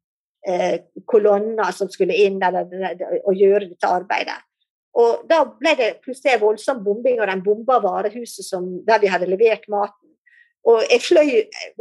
kolonner 1.08 1.72
som 1.74 1.90
skulle 1.92 2.14
inn 2.14 2.38
eller, 2.42 2.68
og 3.24 3.34
gjøre 3.36 3.66
dette 3.66 3.90
arbeidet. 3.90 4.38
Og 4.98 5.26
Da 5.30 5.42
ble 5.46 5.74
det 5.78 5.90
plutselig 6.02 6.40
voldsom 6.42 6.82
bombing, 6.84 7.20
og 7.20 7.28
de 7.30 7.40
bomba 7.44 7.78
varehuset 7.82 8.46
som, 8.46 8.64
der 8.86 9.02
vi 9.02 9.10
hadde 9.10 9.28
levert 9.30 9.68
maten. 9.68 10.14
Og 10.68 10.82
Jeg 10.90 11.04
fløy 11.04 11.30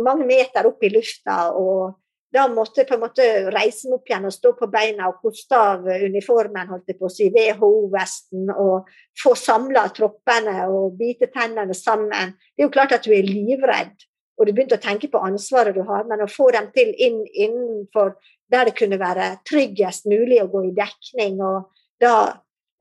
mange 0.03 0.25
meter 0.25 0.67
opp 0.69 0.83
i 0.83 0.91
lufta, 0.93 1.51
og 1.51 1.97
da 2.33 2.43
måtte 2.51 2.81
jeg 2.81 2.89
på 2.89 2.97
en 2.97 3.03
måte 3.05 3.25
reise 3.55 3.87
meg 3.87 3.97
opp 3.97 4.09
igjen 4.09 4.27
og 4.27 4.35
stå 4.35 4.51
på 4.59 4.67
beina 4.71 5.07
og 5.07 5.21
koste 5.23 5.57
av 5.57 5.85
uniformen, 5.87 6.67
holdt 6.69 6.91
jeg 6.91 6.99
på 6.99 7.07
å 7.07 7.11
si, 7.11 7.29
WHO-vesten, 7.33 8.51
og 8.51 8.89
få 9.21 9.33
samla 9.39 9.87
troppene 9.95 10.67
og 10.67 10.97
bite 10.99 11.31
tennene 11.33 11.75
sammen. 11.77 12.35
Det 12.53 12.65
er 12.65 12.67
jo 12.67 12.75
klart 12.75 12.97
at 12.97 13.07
du 13.07 13.13
er 13.15 13.27
livredd, 13.27 13.95
og 14.37 14.45
du 14.45 14.53
begynte 14.53 14.77
å 14.77 14.81
tenke 14.81 15.09
på 15.09 15.21
ansvaret 15.25 15.75
du 15.75 15.81
har, 15.87 16.05
men 16.09 16.21
å 16.21 16.29
få 16.29 16.51
dem 16.53 16.69
til 16.75 16.91
inn 16.93 17.23
innenfor 17.25 18.15
der 18.51 18.69
det 18.69 18.77
kunne 18.77 18.99
være 19.01 19.31
tryggest 19.47 20.05
mulig 20.07 20.39
å 20.43 20.49
gå 20.51 20.67
i 20.69 20.75
dekning, 20.77 21.41
og 21.43 21.71
da 22.01 22.13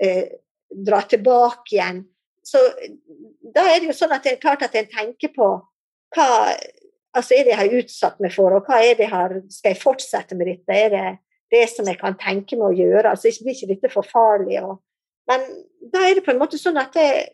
eh, 0.02 0.36
dra 0.70 1.00
tilbake 1.08 1.74
igjen. 1.74 2.02
Så 2.46 2.60
da 3.54 3.64
er 3.66 3.80
det 3.80 3.90
jo 3.90 3.96
sånn 3.96 4.14
at 4.14 4.26
det 4.26 4.36
er 4.36 4.42
klart 4.42 4.62
at 4.66 4.76
en 4.78 4.90
tenker 4.92 5.32
på 5.34 5.48
hva 6.14 6.28
altså 7.16 7.34
er 7.34 7.46
det 7.46 7.54
jeg 7.54 7.60
har 7.60 7.78
utsatt 7.80 8.20
meg 8.22 8.34
for, 8.34 8.54
og 8.54 8.68
hva 8.68 8.82
er 8.84 8.98
det 8.98 9.06
jeg 9.06 9.14
har, 9.14 9.34
skal 9.52 9.72
jeg 9.72 9.82
fortsette 9.82 10.36
med 10.38 10.50
dette? 10.52 10.76
Er 10.76 10.92
det 10.92 11.06
det 11.54 11.64
som 11.72 11.88
jeg 11.88 11.98
kan 12.00 12.16
tenke 12.20 12.58
meg 12.58 12.68
å 12.68 12.76
gjøre? 12.76 13.10
altså 13.10 13.32
Blir 13.40 13.56
ikke 13.56 13.72
dette 13.72 13.92
for 13.92 14.06
farlig? 14.06 14.60
Og, 14.62 14.78
men 15.30 15.46
da 15.92 16.04
er 16.04 16.18
det 16.18 16.26
på 16.26 16.34
en 16.34 16.42
måte 16.42 16.60
sånn 16.60 16.78
at 16.80 16.96
jeg, 16.98 17.28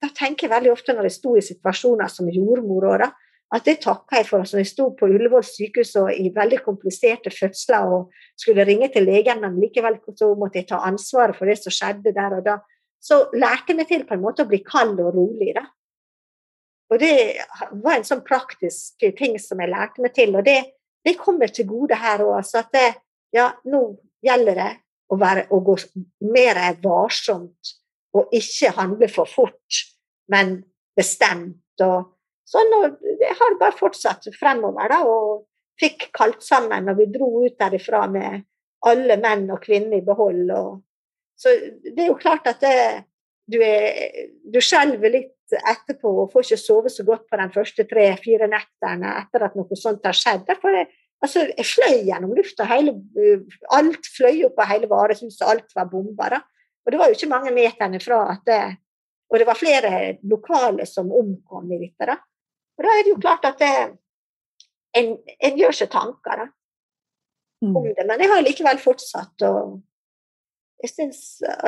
da 0.00 0.08
tenker 0.16 0.46
jeg 0.46 0.54
veldig 0.54 0.72
ofte 0.72 0.96
når 0.96 1.10
jeg 1.10 1.18
sto 1.18 1.34
i 1.36 1.44
situasjoner 1.44 2.10
som 2.10 2.30
jordmor, 2.32 2.88
da, 3.04 3.10
at 3.50 3.66
det 3.66 3.80
takka 3.82 4.20
jeg 4.20 4.28
for. 4.28 4.44
Altså, 4.44 4.60
jeg 4.60 4.70
sto 4.70 4.88
på 4.94 5.08
Ullevål 5.10 5.42
sykehus 5.46 5.96
og 5.98 6.12
i 6.14 6.30
veldig 6.34 6.60
kompliserte 6.62 7.32
fødsler 7.34 7.94
og 7.96 8.12
skulle 8.38 8.66
ringe 8.66 8.90
til 8.94 9.08
legen, 9.08 9.42
men 9.42 9.58
likevel 9.58 9.98
så 10.14 10.30
måtte 10.38 10.60
jeg 10.60 10.68
ta 10.70 10.82
ansvaret 10.86 11.38
for 11.38 11.50
det 11.50 11.58
som 11.58 11.74
skjedde 11.74 12.14
der 12.14 12.36
og 12.38 12.44
da. 12.46 12.60
Så 13.02 13.24
lærte 13.34 13.72
jeg 13.72 13.80
meg 13.80 13.88
til 13.88 14.04
på 14.06 14.14
en 14.14 14.22
måte 14.22 14.44
å 14.44 14.50
bli 14.50 14.60
kald 14.62 15.00
og 15.02 15.16
rolig. 15.16 15.54
da. 15.56 15.64
Og 16.90 16.98
det 17.02 17.14
var 17.82 17.96
en 17.96 18.06
sånn 18.06 18.22
praktisk 18.26 19.02
ting 19.18 19.38
som 19.42 19.62
jeg 19.62 19.72
lærte 19.72 20.02
meg 20.04 20.14
til. 20.14 20.34
Og 20.36 20.46
det, 20.46 20.58
det 21.06 21.18
kommer 21.18 21.50
til 21.50 21.68
gode 21.70 21.98
her 21.98 22.22
òg. 22.22 22.36
Altså 22.42 22.62
at 22.62 22.70
det, 22.74 22.86
ja, 23.34 23.50
nå 23.70 23.82
gjelder 24.26 24.58
det 24.58 24.70
å, 25.10 25.18
være, 25.18 25.46
å 25.50 25.62
gå 25.64 25.76
mer 26.30 26.60
varsomt 26.82 27.74
og 28.14 28.32
ikke 28.34 28.72
handle 28.74 29.08
for 29.10 29.30
fort, 29.30 29.82
men 30.30 30.60
bestemt. 30.98 31.62
og 31.80 32.10
Sånn, 32.48 32.72
og 32.80 33.02
jeg 33.20 33.36
har 33.38 33.58
bare 33.60 33.76
fortsatt 33.78 34.26
fremover, 34.34 34.90
da, 34.90 35.02
og 35.06 35.44
fikk 35.80 36.08
kalt 36.16 36.42
sammen. 36.44 36.88
Og 36.90 36.98
vi 37.00 37.10
dro 37.12 37.28
ut 37.44 37.58
derifra 37.60 38.04
med 38.10 38.44
alle 38.88 39.16
menn 39.20 39.48
og 39.52 39.62
kvinner 39.64 39.98
i 40.00 40.06
behold. 40.06 40.50
Og, 40.56 40.80
så 41.38 41.54
det 41.84 41.98
er 42.04 42.10
jo 42.10 42.18
klart 42.20 42.48
at 42.50 42.62
det, 42.64 42.76
du, 43.50 43.60
er, 43.64 44.30
du 44.44 44.60
skjelver 44.64 45.14
litt 45.14 45.36
etterpå 45.50 46.10
og 46.22 46.30
får 46.32 46.46
ikke 46.46 46.62
sove 46.62 46.92
så 46.92 47.04
godt 47.06 47.26
på 47.30 47.38
de 47.40 47.48
første 47.54 47.86
tre-fire 47.90 48.46
nettene 48.50 49.16
etter 49.24 49.46
at 49.46 49.56
noe 49.58 49.78
sånt 49.78 50.06
har 50.06 50.16
skjedd. 50.16 50.46
Derfor 50.48 50.76
jeg, 50.76 50.90
altså, 51.24 51.46
jeg 51.48 51.66
fløy 51.66 51.96
gjennom 52.06 52.36
lufta. 52.36 52.68
Hele, 52.70 52.94
alt 53.76 54.10
fløy 54.14 54.44
opp 54.48 54.62
av 54.62 54.70
hele 54.70 54.90
varehuset, 54.90 55.42
alt 55.46 55.74
var 55.76 55.90
bomba. 55.90 56.40
Og 56.84 56.92
det 56.92 57.00
var 57.00 57.10
jo 57.10 57.18
ikke 57.18 57.32
mange 57.32 57.54
meterne 57.54 58.00
fra 58.02 58.24
at 58.36 58.46
det 58.48 58.62
Og 59.30 59.38
det 59.38 59.46
var 59.46 59.54
flere 59.54 60.18
lokale 60.26 60.82
som 60.90 61.12
omkom 61.14 61.68
i 61.70 61.76
dette. 61.78 62.06
da. 62.08 62.16
Og 62.80 62.86
da 62.86 62.96
er 62.96 63.04
det 63.04 63.12
jo 63.12 63.20
klart 63.20 63.44
at 63.44 63.60
det, 63.60 63.74
en, 64.96 65.10
en, 65.36 65.58
gjør 65.60 65.76
seg 65.76 65.90
tanker 65.92 66.44
da, 66.44 66.46
mm. 67.60 67.74
om 67.76 67.88
det. 67.92 68.06
Men 68.08 68.24
jeg 68.24 68.32
har 68.32 68.44
likevel 68.46 68.80
fortsatt 68.80 69.44
å 69.44 69.54
jeg, 70.80 70.88
synes, 70.94 71.18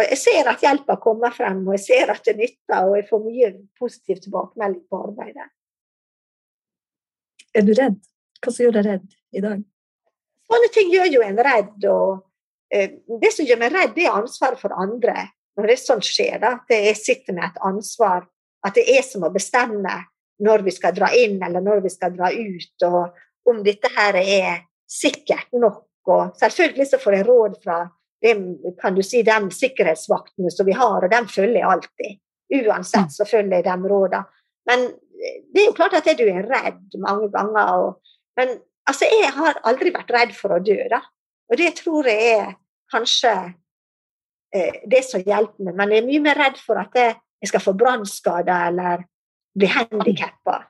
jeg 0.08 0.16
ser 0.16 0.48
at 0.48 0.62
hjelpa 0.64 0.96
kommer 0.96 1.34
frem, 1.36 1.58
og 1.66 1.74
jeg 1.76 1.82
ser 1.84 2.12
at 2.14 2.24
det 2.24 2.32
nytter, 2.38 2.86
og 2.88 2.94
jeg 2.96 3.04
får 3.10 3.20
mye 3.26 3.50
positiv 3.76 4.22
tilbakemelding 4.24 4.86
på 4.88 5.00
arbeidet. 5.10 5.50
Er 7.52 7.66
du 7.66 7.74
redd? 7.76 7.98
Hva 8.40 8.54
som 8.54 8.64
gjør 8.64 8.78
deg 8.78 8.88
redd 8.88 9.18
i 9.36 9.42
dag? 9.44 9.60
Sånne 10.48 10.70
ting 10.72 10.94
gjør 10.94 11.10
jo 11.12 11.26
en 11.26 11.42
redd. 11.44 11.84
og 11.92 12.22
eh, 12.72 12.96
Det 13.20 13.34
som 13.36 13.44
gjør 13.44 13.60
meg 13.60 13.76
redd, 13.76 13.92
det 13.98 14.08
er 14.08 14.16
ansvaret 14.16 14.64
for 14.64 14.72
andre. 14.80 15.28
Når 15.60 15.68
det 15.68 15.76
sånt 15.82 16.08
skjer, 16.08 16.38
da, 16.40 16.54
at 16.56 16.72
jeg 16.72 16.96
sitter 16.96 17.36
med 17.36 17.50
et 17.50 17.60
ansvar, 17.68 18.24
at 18.64 18.80
det 18.80 18.86
er 18.96 19.04
som 19.04 19.28
å 19.28 19.32
bestemme 19.34 19.98
når 20.42 20.64
vi 20.66 20.74
skal 20.74 20.94
dra 20.96 21.10
inn 21.14 21.38
eller 21.42 21.62
når 21.64 21.82
vi 21.84 21.92
skal 21.92 22.14
dra 22.16 22.30
ut, 22.32 22.86
og 22.88 23.50
om 23.50 23.62
dette 23.64 23.90
her 23.94 24.18
er 24.20 24.64
sikkert 24.90 25.50
nok. 25.54 25.84
Og 26.10 26.34
selvfølgelig 26.38 26.88
så 26.90 26.98
får 27.02 27.18
jeg 27.18 27.26
råd 27.28 27.56
fra 27.62 27.78
dem, 28.22 28.44
kan 28.80 28.94
du 28.94 29.02
si, 29.06 29.22
de 29.26 29.38
sikkerhetsvaktene 29.54 30.50
som 30.50 30.66
vi 30.66 30.74
har, 30.78 30.98
og 31.02 31.10
dem 31.10 31.28
følger 31.30 31.60
jeg 31.60 31.70
alltid. 31.70 32.20
Uansett, 32.52 33.14
så 33.14 33.26
følger 33.26 33.60
jeg 33.60 33.66
de 33.66 33.90
rådene. 33.90 34.26
Men 34.68 34.90
det 35.22 35.62
er 35.62 35.70
jo 35.70 35.76
klart 35.76 35.96
at 35.98 36.10
du 36.18 36.24
er 36.26 36.46
redd 36.50 36.98
mange 37.02 37.30
ganger. 37.32 37.72
Og, 37.78 38.14
men 38.38 38.56
altså, 38.88 39.08
jeg 39.08 39.30
har 39.36 39.60
aldri 39.68 39.94
vært 39.94 40.12
redd 40.14 40.34
for 40.36 40.56
å 40.56 40.62
dø, 40.62 40.78
da. 40.90 41.00
Og 41.50 41.58
det 41.60 41.72
tror 41.78 42.08
jeg 42.08 42.34
er 42.36 42.52
kanskje 42.92 43.32
eh, 44.54 44.82
det 44.88 45.02
som 45.06 45.22
hjelper 45.22 45.68
meg. 45.68 45.78
Men 45.78 45.94
jeg 45.94 46.02
er 46.02 46.08
mye 46.08 46.24
mer 46.26 46.40
redd 46.40 46.60
for 46.62 46.80
at 46.80 46.94
jeg, 46.98 47.16
jeg 47.42 47.52
skal 47.52 47.64
få 47.64 47.74
brannskader 47.78 48.68
eller 48.70 49.06
bli 49.58 49.68
handikappa. 49.70 50.62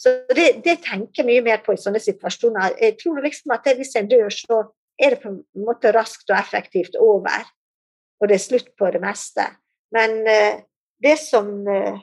Så 0.00 0.12
det, 0.36 0.48
det 0.64 0.80
tenker 0.84 1.22
jeg 1.22 1.28
mye 1.28 1.44
mer 1.44 1.62
på 1.64 1.74
i 1.74 1.80
sånne 1.80 2.02
situasjoner. 2.02 2.74
Jeg 2.82 2.98
tror 3.00 3.22
liksom 3.24 3.54
at 3.54 3.68
hvis 3.78 3.94
en 3.96 4.10
dør, 4.10 4.28
så 4.32 4.60
er 5.00 5.14
det 5.14 5.22
på 5.22 5.30
en 5.32 5.66
måte 5.66 5.92
raskt 5.94 6.30
og 6.30 6.38
effektivt 6.38 6.98
over. 7.00 7.46
Og 8.20 8.28
det 8.28 8.38
er 8.38 8.44
slutt 8.44 8.74
på 8.78 8.90
det 8.94 9.00
meste. 9.02 9.46
Men 9.94 10.20
eh, 10.30 10.60
det 11.02 11.16
som 11.22 11.48
eh, 11.68 12.02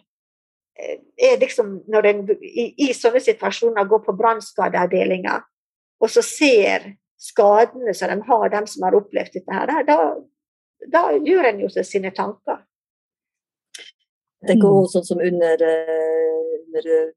er 1.22 1.38
liksom 1.38 1.82
Når 1.92 2.06
en 2.10 2.22
i, 2.32 2.72
i 2.88 2.94
sånne 2.96 3.20
situasjoner 3.22 3.86
går 3.86 4.02
på 4.06 4.16
brannskadeavdelinga, 4.18 5.36
og 6.02 6.10
så 6.10 6.24
ser 6.26 6.88
skadene 7.22 7.94
som 7.94 8.10
de 8.10 8.26
har, 8.26 8.46
dem 8.50 8.68
som 8.68 8.88
har 8.88 8.98
opplevd 8.98 9.36
dette 9.36 9.58
her, 9.60 9.84
da, 9.86 9.98
da 10.90 11.04
gjør 11.22 11.52
en 11.52 11.62
jo 11.62 11.70
seg 11.70 11.86
sine 11.86 12.10
tanker. 12.18 12.64
Jeg 14.50 14.62
går 14.62 14.76
også 14.80 15.00
sånn 15.00 15.08
som 15.12 15.22
under, 15.22 15.62
eh, 15.62 16.54
under 16.66 16.88
eh, 16.96 17.10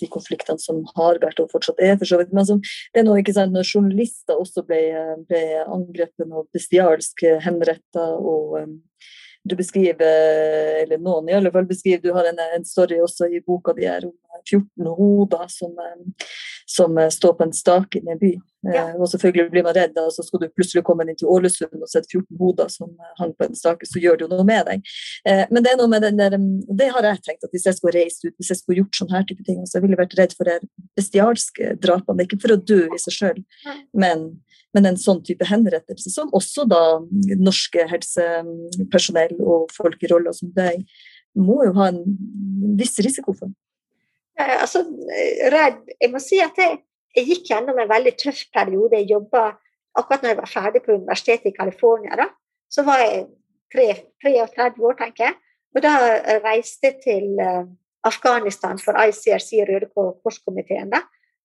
de 0.00 0.08
konfliktene 0.08 0.62
som 0.62 0.80
har 0.96 1.20
vært 1.20 1.42
og 1.42 1.50
fortsatt 1.52 1.80
er, 1.84 1.96
for 2.00 2.08
så 2.08 2.20
vidt. 2.20 2.32
Men 2.36 2.46
som, 2.48 2.62
det 2.62 3.02
er 3.02 3.06
noe, 3.08 3.18
ikke 3.20 3.36
sant, 3.36 3.52
når 3.52 3.68
journalister 3.68 4.40
også 4.40 4.64
ble, 4.68 4.80
ble 5.28 5.42
angrepet 5.66 6.30
og 6.30 6.48
bestialsk 6.56 7.26
henrettet 7.44 8.00
og 8.00 8.56
um, 8.62 8.78
du 9.48 9.56
beskriver, 9.56 10.82
eller 10.82 11.00
noen 11.00 11.28
i 11.30 11.36
alle 11.36 11.52
fall 11.52 11.68
beskriver, 11.68 12.02
du 12.04 12.12
har 12.16 12.28
en, 12.28 12.40
en 12.56 12.66
story 12.66 13.00
også 13.00 13.30
i 13.30 13.40
boka 13.40 13.72
di 13.76 13.86
her 13.88 14.04
om 14.08 14.14
14 14.44 14.90
hoder 14.98 15.46
som, 15.48 15.78
eh, 15.78 16.26
som 16.66 17.00
står 17.10 17.36
på 17.38 17.48
en 17.48 17.56
stake 17.56 18.00
i 18.00 18.10
en 18.10 18.20
by. 18.20 18.34
Ja. 18.62 18.88
Eh, 18.90 18.96
og 19.00 19.08
selvfølgelig 19.08 19.50
blir 19.50 19.64
man 19.64 19.74
redd, 19.76 19.96
og 19.98 20.10
så 20.12 20.24
skal 20.24 20.42
du 20.42 20.50
plutselig 20.52 20.82
komme 20.84 21.06
inn 21.06 21.16
til 21.16 21.30
Ålesund 21.32 21.80
og 21.80 21.88
sette 21.88 22.10
14 22.12 22.36
hoder 22.40 22.68
som 22.72 22.90
hang 23.20 23.32
på 23.38 23.48
en 23.48 23.56
stake, 23.56 23.88
så 23.88 24.02
gjør 24.02 24.18
det 24.18 24.26
jo 24.26 24.30
noe 24.34 24.44
med 24.48 24.68
deg. 24.68 24.84
Eh, 25.24 25.46
men 25.50 25.64
det 25.64 25.72
er 25.72 25.80
noe 25.80 25.90
med 25.92 26.04
den 26.04 26.20
der, 26.20 26.36
det 26.82 26.90
har 26.92 27.08
jeg 27.08 27.22
tenkt, 27.24 27.46
at 27.46 27.56
hvis 27.56 27.66
jeg 27.70 27.78
skulle 27.78 27.96
reist 27.96 28.26
ut, 28.26 28.36
hvis 28.36 28.52
jeg 28.52 28.60
skulle 28.60 28.82
gjort 28.82 29.00
sånne 29.00 29.16
her 29.16 29.26
type 29.30 29.46
ting, 29.48 29.64
så 29.64 29.80
ville 29.80 29.96
jeg 29.96 30.02
vært 30.02 30.18
redd 30.20 30.36
for 30.36 30.50
de 30.50 30.58
bestialske 30.98 31.74
drapene. 31.80 32.28
Ikke 32.28 32.40
for 32.42 32.56
å 32.56 32.60
dø 32.60 32.82
i 32.90 33.00
seg 33.00 33.16
sjøl, 33.16 33.42
men, 33.96 34.28
men 34.76 34.86
en 34.86 34.98
sånn 35.00 35.22
type 35.26 35.46
henrettelse, 35.48 36.12
som 36.12 36.30
også 36.36 36.66
da 36.70 36.82
norske 37.40 37.86
helsepersonell 37.90 39.34
og 39.40 39.72
folk 39.74 40.02
i 40.04 40.10
roller 40.12 40.36
som 40.36 40.52
deg 40.54 40.84
må 41.38 41.60
jo 41.66 41.74
ha 41.78 41.90
en 41.90 42.00
viss 42.78 42.96
risiko 43.02 43.34
for. 43.36 43.50
Eh, 44.38 44.56
altså, 44.60 44.84
redd 45.52 45.82
Jeg 46.00 46.12
må 46.12 46.22
si 46.22 46.40
at 46.42 46.56
jeg, 46.58 46.80
jeg 47.16 47.28
gikk 47.28 47.52
gjennom 47.52 47.78
en 47.78 47.90
veldig 47.90 48.14
tøff 48.18 48.44
periode. 48.54 48.98
Jeg 48.98 49.12
jobba 49.12 49.50
akkurat 49.98 50.22
når 50.22 50.32
jeg 50.32 50.40
var 50.40 50.54
ferdig 50.54 50.82
på 50.84 50.96
universitetet 50.96 51.50
i 51.50 51.56
California. 51.56 52.30
Så 52.70 52.86
var 52.86 53.02
jeg 53.02 53.26
33 53.74 54.82
år, 54.86 54.98
tenker 54.98 55.28
jeg. 55.28 55.38
Og 55.74 55.82
da 55.84 55.94
reiste 56.42 56.88
jeg 56.88 56.96
til 57.04 57.38
uh, 57.38 57.62
Afghanistan 58.06 58.78
for 58.82 58.98
ICRC, 58.98 59.62
Røde 59.68 59.86
Kors-komiteen. 59.94 60.90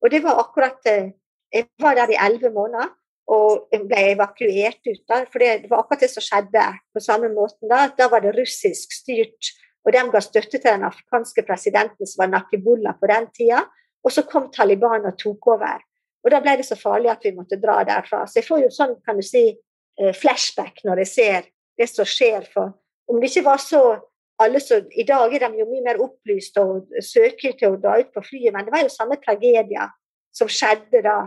Og 0.02 0.10
det 0.10 0.24
var 0.26 0.42
akkurat 0.42 0.80
uh, 0.90 1.12
Jeg 1.54 1.68
var 1.82 1.94
der 1.96 2.10
i 2.14 2.18
elleve 2.26 2.50
måneder 2.54 2.90
og 3.32 3.70
ble 3.90 4.02
evakuert 4.12 4.82
ut. 4.86 5.04
da, 5.10 5.24
For 5.26 5.42
det 5.42 5.70
var 5.70 5.82
akkurat 5.82 6.04
det 6.06 6.12
som 6.12 6.24
skjedde 6.24 6.66
på 6.94 7.02
samme 7.02 7.32
måten 7.34 7.72
da. 7.72 7.88
Da 7.98 8.10
var 8.12 8.22
det 8.22 8.36
russisk 8.38 8.94
styrt 8.94 9.56
og 9.86 9.94
de 9.94 10.02
ga 10.10 10.22
støtte 10.22 10.58
til 10.58 10.66
den 10.66 10.86
afghanske 10.88 11.44
presidenten 11.46 12.10
som 12.10 12.24
var 12.24 12.32
Nakibullah 12.32 12.98
på 12.98 13.10
den 13.10 13.28
tida. 13.34 13.62
Og 14.06 14.14
så 14.14 14.26
kom 14.30 14.50
Taliban 14.54 15.06
og 15.06 15.18
tok 15.22 15.48
over. 15.54 15.84
Og 16.26 16.34
da 16.34 16.40
ble 16.42 16.56
det 16.58 16.66
så 16.66 16.78
farlig 16.78 17.12
at 17.14 17.26
vi 17.26 17.36
måtte 17.38 17.60
dra 17.62 17.84
derfra. 17.86 18.24
Så 18.26 18.40
jeg 18.40 18.48
får 18.48 18.64
jo 18.64 18.72
sånn, 18.74 18.96
kan 19.06 19.18
du 19.22 19.26
si, 19.26 19.46
flashback 19.96 20.82
når 20.86 21.04
jeg 21.04 21.12
ser 21.12 21.48
det 21.78 21.88
som 21.92 22.08
skjer. 22.10 22.50
For 22.54 22.74
om 23.10 23.22
det 23.22 23.30
ikke 23.30 23.46
var 23.46 23.62
så 23.62 23.84
alle 24.42 24.60
så, 24.60 24.82
I 24.92 25.06
dag 25.08 25.32
er 25.32 25.46
de 25.46 25.62
jo 25.62 25.68
mye 25.70 25.84
mer 25.86 26.02
opplyst 26.04 26.58
og 26.60 26.90
søker 27.00 27.54
til 27.56 27.72
å 27.72 27.80
dra 27.80 27.94
ut 28.02 28.10
på 28.12 28.24
flyet, 28.26 28.52
men 28.52 28.66
det 28.68 28.74
var 28.74 28.82
jo 28.84 28.92
samme 28.92 29.16
tragedier 29.22 29.94
som 30.36 30.50
skjedde 30.52 31.00
da 31.06 31.22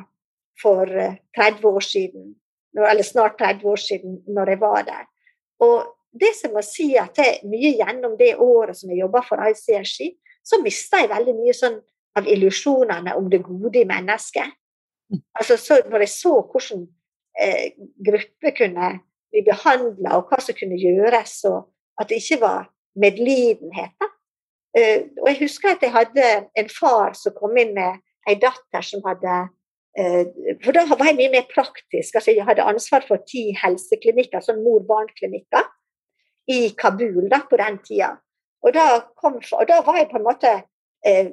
for 0.62 0.90
30 1.36 1.68
år 1.68 1.84
siden, 1.84 2.32
eller 2.76 3.06
snart 3.06 3.38
30 3.38 3.68
år 3.68 3.76
siden, 3.76 4.18
når 4.26 4.54
jeg 4.54 4.60
var 4.60 4.82
der. 4.86 5.06
Og 5.64 5.94
det 6.20 6.32
som 6.36 6.54
må 6.54 6.62
si 6.66 6.94
at 6.98 7.18
jeg, 7.18 7.40
mye 7.48 7.74
gjennom 7.78 8.16
det 8.18 8.34
året 8.42 8.76
som 8.78 8.90
jeg 8.90 9.02
jobba 9.02 9.22
for 9.26 9.42
ICRC, 9.50 10.12
så 10.44 10.60
mista 10.62 11.02
jeg 11.02 11.12
veldig 11.12 11.34
mye 11.36 11.54
sånn 11.56 11.78
av 12.18 12.28
illusjonene 12.30 13.14
om 13.18 13.28
det 13.30 13.42
gode 13.44 13.82
i 13.82 13.88
mennesket. 13.88 14.54
Altså, 15.38 15.56
så 15.56 15.80
når 15.88 16.04
jeg 16.04 16.12
så 16.14 16.34
hvordan 16.40 16.86
eh, 17.40 17.74
grupper 18.08 18.54
kunne 18.56 18.90
bli 19.32 19.44
behandla, 19.46 20.18
og 20.18 20.30
hva 20.30 20.40
som 20.42 20.56
kunne 20.56 20.78
gjøres, 20.80 21.40
og 21.48 21.68
at 22.00 22.10
det 22.10 22.20
ikke 22.22 22.40
var 22.42 22.68
medlidenhet. 22.98 24.08
Eh, 24.76 25.08
og 25.20 25.30
jeg 25.30 25.40
husker 25.42 25.74
at 25.74 25.84
jeg 25.84 25.94
hadde 25.94 26.26
en 26.58 26.72
far 26.72 27.16
som 27.18 27.36
kom 27.36 27.56
inn 27.60 27.74
med 27.76 28.00
ei 28.28 28.36
datter 28.40 28.84
som 28.84 29.04
hadde 29.06 29.36
eh, 29.44 29.54
For 29.98 30.76
da 30.76 30.84
var 30.92 31.08
jeg 31.08 31.18
mye 31.18 31.32
mer 31.32 31.46
praktisk. 31.50 32.14
altså 32.14 32.30
Jeg 32.30 32.46
hadde 32.46 32.66
ansvar 32.70 33.02
for 33.08 33.24
ti 33.26 33.48
helseklinikker, 33.58 34.44
sånn 34.44 34.62
mor-barn-klinikker 34.62 35.66
i 36.54 36.70
Kabul 36.78 37.26
da, 37.30 37.42
på 37.48 37.58
den 37.60 37.80
tida. 37.84 38.12
Og 38.62 38.74
da, 38.74 38.86
kom, 39.18 39.38
og 39.38 39.66
da 39.68 39.80
var 39.86 39.98
jeg 39.98 40.08
på 40.10 40.18
en 40.18 40.26
måte 40.26 40.52
eh, 41.06 41.32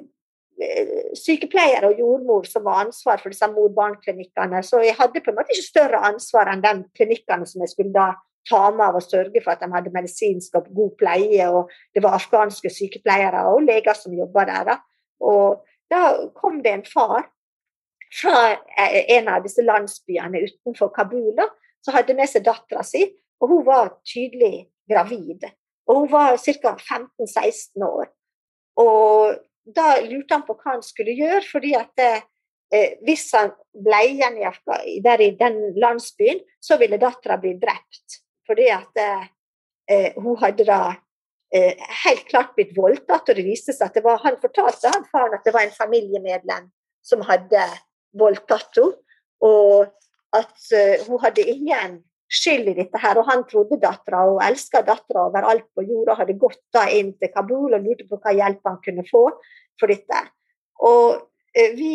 sykepleier 1.16 1.84
og 1.88 1.98
jordmor 2.00 2.46
som 2.48 2.64
var 2.66 2.84
ansvar 2.84 3.20
for 3.22 3.34
disse 3.34 3.48
mor-barn-klinikkene. 3.52 4.62
Så 4.64 4.82
jeg 4.84 4.96
hadde 4.98 5.22
på 5.22 5.32
en 5.32 5.38
måte 5.38 5.54
ikke 5.54 5.68
større 5.68 6.02
ansvar 6.10 6.50
enn 6.52 6.64
de 6.64 6.74
klinikkene 6.96 7.48
som 7.48 7.64
jeg 7.64 7.74
skulle 7.74 7.94
da 7.94 8.14
ta 8.46 8.62
med 8.70 8.84
av 8.86 8.98
og 9.00 9.04
sørge 9.04 9.42
for 9.42 9.56
at 9.56 9.62
de 9.62 9.70
hadde 9.72 9.94
medisinsk 9.94 10.54
og 10.58 10.68
god 10.74 10.92
pleie. 11.00 11.48
Og 11.50 11.72
det 11.94 12.02
var 12.04 12.18
afghanske 12.18 12.70
sykepleiere 12.72 13.46
og 13.52 13.64
leger 13.66 13.98
som 13.98 14.14
jobba 14.16 14.46
der. 14.48 14.70
Da. 14.70 14.76
Og 15.26 15.64
da 15.92 16.02
kom 16.38 16.62
det 16.64 16.72
en 16.72 16.86
far 16.88 17.26
fra 18.12 18.56
en 19.16 19.28
av 19.28 19.44
disse 19.44 19.64
landsbyene 19.64 20.44
utenfor 20.46 20.92
Kabul 20.94 21.40
som 21.84 21.94
hadde 21.94 22.16
med 22.18 22.30
seg 22.30 22.44
dattera 22.46 22.82
si, 22.86 23.04
og 23.42 23.52
hun 23.52 23.66
var 23.66 23.92
tydelig 24.06 24.66
gravid. 24.90 25.44
Og 25.86 26.02
hun 26.02 26.10
var 26.10 26.38
ca. 26.38 26.72
15-16 26.74 27.84
år. 27.86 28.08
Og 28.82 29.36
da 29.66 30.00
lurte 30.04 30.36
han 30.36 30.44
på 30.46 30.56
hva 30.56 30.76
han 30.76 30.84
skulle 30.84 31.14
gjøre, 31.16 31.44
fordi 31.46 31.72
at 31.78 32.02
eh, 32.04 32.98
hvis 33.06 33.28
han 33.36 33.52
ble 33.86 34.02
igjen 34.10 34.38
i, 34.40 34.98
der 35.04 35.22
i 35.22 35.32
den 35.38 35.60
landsbyen, 35.78 36.42
så 36.62 36.78
ville 36.80 37.00
dattera 37.02 37.38
bli 37.42 37.54
drept. 37.62 38.20
Fordi 38.46 38.68
at 38.74 39.02
eh, 39.02 40.14
hun 40.18 40.38
hadde 40.42 40.66
da 40.68 40.80
eh, 41.54 41.74
helt 42.04 42.26
klart 42.30 42.54
blitt 42.58 42.74
voldtatt, 42.76 43.28
og 43.28 43.38
det 43.38 43.46
viste 43.46 43.74
seg 43.74 43.88
at 43.88 43.98
det 43.98 44.04
var 44.06 44.22
Han 44.26 44.38
fortalte 44.42 44.92
han 44.94 45.06
faren 45.12 45.38
at 45.38 45.46
det 45.46 45.54
var 45.54 45.66
en 45.66 45.74
familiemedlem 45.74 46.70
som 47.06 47.22
hadde 47.26 47.62
voldtatt 48.18 48.80
henne, 48.80 48.96
og 49.44 49.86
at 50.36 50.72
eh, 50.74 51.02
hun 51.06 51.20
hadde 51.22 51.44
ingen 51.44 52.00
skyld 52.32 52.70
i 52.72 52.76
dette 52.78 53.00
her. 53.00 53.18
Og 53.20 53.28
han 53.28 53.44
trodde 53.48 53.78
dattera 53.82 54.24
og 54.30 54.40
elska 54.44 54.82
dattera 54.86 55.26
overalt 55.30 55.68
på 55.76 55.84
jorda, 55.86 56.16
hadde 56.20 56.38
gått 56.40 56.62
da 56.74 56.86
inn 56.92 57.12
til 57.20 57.32
Kabul 57.34 57.76
og 57.76 57.84
lurte 57.84 58.08
på 58.08 58.18
hva 58.22 58.34
hjelp 58.36 58.64
han 58.66 58.80
kunne 58.84 59.06
få 59.10 59.28
for 59.80 59.92
dette. 59.92 60.22
Og 60.86 61.20
eh, 61.56 61.76
vi 61.76 61.94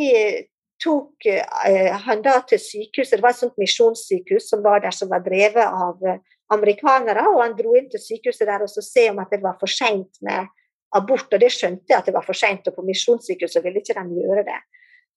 tok 0.81 1.27
eh, 1.29 1.91
han 2.07 2.23
da 2.25 2.39
til 2.47 2.61
sykehuset, 2.61 3.17
det 3.19 3.25
var 3.25 3.35
et 3.35 3.41
sånt 3.41 3.59
misjonssykehus 3.61 4.49
som 4.53 4.63
var 4.65 4.81
der, 4.85 4.95
som 4.95 5.11
var 5.11 5.21
drevet 5.25 5.65
av 5.65 5.99
amerikanere, 6.51 7.27
og 7.29 7.43
han 7.43 7.53
dro 7.57 7.75
inn 7.77 7.89
til 7.91 8.01
sykehuset 8.01 8.47
der 8.49 8.65
og 8.65 8.71
så 8.71 8.83
se 8.83 9.05
om 9.11 9.21
at 9.23 9.31
det 9.31 9.41
var 9.43 9.59
for 9.61 9.71
seint 9.71 10.17
med 10.25 10.49
abort, 10.97 11.29
og 11.31 11.39
det 11.39 11.51
skjønte 11.53 11.93
jeg 11.93 11.99
at 12.01 12.09
det 12.09 12.15
var 12.15 12.25
for 12.25 12.37
seint, 12.37 12.67
og 12.67 12.75
på 12.75 12.85
misjonssykehuset 12.87 13.63
ville 13.63 13.79
ikke 13.83 13.95
de 13.95 14.23
gjøre 14.23 14.43
det. 14.47 14.59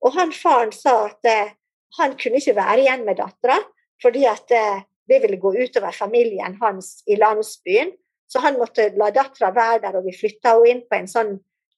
Og 0.03 0.17
han 0.17 0.33
faren 0.35 0.73
sa 0.75 1.05
at 1.09 1.29
eh, 1.31 1.55
han 1.99 2.17
kunne 2.19 2.41
ikke 2.41 2.57
være 2.57 2.83
igjen 2.83 3.05
med 3.07 3.21
dattera, 3.21 3.61
fordi 4.03 4.25
at 4.29 4.51
eh, 4.55 4.83
det 5.09 5.21
ville 5.23 5.41
gå 5.41 5.53
utover 5.55 5.95
familien 5.95 6.57
hans 6.61 7.03
i 7.07 7.17
landsbyen. 7.21 7.93
Så 8.27 8.41
han 8.41 8.59
måtte 8.59 8.89
la 8.99 9.11
dattera 9.15 9.53
være 9.55 9.83
der, 9.85 9.99
og 9.99 10.09
vi 10.09 10.17
flytta 10.17 10.57
henne 10.57 10.71
inn 10.73 10.83
på 10.89 10.99
en 10.99 11.11
sånn 11.11 11.35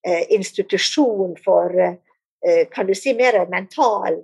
eh, 0.06 0.24
institusjon 0.36 1.36
for 1.44 1.74
eh, 1.76 2.64
kan 2.72 2.86
du 2.86 2.94
si 2.94 3.14
mer 3.18 3.42
mental 3.50 4.20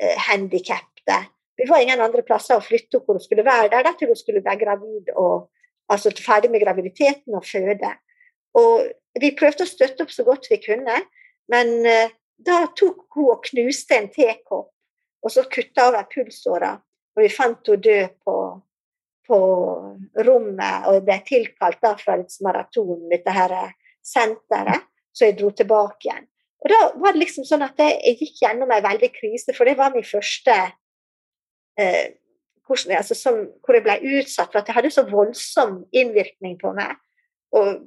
eh, 0.00 0.16
handikappede. 0.28 1.18
Vi 1.60 1.68
var 1.68 1.82
ingen 1.82 2.00
andre 2.00 2.22
plasser 2.24 2.56
å 2.56 2.64
flytte 2.64 2.98
henne 2.98 3.06
hvor 3.06 3.18
hun 3.18 3.24
skulle 3.24 3.46
være 3.46 3.72
der, 3.72 3.90
til 3.96 4.12
hun 4.12 4.20
skulle 4.20 4.44
være 4.44 4.62
gravid 4.62 5.10
og 5.16 5.48
altså 5.90 6.12
ferdig 6.22 6.52
med 6.52 6.62
graviditeten 6.62 7.34
og 7.34 7.46
føde. 7.48 7.90
Og 8.60 8.86
vi 9.20 9.32
prøvde 9.38 9.66
å 9.66 9.70
støtte 9.70 10.04
opp 10.04 10.12
så 10.14 10.24
godt 10.26 10.48
vi 10.50 10.60
kunne, 10.62 11.02
men 11.50 11.72
eh, 11.88 12.12
da 12.46 12.64
tok 12.76 13.04
hun 13.16 13.32
og 13.34 13.44
knuste 13.50 13.96
en 13.98 14.08
tekopp, 14.12 14.70
og 15.20 15.32
så 15.32 15.44
kutta 15.52 15.90
over 15.90 16.08
pulsåra. 16.10 16.74
Og 17.16 17.24
vi 17.24 17.30
fant 17.32 17.66
henne 17.68 17.82
død 17.84 18.14
på, 18.24 18.36
på 19.28 19.38
rommet 20.26 20.88
og 20.88 21.04
ble 21.06 21.18
tilkalt 21.26 21.80
da 21.82 21.94
fra 22.00 22.16
maraton, 22.46 23.08
dette 23.10 23.34
her 23.34 23.56
senteret, 24.06 24.86
så 25.12 25.28
jeg 25.28 25.38
dro 25.40 25.50
tilbake 25.52 26.08
igjen. 26.08 26.26
Og 26.60 26.72
da 26.72 26.80
var 27.00 27.14
det 27.16 27.24
liksom 27.24 27.46
sånn 27.48 27.64
at 27.64 27.78
jeg 27.80 28.18
gikk 28.20 28.42
gjennom 28.44 28.72
en 28.72 28.84
veldig 28.84 29.10
krise, 29.14 29.54
for 29.56 29.68
det 29.68 29.78
var 29.78 29.94
min 29.94 30.06
første 30.06 30.56
eh, 31.80 32.16
hvordan, 32.66 32.96
altså, 33.00 33.16
som, 33.16 33.38
hvor 33.64 33.76
jeg 33.76 33.84
ble 33.86 33.96
utsatt 34.20 34.52
for 34.52 34.60
at 34.60 34.68
det 34.68 34.76
hadde 34.76 34.92
så 34.94 35.06
voldsom 35.08 35.80
innvirkning 35.96 36.58
på 36.60 36.72
meg. 36.76 36.94
Og, 37.56 37.80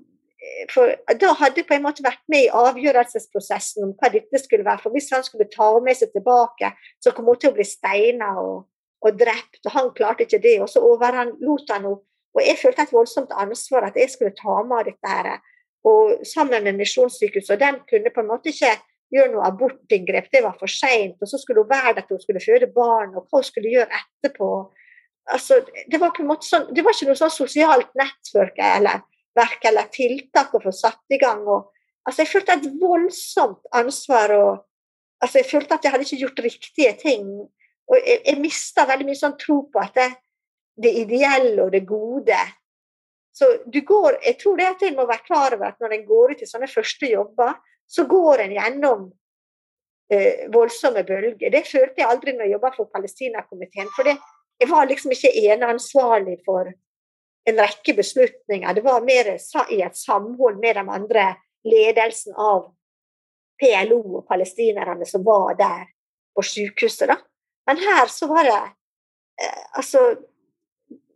for 0.71 0.91
Da 1.19 1.33
hadde 1.39 1.61
jeg 1.61 1.67
på 1.69 1.75
en 1.77 1.85
måte 1.85 2.03
vært 2.05 2.21
med 2.31 2.45
i 2.45 2.51
avgjørelsesprosessen 2.51 3.85
om 3.87 3.93
hva 3.99 4.09
dette 4.13 4.41
skulle 4.41 4.65
være. 4.67 4.83
For 4.83 4.95
hvis 4.95 5.11
han 5.15 5.23
skulle 5.23 5.49
ta 5.51 5.69
med 5.83 5.99
seg 5.99 6.11
tilbake, 6.15 6.73
så 7.03 7.13
kom 7.15 7.29
hun 7.31 7.39
til 7.39 7.53
å 7.53 7.57
bli 7.57 7.67
steina 7.67 8.33
og, 8.41 8.65
og, 9.03 9.11
drept. 9.19 9.61
Og 9.65 9.71
han 9.77 9.93
klarte 9.95 10.27
ikke 10.27 10.41
det. 10.43 10.57
Og 10.63 10.69
så 10.71 10.83
overlot 10.83 11.71
han 11.71 11.87
henne. 11.87 11.97
Og 12.33 12.41
jeg 12.41 12.57
følte 12.57 12.87
et 12.87 12.93
voldsomt 12.95 13.33
ansvar 13.37 13.85
at 13.87 13.97
jeg 13.99 14.09
skulle 14.09 14.33
ta 14.33 14.61
med 14.65 14.87
dette. 14.89 15.09
her 15.09 15.35
og 15.83 16.25
sammen 16.25 16.63
med 16.63 16.77
Misjonssykehuset. 16.79 17.55
Og 17.55 17.59
de 17.59 17.71
kunne 17.89 18.11
på 18.15 18.23
en 18.23 18.29
måte 18.31 18.51
ikke 18.53 18.71
gjøre 19.13 19.31
noe 19.33 19.47
abortinngrep, 19.47 20.29
det 20.33 20.43
var 20.45 20.55
for 20.59 20.71
seint. 20.71 21.17
Og 21.21 21.29
så 21.29 21.39
skulle 21.41 21.63
hun 21.63 21.71
være 21.71 21.97
der 21.97 22.07
til 22.07 22.17
hun 22.17 22.23
skulle 22.23 22.43
føde 22.43 22.71
barn, 22.75 23.15
og 23.17 23.27
hva 23.27 23.41
hun 23.41 23.49
skulle 23.49 23.73
gjøre 23.73 23.99
etterpå. 23.99 24.49
Altså, 25.33 25.61
det 25.91 25.99
var 26.01 26.15
på 26.15 26.23
en 26.23 26.31
måte 26.31 26.47
sånn, 26.47 26.69
det 26.75 26.83
var 26.83 26.95
ikke 26.95 27.11
noe 27.11 27.19
sånn 27.19 27.31
sosialt 27.31 27.91
nettverk 27.99 28.57
eller, 28.59 29.03
verk 29.37 29.65
eller 29.69 29.89
tiltak 29.93 30.53
å 30.53 30.61
få 30.63 30.73
satt 30.75 31.15
i 31.15 31.19
gang. 31.21 31.43
Og, 31.47 31.71
altså, 32.05 32.23
jeg 32.23 32.31
følte 32.31 32.57
et 32.57 32.69
voldsomt 32.81 33.71
ansvar. 33.75 34.35
og 34.37 34.51
altså, 35.23 35.41
Jeg 35.41 35.49
følte 35.51 35.77
at 35.77 35.85
jeg 35.85 35.95
hadde 35.95 36.07
ikke 36.07 36.23
gjort 36.25 36.43
riktige 36.47 36.97
ting. 37.01 37.29
Og 37.91 37.95
jeg, 37.99 38.21
jeg 38.25 38.41
mista 38.41 38.87
veldig 38.89 39.09
mye 39.09 39.19
sånn 39.19 39.39
tro 39.39 39.63
på 39.71 39.81
at 39.81 39.97
det, 39.97 40.09
det 40.83 40.93
ideelle 41.03 41.65
og 41.65 41.73
det 41.73 41.85
gode 41.87 42.39
så 43.33 43.49
du 43.65 43.81
går, 43.81 44.19
jeg 44.21 44.37
tror 44.39 44.59
det 44.59 44.69
at 44.69 44.83
en 44.85 44.97
må 44.99 45.07
være 45.09 45.25
klar 45.25 45.55
over 45.55 45.71
at 45.71 45.79
når 45.81 45.95
en 45.95 46.05
går 46.05 46.35
ut 46.35 46.41
i 46.45 46.47
sånne 46.47 46.69
første 46.69 47.09
jobber, 47.09 47.55
så 47.89 48.05
går 48.09 48.43
en 48.43 48.53
gjennom 48.53 49.07
eh, 50.13 50.45
voldsomme 50.53 51.01
bølger. 51.07 51.49
Det 51.49 51.63
følte 51.65 52.03
jeg 52.03 52.09
aldri 52.09 52.35
når 52.35 52.45
jeg 52.45 52.53
jobba 52.53 52.71
for 52.75 52.91
Palestinakomiteen. 52.93 53.89
For 53.95 54.11
jeg 54.11 54.69
var 54.69 54.85
liksom 54.89 55.15
ikke 55.15 55.33
eneansvarlig 55.49 56.37
for 56.45 56.69
en 57.49 57.59
rekke 57.59 57.95
beslutninger. 57.97 58.73
Det 58.73 58.83
var 58.85 59.03
mer 59.03 59.33
i 59.71 59.81
et 59.83 59.97
samhold 59.97 60.59
med 60.61 60.77
de 60.79 60.83
andre 60.97 61.25
ledelsen 61.67 62.35
av 62.39 62.69
PLO 63.59 63.99
og 64.19 64.27
palestinerne 64.27 65.05
som 65.07 65.23
var 65.25 65.57
der 65.59 65.87
på 66.35 66.43
sykehuset. 66.45 67.07
Da. 67.11 67.17
Men 67.67 67.81
her 67.83 68.11
så 68.11 68.27
var 68.31 68.47
det 68.47 68.59
eh, 69.43 69.63
altså 69.79 70.05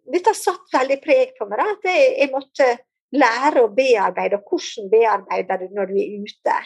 dette 0.07 0.34
satt 0.38 0.71
veldig 0.73 0.99
preg 1.03 1.34
på 1.38 1.47
meg. 1.47 1.59
Da, 1.59 1.73
at 1.75 1.89
jeg, 1.89 2.13
jeg, 2.21 2.32
måtte 2.32 2.69
lære 3.17 3.63
å 3.63 3.73
bearbeide. 3.75 4.39
Og 4.39 4.53
hvordan 4.53 4.91
bearbeider 4.91 5.63
du 5.63 5.75
når 5.75 5.91
du 5.91 5.99
er 5.99 6.15
ute? 6.23 6.57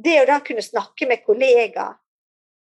Det 0.00 0.20
å 0.22 0.28
da 0.28 0.40
kunne 0.44 0.64
snakke 0.64 1.08
med 1.08 1.24
kollegaer 1.26 1.96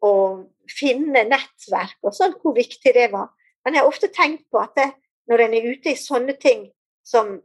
og 0.06 0.46
finne 0.70 1.24
nettverk 1.26 1.98
og 2.06 2.14
sånn, 2.14 2.36
hvor 2.42 2.54
viktig 2.58 2.94
det 2.94 3.10
var. 3.14 3.32
Men 3.66 3.76
jeg 3.78 3.84
har 3.84 3.90
ofte 3.90 4.10
tenkt 4.14 4.46
på 4.54 4.62
at 4.62 4.76
det, 4.78 4.92
når 5.28 5.44
en 5.46 5.56
er 5.58 5.70
ute 5.74 5.94
i 5.94 6.00
sånne 6.00 6.38
ting 6.40 6.68
som 7.08 7.38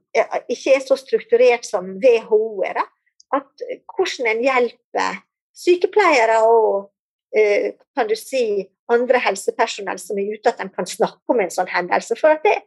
ikke 0.50 0.74
er 0.74 0.82
så 0.82 0.96
strukturert 0.98 1.66
som 1.66 1.94
WHO 2.02 2.62
er, 2.66 2.82
at 3.32 3.64
hvordan 3.94 4.32
en 4.32 4.42
hjelper 4.44 5.20
sykepleiere 5.56 6.40
og 6.48 6.90
eh, 7.36 7.72
kan 7.96 8.08
du 8.08 8.16
si, 8.18 8.64
andre 8.92 9.20
helsepersonell 9.24 10.00
som 10.00 10.18
er 10.20 10.34
ute, 10.34 10.50
at 10.50 10.60
de 10.60 10.68
kan 10.72 10.88
snakke 10.88 11.32
om 11.32 11.40
en 11.40 11.52
sånn 11.52 11.70
hendelse. 11.70 12.16
For 12.18 12.40
det, 12.44 12.58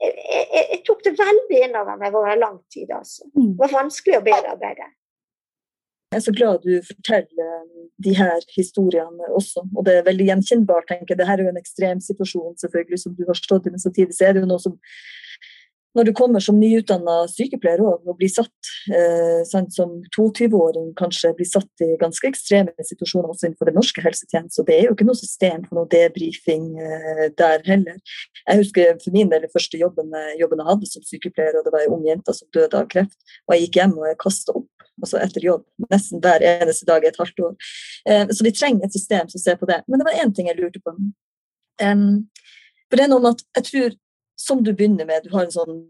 jeg, 0.00 0.14
jeg, 0.22 0.64
jeg, 0.70 0.80
tok 0.86 1.02
det 1.04 1.14
veldig 1.18 1.62
inn 1.66 1.76
over 1.80 1.98
meg 2.00 2.16
over 2.16 2.38
lang 2.38 2.60
tid. 2.72 2.92
Altså. 2.94 3.26
Mm. 3.34 3.50
Det 3.54 3.64
var 3.64 3.74
vanskelig 3.80 4.20
å 4.20 4.24
bearbeide. 4.28 4.88
Jeg 6.14 6.20
er 6.20 6.26
så 6.28 6.32
glad 6.38 6.62
du 6.62 6.74
forteller 6.86 7.54
de 8.04 8.12
her 8.14 8.44
historiene 8.54 9.32
også. 9.34 9.64
Og 9.74 9.82
det 9.86 9.96
er 9.96 10.06
veldig 10.06 10.28
gjenkjennbart. 10.28 10.86
tenker 10.86 11.10
jeg. 11.10 11.18
Dette 11.18 11.32
er 11.32 11.42
jo 11.42 11.50
en 11.50 11.58
ekstrem 11.58 12.00
situasjon 12.00 12.54
selvfølgelig 12.62 13.00
som 13.02 13.16
du 13.18 13.24
har 13.26 13.38
stått 13.38 13.66
i, 13.66 13.72
men 13.74 13.82
samtidig 13.82 14.14
så 14.14 14.28
er 14.28 14.36
det 14.36 14.44
jo 14.44 14.50
noe 14.52 14.62
som 14.62 14.78
når 15.94 16.08
du 16.08 16.12
kommer 16.18 16.42
som 16.42 16.56
nyutdanna 16.58 17.20
sykepleier 17.30 17.78
og, 17.86 18.08
blir 18.18 18.30
satt 18.30 18.70
eh, 18.90 19.44
sant, 19.46 19.70
som 19.76 19.92
22-åring, 20.16 20.88
kanskje 20.98 21.30
blir 21.38 21.46
satt 21.46 21.84
i 21.86 21.92
ganske 22.00 22.26
ekstreme 22.26 22.74
situasjoner 22.88 23.30
også 23.30 23.46
innenfor 23.46 23.70
den 23.70 23.78
norske 23.78 24.02
helsetjenesten. 24.02 24.64
Og 24.64 24.66
det 24.66 24.74
er 24.74 24.88
jo 24.88 24.96
ikke 24.96 25.06
noe 25.06 25.20
system 25.20 25.62
for 25.68 25.78
noe 25.78 25.90
debrifing 25.92 26.66
eh, 26.82 27.24
der 27.38 27.62
heller. 27.68 28.02
Jeg 28.42 28.64
husker 28.64 28.98
for 29.04 29.14
min 29.14 29.30
del 29.30 29.46
den 29.46 29.54
første 29.54 29.78
jobben, 29.78 30.10
jobben, 30.40 30.64
jeg 30.64 30.70
hadde 30.72 30.90
som 30.90 31.06
sykepleier, 31.06 31.60
og 31.60 31.68
det 31.68 31.76
var 31.76 31.86
ei 31.86 31.92
ung 31.94 32.02
jente 32.10 32.34
som 32.34 32.50
døde 32.58 32.80
av 32.80 32.90
kreft. 32.90 33.18
Og 33.46 33.54
jeg 33.54 33.68
gikk 33.68 33.82
hjem 33.84 33.98
og 34.00 34.10
jeg 34.10 34.22
kasta 34.26 34.58
opp 34.58 34.73
altså 35.02 35.20
etter 35.22 35.44
jobb 35.46 35.64
nesten 35.90 36.22
hver 36.24 36.44
eneste 36.44 36.86
dag 36.88 37.04
i 37.04 37.10
et 37.10 37.20
halvt 37.20 37.44
år. 37.48 37.54
Eh, 38.08 38.26
så 38.30 38.46
vi 38.46 38.54
trenger 38.54 38.86
et 38.86 38.96
system 38.96 39.30
som 39.32 39.42
ser 39.42 39.58
på 39.60 39.68
det. 39.70 39.82
Men 39.88 40.00
det 40.00 40.08
var 40.08 40.20
én 40.22 40.34
ting 40.34 40.50
jeg 40.50 40.60
lurte 40.60 40.82
på. 40.84 40.96
For 41.74 42.98
det 42.98 43.04
er 43.04 43.10
noe 43.10 43.22
med 43.24 43.34
at 43.34 43.46
jeg 43.58 43.66
tror 43.70 43.96
som 44.38 44.60
du 44.62 44.72
begynner 44.72 45.06
med, 45.08 45.24
du 45.24 45.32
har 45.34 45.46
en 45.46 45.54
sånn 45.54 45.80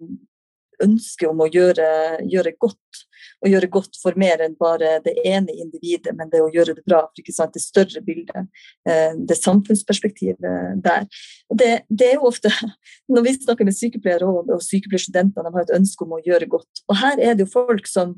ønske 0.83 1.29
om 1.29 1.43
å 1.43 1.49
gjøre, 1.51 1.87
gjøre, 2.31 2.55
godt. 2.61 3.03
Og 3.45 3.51
gjøre 3.53 3.69
godt 3.73 3.99
for 4.01 4.17
mer 4.21 4.43
enn 4.45 4.57
bare 4.59 4.99
det 5.05 5.15
ene 5.27 5.53
individet, 5.53 6.15
men 6.17 6.31
det 6.33 6.43
å 6.43 6.51
gjøre 6.53 6.77
det 6.79 6.85
bra. 6.87 7.03
for 7.07 7.23
ikke 7.23 7.35
sant, 7.35 7.55
Det 7.55 7.63
større 7.63 8.01
bildet, 8.03 8.49
eh, 8.89 9.13
det 9.17 9.37
samfunnsperspektivet 9.37 10.83
der. 10.85 11.07
Og 11.51 11.59
det, 11.59 11.85
det, 11.89 12.09
er 12.09 12.15
jo 12.15 12.31
ofte, 12.31 12.51
Når 13.09 13.23
vi 13.23 13.35
snakker 13.37 13.65
med 13.65 13.77
sykepleiere 13.77 14.27
og, 14.27 14.51
og 14.51 14.63
sykepleierstudenter, 14.63 15.43
de 15.43 15.55
har 15.55 15.63
et 15.63 15.77
ønske 15.77 16.05
om 16.05 16.17
å 16.17 16.23
gjøre 16.25 16.49
godt. 16.49 16.85
Og 16.89 16.97
her 16.97 17.21
er 17.21 17.35
det 17.35 17.47
jo 17.47 17.53
folk 17.53 17.87
som 17.87 18.17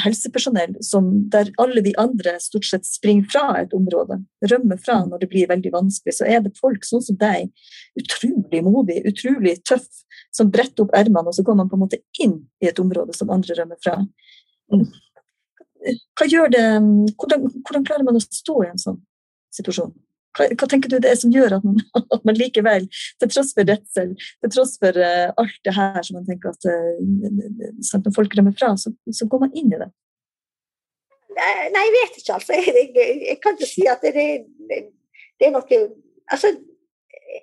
helsepersonell 0.00 0.76
som, 0.84 1.08
der 1.30 1.50
alle 1.62 1.82
de 1.84 1.92
andre 2.00 2.34
stort 2.40 2.66
sett 2.68 2.86
springer 2.88 3.28
fra 3.32 3.44
et 3.60 3.74
område, 3.76 4.20
rømmer 4.50 4.80
fra 4.80 5.00
når 5.04 5.22
det 5.22 5.28
blir 5.32 5.50
veldig 5.50 5.72
vanskelig, 5.74 6.16
så 6.16 6.28
er 6.28 6.42
det 6.44 6.54
folk 6.60 6.86
sånn 6.88 7.04
som 7.04 7.18
deg, 7.20 7.50
utrolig 7.98 8.62
modig, 8.64 9.00
utrolig 9.08 9.58
tøff, 9.68 9.88
som 10.32 10.50
bretter 10.52 10.86
opp 10.86 10.94
ermene, 10.96 11.28
og 11.28 11.36
så 11.36 11.44
går 11.46 11.58
man 11.58 11.70
på 11.70 11.78
en 11.78 11.84
måte 11.84 12.00
inn 12.22 12.38
i 12.62 12.70
et 12.70 12.80
område 12.82 13.16
som 13.16 13.32
andre 13.34 13.56
rømmer 13.58 13.80
fra. 13.84 13.98
Mm. 14.72 14.86
Hva 16.16 16.28
gjør 16.30 16.52
det, 16.54 16.64
hvordan, 17.18 17.48
hvordan 17.66 17.86
klarer 17.88 18.06
man 18.06 18.18
å 18.18 18.24
stå 18.24 18.62
i 18.62 18.70
en 18.70 18.80
sånn 18.80 19.00
situasjon? 19.52 19.92
Hva, 20.36 20.48
hva, 20.56 20.68
tenker 20.68 20.88
du 20.88 20.96
det 21.02 21.10
er 21.12 21.18
som 21.20 21.32
gjør 21.34 21.58
at 21.58 21.66
man, 21.66 21.80
at 22.16 22.22
man, 22.28 22.38
likevel, 22.38 22.88
til 23.20 23.32
tross 23.32 23.52
for 23.56 23.68
redsel, 23.68 24.14
til 24.16 24.54
tross 24.54 24.78
for 24.82 24.96
uh, 24.96 25.34
alt 25.42 25.58
det 25.66 25.76
her 25.76 26.00
som 26.06 26.18
man 26.20 26.28
tenker 26.28 26.54
at 26.54 26.68
uh, 26.68 28.00
når 28.06 28.16
folk 28.16 28.38
rømmer 28.38 28.56
fra, 28.56 28.72
så, 28.80 28.94
så, 29.12 29.28
går 29.28 29.46
man 29.46 29.54
inn 29.58 29.72
i 29.72 29.80
det? 29.82 29.90
Nei, 31.32 31.84
jeg 31.86 31.94
vet 31.96 32.18
ikke, 32.20 32.34
altså. 32.36 32.58
Jeg, 32.58 32.90
jeg, 32.96 33.14
jeg 33.28 33.38
kan 33.42 33.56
ikke 33.56 33.70
si 33.70 33.86
at 33.88 34.04
det, 34.04 34.26
det, 34.68 35.46
er 35.48 35.54
noe 35.54 35.80
Altså, 36.32 36.52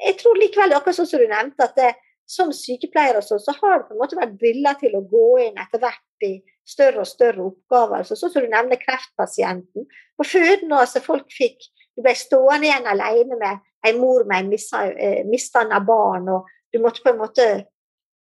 jeg 0.08 0.16
tror 0.18 0.38
likevel, 0.40 0.74
akkurat 0.74 0.98
sånn 0.98 1.10
som 1.10 1.22
du 1.22 1.28
nevnte, 1.30 1.66
at 1.66 1.76
det, 1.78 1.90
som 2.30 2.52
sykepleier 2.54 3.18
og 3.18 3.26
så, 3.26 3.40
så 3.42 3.56
har 3.58 3.80
det 3.80 3.88
på 3.88 3.96
en 3.96 4.02
måte 4.04 4.18
vært 4.18 4.38
briller 4.38 4.78
til 4.78 4.94
å 4.98 5.02
gå 5.10 5.26
inn 5.48 5.58
etter 5.62 5.82
hvert 5.82 6.26
i 6.26 6.36
større 6.70 7.02
og 7.02 7.10
større 7.10 7.42
oppgaver. 7.48 8.04
Altså, 8.04 8.18
sånn 8.18 8.34
som 8.34 8.46
du 8.46 8.52
nevner 8.52 8.80
kreftpasienten. 8.82 9.88
På 10.18 10.28
føden 10.28 10.76
altså, 10.78 11.02
folk 11.02 11.30
fikk 11.34 11.66
du 12.00 12.04
ble 12.06 12.14
stående 12.16 12.70
igjen 12.70 12.86
alene 12.88 13.36
med 13.36 13.58
en 13.88 13.98
mor 14.00 14.24
med 14.28 14.48
misdanna 14.48 15.80
eh, 15.82 15.84
barn, 15.84 16.30
og 16.32 16.48
du 16.72 16.80
måtte 16.80 17.04
på 17.04 17.12
en 17.12 17.20
måte 17.20 17.48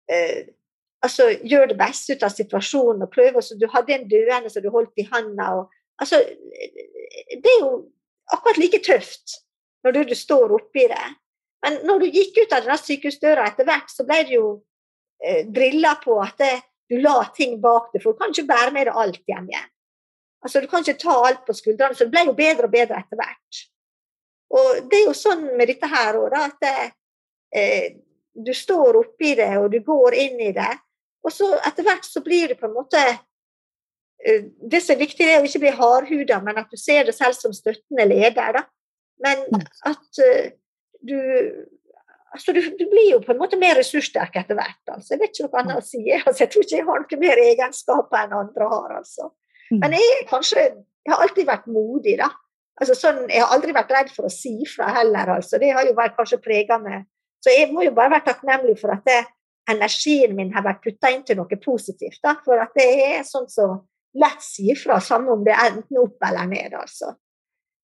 eh, 0.07 0.45
altså, 1.03 1.27
gjøre 1.43 1.73
det 1.73 1.79
beste 1.79 2.15
ut 2.15 2.23
av 2.23 2.31
situasjonen 2.31 3.03
og 3.03 3.11
prøve. 3.11 3.43
Så 3.43 3.57
du 3.59 3.67
hadde 3.73 3.97
en 3.97 4.07
døende 4.07 4.51
som 4.53 4.63
du 4.63 4.69
holdt 4.71 5.03
i 5.03 5.07
handa. 5.11 5.49
Altså, 5.99 6.21
det 6.23 7.51
er 7.51 7.59
jo 7.65 7.73
akkurat 8.31 8.61
like 8.63 8.79
tøft 8.85 9.41
når 9.83 9.97
du, 9.97 10.01
du 10.09 10.15
står 10.17 10.55
oppi 10.55 10.87
det. 10.89 11.03
Men 11.65 11.81
når 11.83 12.05
du 12.05 12.15
gikk 12.15 12.39
ut 12.45 12.55
av 12.55 12.63
denne 12.63 12.79
sykehusdøra 12.79 13.49
etter 13.51 13.67
hvert, 13.67 13.91
så 13.91 14.07
ble 14.07 14.23
du 14.29 14.33
jo 14.37 14.47
eh, 15.19 15.43
drilla 15.51 15.97
på 15.99 16.15
at 16.23 16.39
det, 16.39 16.55
du 16.87 16.99
la 17.01 17.19
ting 17.35 17.59
bak 17.59 17.91
deg, 17.91 18.03
for 18.03 18.13
du 18.13 18.21
kan 18.23 18.31
ikke 18.31 18.47
bære 18.53 18.73
med 18.73 18.87
deg 18.87 19.03
alt 19.03 19.23
hjem 19.27 19.51
igjen. 19.51 19.71
Altså, 20.45 20.61
du 20.61 20.67
kan 20.69 20.83
ikke 20.85 21.01
ta 21.01 21.15
alt 21.25 21.45
på 21.47 21.55
skuldrene, 21.57 21.97
så 21.97 22.05
det 22.05 22.13
ble 22.13 22.27
jo 22.27 22.37
bedre 22.37 22.67
og 22.67 22.73
bedre 22.73 22.99
etter 23.01 23.17
hvert. 23.17 23.61
Og 24.55 24.89
det 24.91 24.99
er 24.99 25.07
jo 25.07 25.15
sånn 25.17 25.47
med 25.57 25.71
dette 25.71 25.89
her 25.89 26.17
òg, 26.19 26.35
at 26.37 26.67
eh, 26.69 27.95
du 28.35 28.51
står 28.53 28.99
oppi 28.99 29.33
det, 29.39 29.51
og 29.57 29.71
du 29.73 29.79
går 29.85 30.17
inn 30.21 30.41
i 30.45 30.51
det. 30.55 30.71
Og 31.25 31.33
så 31.33 31.49
etter 31.65 31.87
hvert 31.87 32.05
så 32.05 32.21
blir 32.21 32.51
det 32.53 32.59
på 32.59 32.67
en 32.69 32.75
måte 32.75 33.01
eh, 33.01 34.43
Det 34.61 34.81
som 34.83 34.93
er 34.93 35.01
viktig, 35.01 35.25
er 35.25 35.41
å 35.41 35.47
ikke 35.47 35.63
bli 35.63 35.73
hardhuda, 35.79 36.41
men 36.45 36.61
at 36.61 36.69
du 36.69 36.77
ser 36.77 37.07
det 37.07 37.15
selv 37.17 37.37
som 37.39 37.55
støttende 37.55 38.05
leder. 38.11 38.59
Da. 38.59 38.65
Men 39.25 39.47
mm. 39.49 39.65
at 39.93 40.25
eh, 40.27 40.53
du 41.01 41.17
Altså, 42.35 42.51
du, 42.51 42.59
du, 42.59 42.81
blir 42.91 43.13
jo 43.13 43.21
på 43.23 43.31
en 43.31 43.37
måte 43.39 43.55
mer 43.55 43.77
ressurssterk 43.79 44.33
etter 44.35 44.57
hvert. 44.57 44.81
Altså. 44.91 45.13
Jeg 45.13 45.21
vet 45.21 45.29
ikke 45.31 45.45
noe 45.45 45.59
annet 45.61 45.77
å 45.79 45.83
si. 45.87 46.01
Altså, 46.17 46.41
jeg 46.41 46.49
tror 46.51 46.65
ikke 46.65 46.75
jeg 46.75 46.87
har 46.89 47.03
noe 47.03 47.19
mer 47.21 47.41
egenskaper 47.45 48.25
enn 48.25 48.33
andre 48.35 48.67
har. 48.73 48.89
Altså. 48.97 49.29
Mm. 49.71 49.79
Men 49.81 49.95
jeg, 49.97 50.25
kanskje, 50.29 50.65
jeg 51.05 51.13
har 51.13 51.23
alltid 51.25 51.47
vært 51.47 51.69
modig, 51.71 52.17
da. 52.21 52.29
Altså, 52.75 52.97
sånn, 52.99 53.23
jeg 53.31 53.43
har 53.43 53.53
aldri 53.55 53.73
vært 53.75 53.93
redd 53.95 54.11
for 54.11 54.27
å 54.27 54.33
si 54.33 54.57
fra 54.67 54.89
heller. 54.97 55.37
Altså. 55.37 55.59
Det 55.61 55.71
har 55.73 55.87
jo 55.87 55.95
vært 55.95 56.17
kanskje 56.17 56.41
prega 56.43 56.79
meg 56.81 57.05
Så 57.45 57.53
jeg 57.53 57.69
må 57.71 57.83
jo 57.85 57.91
bare 57.93 58.09
være 58.15 58.25
takknemlig 58.25 58.73
for 58.79 58.91
at 58.95 59.03
det, 59.05 59.19
energien 59.69 60.35
min 60.37 60.53
har 60.53 60.63
vært 60.65 60.81
putta 60.83 61.11
inn 61.13 61.23
til 61.25 61.37
noe 61.39 61.59
positivt. 61.61 62.19
Da, 62.23 62.35
for 62.45 62.61
at 62.61 62.73
det 62.77 62.87
er 63.05 63.19
sånn 63.27 63.47
så 63.49 63.67
lett 64.17 64.43
sier 64.43 64.77
fra, 64.79 64.99
samme 65.03 65.33
om 65.33 65.43
det 65.45 65.53
er 65.53 65.73
enten 65.73 65.99
opp 66.01 66.25
eller 66.25 66.49
ned. 66.49 66.73
altså. 66.77 67.13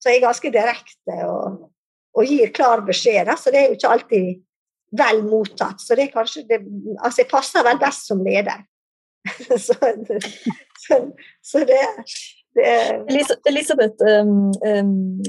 Så 0.02 0.10
jeg 0.10 0.22
er 0.22 0.26
ganske 0.26 0.52
direkte 0.54 1.18
og, 1.28 1.68
og 2.18 2.26
gir 2.26 2.54
klar 2.56 2.82
beskjed. 2.88 3.26
Da, 3.30 3.38
så 3.38 3.54
det 3.54 3.62
er 3.62 3.70
jo 3.70 3.78
ikke 3.78 3.94
alltid 3.96 4.42
vel 5.02 5.24
mottatt. 5.28 5.82
Så 5.84 5.98
det 5.98 6.08
er 6.08 6.14
kanskje 6.16 6.46
det, 6.50 6.62
altså 7.00 7.24
jeg 7.24 7.32
passer 7.32 7.66
vel 7.68 7.82
best 7.82 8.10
som 8.10 8.24
leder. 8.26 8.66
så, 9.66 9.78
så, 10.82 11.00
så 11.46 11.64
det, 11.70 11.80
det 12.58 12.70
Elisabeth, 13.50 14.02
um, 14.02 14.52
um, 14.66 15.24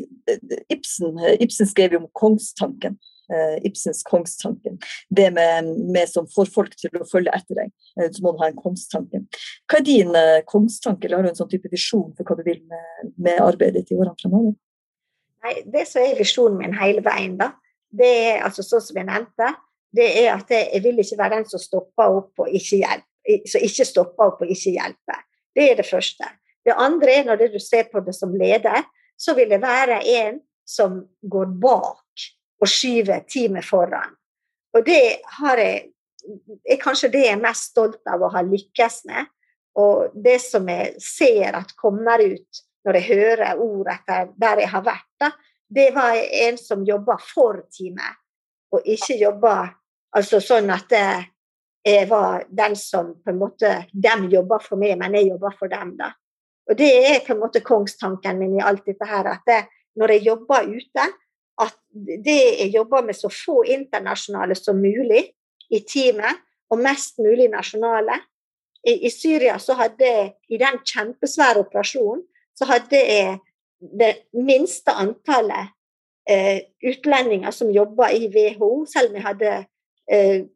Ibsen, 0.73 1.19
Ibsen 1.41 1.71
skrev 1.71 1.97
jo 1.97 2.05
om 2.05 2.13
kongstanken. 2.19 2.99
Uh, 3.33 3.57
Ibsens 3.65 4.03
kongstanken. 4.03 4.79
Det 5.09 5.31
med, 5.31 5.65
med, 5.95 6.09
som 6.09 6.27
får 6.35 6.51
folk 6.53 6.75
til 6.77 6.99
å 7.01 7.07
følge 7.09 7.33
etter 7.33 7.63
deg. 7.63 7.71
Uh, 7.97 8.09
så 8.13 8.25
må 8.25 8.35
du 8.35 8.43
ha 8.43 8.51
en 8.51 8.59
kongstanke. 8.59 9.23
Hva 9.71 9.79
er 9.79 9.87
din 9.87 10.11
uh, 10.13 10.43
kongstanke, 10.49 11.07
eller 11.07 11.21
har 11.21 11.29
du 11.29 11.31
en 11.31 11.39
sånn 11.39 11.53
type 11.53 11.71
visjon 11.73 12.11
for 12.19 12.29
hva 12.29 12.37
du 12.37 12.45
vil 12.51 12.61
med, 12.69 13.15
med 13.17 13.41
arbeidet 13.41 13.79
ditt 13.79 13.95
i 13.95 14.01
årene 14.01 14.19
fremover? 14.21 14.59
Nei, 15.47 15.55
Det 15.73 15.87
som 15.89 16.05
er 16.05 16.19
visjonen 16.19 16.59
min 16.61 16.77
hele 16.77 17.05
veien, 17.07 17.39
da, 17.41 17.53
det 17.93 18.11
er 18.27 18.45
altså 18.47 18.65
sånn 18.67 18.85
som 18.85 19.01
jeg 19.01 19.09
nevnte, 19.09 19.55
det 19.93 20.09
er 20.23 20.31
at 20.35 20.53
jeg 20.53 20.83
vil 20.85 21.01
ikke 21.01 21.19
være 21.21 21.39
den 21.39 21.49
som 21.49 21.63
stopper 21.63 22.19
opp 22.21 22.45
og 22.45 22.53
ikke 22.53 22.83
hjelper. 22.83 23.09
Som 23.49 23.65
ikke 23.65 23.87
stopper 23.87 24.33
opp 24.33 24.41
og 24.43 24.51
ikke 24.51 24.73
hjelper. 24.75 25.25
Det 25.55 25.71
er 25.71 25.77
det 25.81 25.89
første. 25.89 26.29
Det 26.65 26.75
andre 26.79 27.19
er 27.19 27.29
når 27.29 27.47
du 27.53 27.61
ser 27.61 27.89
på 27.93 28.01
det 28.01 28.15
som 28.17 28.35
leder, 28.39 28.85
så 29.19 29.35
vil 29.35 29.51
det 29.51 29.61
være 29.63 30.01
en 30.23 30.41
som 30.69 31.03
går 31.31 31.55
bak 31.63 32.27
og 32.63 32.71
skyver 32.71 33.25
teamet 33.29 33.67
foran. 33.67 34.15
Og 34.73 34.87
det 34.87 35.21
har 35.39 35.59
jeg 35.59 35.89
er 36.71 36.79
kanskje 36.79 37.11
det 37.13 37.25
jeg 37.27 37.37
er 37.37 37.43
mest 37.43 37.73
stolt 37.73 38.11
av 38.11 38.23
å 38.23 38.31
ha 38.33 38.43
lykkes 38.47 39.03
med. 39.11 39.31
Og 39.79 40.13
det 40.15 40.39
som 40.45 40.69
jeg 40.69 40.95
ser 41.03 41.57
at 41.59 41.73
kommer 41.81 42.23
ut 42.23 42.63
når 42.87 42.99
jeg 42.99 43.09
hører 43.09 43.63
ord 43.63 43.91
etter 43.93 44.31
der 44.39 44.63
jeg 44.63 44.71
har 44.73 44.85
vært, 44.87 45.09
da, 45.23 45.31
det 45.73 45.89
var 45.95 46.19
en 46.19 46.59
som 46.61 46.83
jobba 46.85 47.17
for 47.25 47.63
teamet, 47.73 48.19
og 48.75 48.85
ikke 48.89 49.17
jobba 49.21 49.55
altså 50.17 50.43
sånn 50.45 50.69
at 50.75 50.93
jeg 51.85 52.09
var 52.11 52.45
den 52.49 52.77
som 52.79 53.15
på 53.25 53.33
en 53.33 53.39
måte 53.41 53.71
De 53.93 54.13
jobba 54.31 54.59
for 54.63 54.79
meg, 54.79 54.95
men 54.99 55.17
jeg 55.19 55.33
jobba 55.33 55.51
for 55.59 55.71
dem, 55.73 55.97
da. 55.99 56.13
Og 56.71 56.79
det 56.79 56.91
er 57.09 57.25
på 57.27 57.35
en 57.35 57.43
måte 57.43 57.63
kongstanken 57.65 58.39
min 58.39 58.57
i 58.59 58.63
alt 58.63 58.87
dette 58.87 59.07
her. 59.07 59.27
At 59.33 59.43
det, 59.47 59.65
når 59.99 60.15
jeg 60.15 60.27
jobber 60.29 60.69
ute, 60.69 61.07
at 61.61 61.79
det 61.99 62.39
jeg 62.61 62.71
jobber 62.75 63.03
med 63.03 63.19
så 63.19 63.29
få 63.29 63.63
internasjonale 63.67 64.55
som 64.55 64.79
mulig 64.79 65.25
i 65.71 65.83
teamet, 65.89 66.39
og 66.73 66.81
mest 66.81 67.19
mulig 67.21 67.51
nasjonale. 67.53 68.15
I, 68.87 68.95
i 69.07 69.11
Syria 69.13 69.59
så 69.61 69.77
hadde 69.79 70.07
jeg, 70.07 70.31
i 70.49 70.59
den 70.59 70.79
kjempesvære 70.89 71.67
operasjonen, 71.67 72.23
så 72.57 72.67
hadde 72.71 72.99
jeg 72.99 73.37
det 74.01 74.13
minste 74.33 74.95
antallet 74.95 75.73
eh, 76.31 76.63
utlendinger 76.87 77.51
som 77.55 77.71
jobba 77.75 78.11
i 78.15 78.31
WHO, 78.33 78.87
selv 78.91 79.11
om 79.11 79.19
jeg 79.19 79.27
hadde 79.27 79.53
eh, 80.13 80.47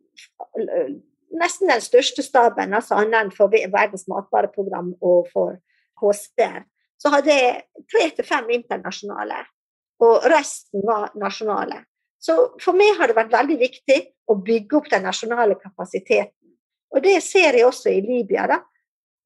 nesten 1.35 1.71
den 1.71 1.83
største 1.85 2.23
staben, 2.23 2.75
altså 2.75 2.99
annet 3.01 3.35
for 3.37 3.53
Verdens 3.53 4.07
matvareprogram 4.11 4.95
og 5.01 5.29
for 5.33 5.57
HCR, 6.01 6.65
så 7.01 7.13
hadde 7.13 7.35
jeg 7.35 7.63
tre 7.93 8.07
til 8.17 8.27
fem 8.27 8.49
internasjonale, 8.57 9.43
og 10.05 10.25
resten 10.33 10.85
var 10.87 11.11
nasjonale. 11.19 11.83
Så 12.21 12.37
for 12.63 12.77
meg 12.77 12.97
har 12.99 13.11
det 13.11 13.19
vært 13.19 13.35
veldig 13.35 13.59
viktig 13.61 13.99
å 14.33 14.39
bygge 14.43 14.79
opp 14.79 14.89
den 14.91 15.05
nasjonale 15.07 15.59
kapasiteten. 15.61 16.33
Og 16.95 17.03
det 17.05 17.19
ser 17.25 17.59
jeg 17.59 17.67
også 17.67 17.93
i 17.93 18.01
Libya. 18.01 18.47
da, 18.47 18.61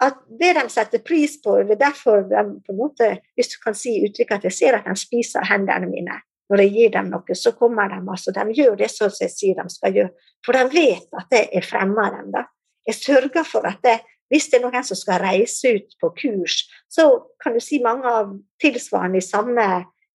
at 0.03 0.19
Det 0.41 0.55
de 0.57 0.65
setter 0.69 0.99
pris 0.99 1.37
på, 1.43 1.63
det 1.63 1.77
er 1.77 1.87
derfor 1.87 2.23
de 2.23 2.43
på 2.67 2.73
en 2.73 2.79
måte, 2.79 3.21
hvis 3.37 3.53
du 3.55 3.57
kan 3.63 3.75
si 3.75 4.01
uttrykket 4.05 4.39
at 4.39 4.45
jeg 4.45 4.53
ser 4.53 4.79
at 4.79 4.89
de 4.89 4.97
spiser 4.97 5.47
hendene 5.47 5.87
mine 5.87 6.19
når 6.51 6.65
jeg 6.65 6.73
gir 6.75 6.95
dem 6.97 7.11
noe, 7.13 7.37
så 7.39 7.53
kommer 7.55 7.91
de 7.93 8.01
altså, 8.01 8.33
de 8.35 8.57
gjør 8.59 8.79
det 8.81 8.91
som 8.91 9.13
jeg 9.21 9.31
sier 9.33 9.59
de 9.59 9.71
skal 9.71 9.95
gjøre. 9.95 10.31
For 10.47 10.57
de 10.57 10.65
vet 10.73 11.21
at 11.21 11.37
jeg 11.37 11.63
fremmer 11.67 12.17
dem. 12.17 12.33
da. 12.35 12.45
Jeg 12.87 12.99
sørger 12.99 13.47
for 13.47 13.69
at 13.69 13.79
det, 13.87 14.01
hvis 14.31 14.49
det 14.51 14.59
er 14.59 14.67
noen 14.67 14.87
som 14.87 14.99
skal 14.99 15.23
reise 15.23 15.75
ut 15.77 15.97
på 16.01 16.13
kurs, 16.19 16.65
så 16.91 17.07
kan 17.43 17.55
du 17.55 17.63
si 17.63 17.81
mange 17.83 18.07
av 18.07 18.35
tilsvarende 18.63 19.19
i 19.19 19.27
samme 19.27 19.67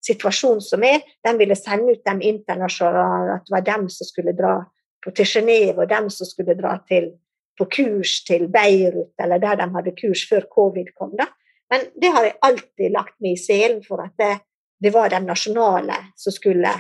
situasjon 0.06 0.62
som 0.62 0.84
er, 0.86 1.04
de 1.24 1.34
ville 1.40 1.58
sende 1.58 1.96
ut 1.96 2.04
dem 2.06 2.22
internasjonalt, 2.24 3.32
at 3.38 3.48
det 3.48 3.56
var 3.56 3.66
dem 3.66 3.88
som 3.92 4.08
skulle 4.08 4.36
dra 4.38 4.58
til 5.06 5.30
Genéve, 5.30 5.84
og 5.84 5.90
dem 5.90 6.10
som 6.14 6.28
skulle 6.28 6.56
dra 6.58 6.78
til, 6.90 7.14
på 7.56 7.68
kurs 7.72 8.18
til 8.28 8.50
Beirut, 8.52 9.14
eller 9.22 9.40
der 9.40 9.62
de 9.62 9.70
hadde 9.78 9.96
kurs 9.96 10.26
før 10.30 10.48
covid 10.52 10.92
kom. 10.98 11.14
da. 11.18 11.30
Men 11.72 11.88
det 12.02 12.12
har 12.12 12.26
jeg 12.28 12.38
alltid 12.44 12.92
lagt 12.94 13.16
meg 13.24 13.38
i 13.38 13.42
selen 13.42 13.82
for 13.86 14.04
at 14.04 14.14
det, 14.20 14.34
det 14.82 14.92
var 14.94 15.10
den 15.10 15.26
nasjonale 15.30 15.98
som 16.20 16.34
skulle 16.36 16.72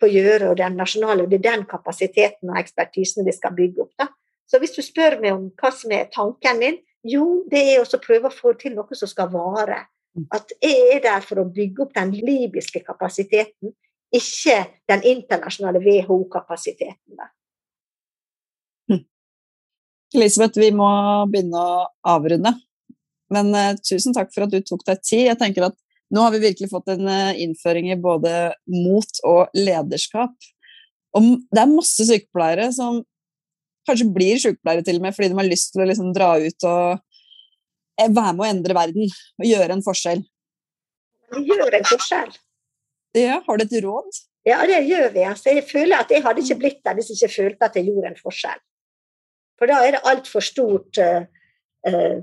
få 0.00 0.08
gjøre, 0.10 0.50
og 0.50 0.58
den 0.58 0.76
nasjonale, 0.78 1.28
det 1.30 1.40
er 1.40 1.48
den 1.50 1.66
kapasiteten 1.70 2.50
og 2.50 2.58
ekspertisen 2.60 3.26
vi 3.26 3.34
skal 3.36 3.54
bygge 3.56 3.86
opp. 3.86 3.92
da. 3.98 4.08
Så 4.50 4.58
hvis 4.60 4.74
du 4.76 4.82
spør 4.84 5.20
meg 5.22 5.36
om 5.36 5.46
hva 5.56 5.70
som 5.72 5.92
er 5.94 6.10
tanken 6.12 6.58
min, 6.60 6.80
jo, 7.08 7.44
det 7.50 7.62
er 7.72 7.82
å 7.82 8.00
prøve 8.02 8.28
å 8.28 8.34
få 8.34 8.54
til 8.58 8.74
noe 8.76 8.98
som 8.98 9.10
skal 9.10 9.30
vare. 9.32 9.84
Mm. 10.16 10.26
At 10.34 10.52
jeg 10.60 10.96
er 10.96 11.00
der 11.04 11.24
for 11.24 11.40
å 11.42 11.48
bygge 11.48 11.86
opp 11.86 11.94
den 11.96 12.12
libyske 12.14 12.82
kapasiteten, 12.84 13.72
ikke 14.12 14.58
den 14.90 15.06
internasjonale 15.08 15.80
WHO-kapasiteten. 15.80 17.22
Hm. 18.92 19.00
Elisabeth, 20.14 20.60
vi 20.60 20.68
må 20.76 20.90
begynne 21.32 21.62
å 21.62 21.86
avrunde. 22.12 22.52
Men 23.32 23.48
uh, 23.56 23.72
tusen 23.80 24.12
takk 24.12 24.28
for 24.34 24.44
at 24.44 24.52
du 24.52 24.60
tok 24.60 24.84
deg 24.84 25.00
tid. 25.00 25.24
Jeg 25.30 25.40
tenker 25.40 25.70
at 25.70 25.78
Nå 26.12 26.24
har 26.24 26.34
vi 26.34 26.42
virkelig 26.42 26.68
fått 26.70 26.90
en 26.92 27.06
uh, 27.08 27.32
innføring 27.40 27.88
i 27.92 28.00
både 28.00 28.52
mot 28.68 29.22
og 29.28 29.54
lederskap. 29.56 30.34
Og 31.16 31.28
det 31.52 31.62
er 31.62 31.72
masse 31.72 32.04
sykepleiere 32.08 32.68
som 32.76 33.00
kanskje 33.88 34.08
blir 34.14 34.40
sykepleiere 34.40 34.84
til 34.86 35.00
og 35.00 35.06
med 35.06 35.16
fordi 35.16 35.32
de 35.32 35.38
har 35.40 35.48
lyst 35.48 35.72
til 35.74 35.84
å 35.84 35.88
liksom 35.88 36.12
dra 36.16 36.34
ut 36.40 36.66
og 36.68 36.84
eh, 38.00 38.08
være 38.08 38.34
med 38.36 38.44
å 38.44 38.48
endre 38.48 38.76
verden 38.76 39.08
og 39.08 39.48
gjøre 39.48 39.76
en 39.76 39.84
forskjell. 39.84 40.22
Vi 41.32 41.46
gjør 41.48 41.78
en 41.78 41.88
forskjell. 41.88 42.34
Ja, 43.16 43.40
Har 43.46 43.58
du 43.58 43.64
et 43.64 43.74
råd? 43.84 44.20
Ja, 44.48 44.62
det 44.66 44.80
gjør 44.88 45.12
vi. 45.14 45.24
Altså, 45.28 45.52
jeg 45.52 45.66
føler 45.68 46.02
at 46.02 46.10
jeg 46.10 46.24
hadde 46.24 46.42
ikke 46.42 46.60
blitt 46.64 46.80
der 46.84 46.96
hvis 46.98 47.12
jeg 47.12 47.20
ikke 47.20 47.34
følte 47.34 47.68
at 47.68 47.76
jeg 47.78 47.88
gjorde 47.88 48.10
en 48.10 48.20
forskjell. 48.20 48.62
For 49.60 49.70
da 49.70 49.78
er 49.86 49.94
det 49.94 50.06
altfor 50.10 50.42
stort 50.42 50.98
uh, 50.98 51.22
uh, 51.86 52.16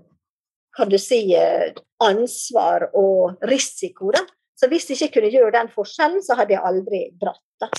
kan 0.75 0.89
du 0.91 0.97
si, 1.01 1.21
uh, 1.35 1.71
ansvar 2.03 2.89
og 2.97 3.39
risiko. 3.49 4.11
Da. 4.15 4.23
Så 4.59 4.67
hvis 4.71 4.89
jeg 4.89 4.99
ikke 4.99 5.19
kunne 5.19 5.31
gjøre 5.33 5.55
den 5.55 5.71
forskjellen, 5.73 6.21
så 6.23 6.37
hadde 6.39 6.55
jeg 6.55 6.65
aldri 6.65 7.01
dratt. 7.21 7.45
Da. 7.61 7.69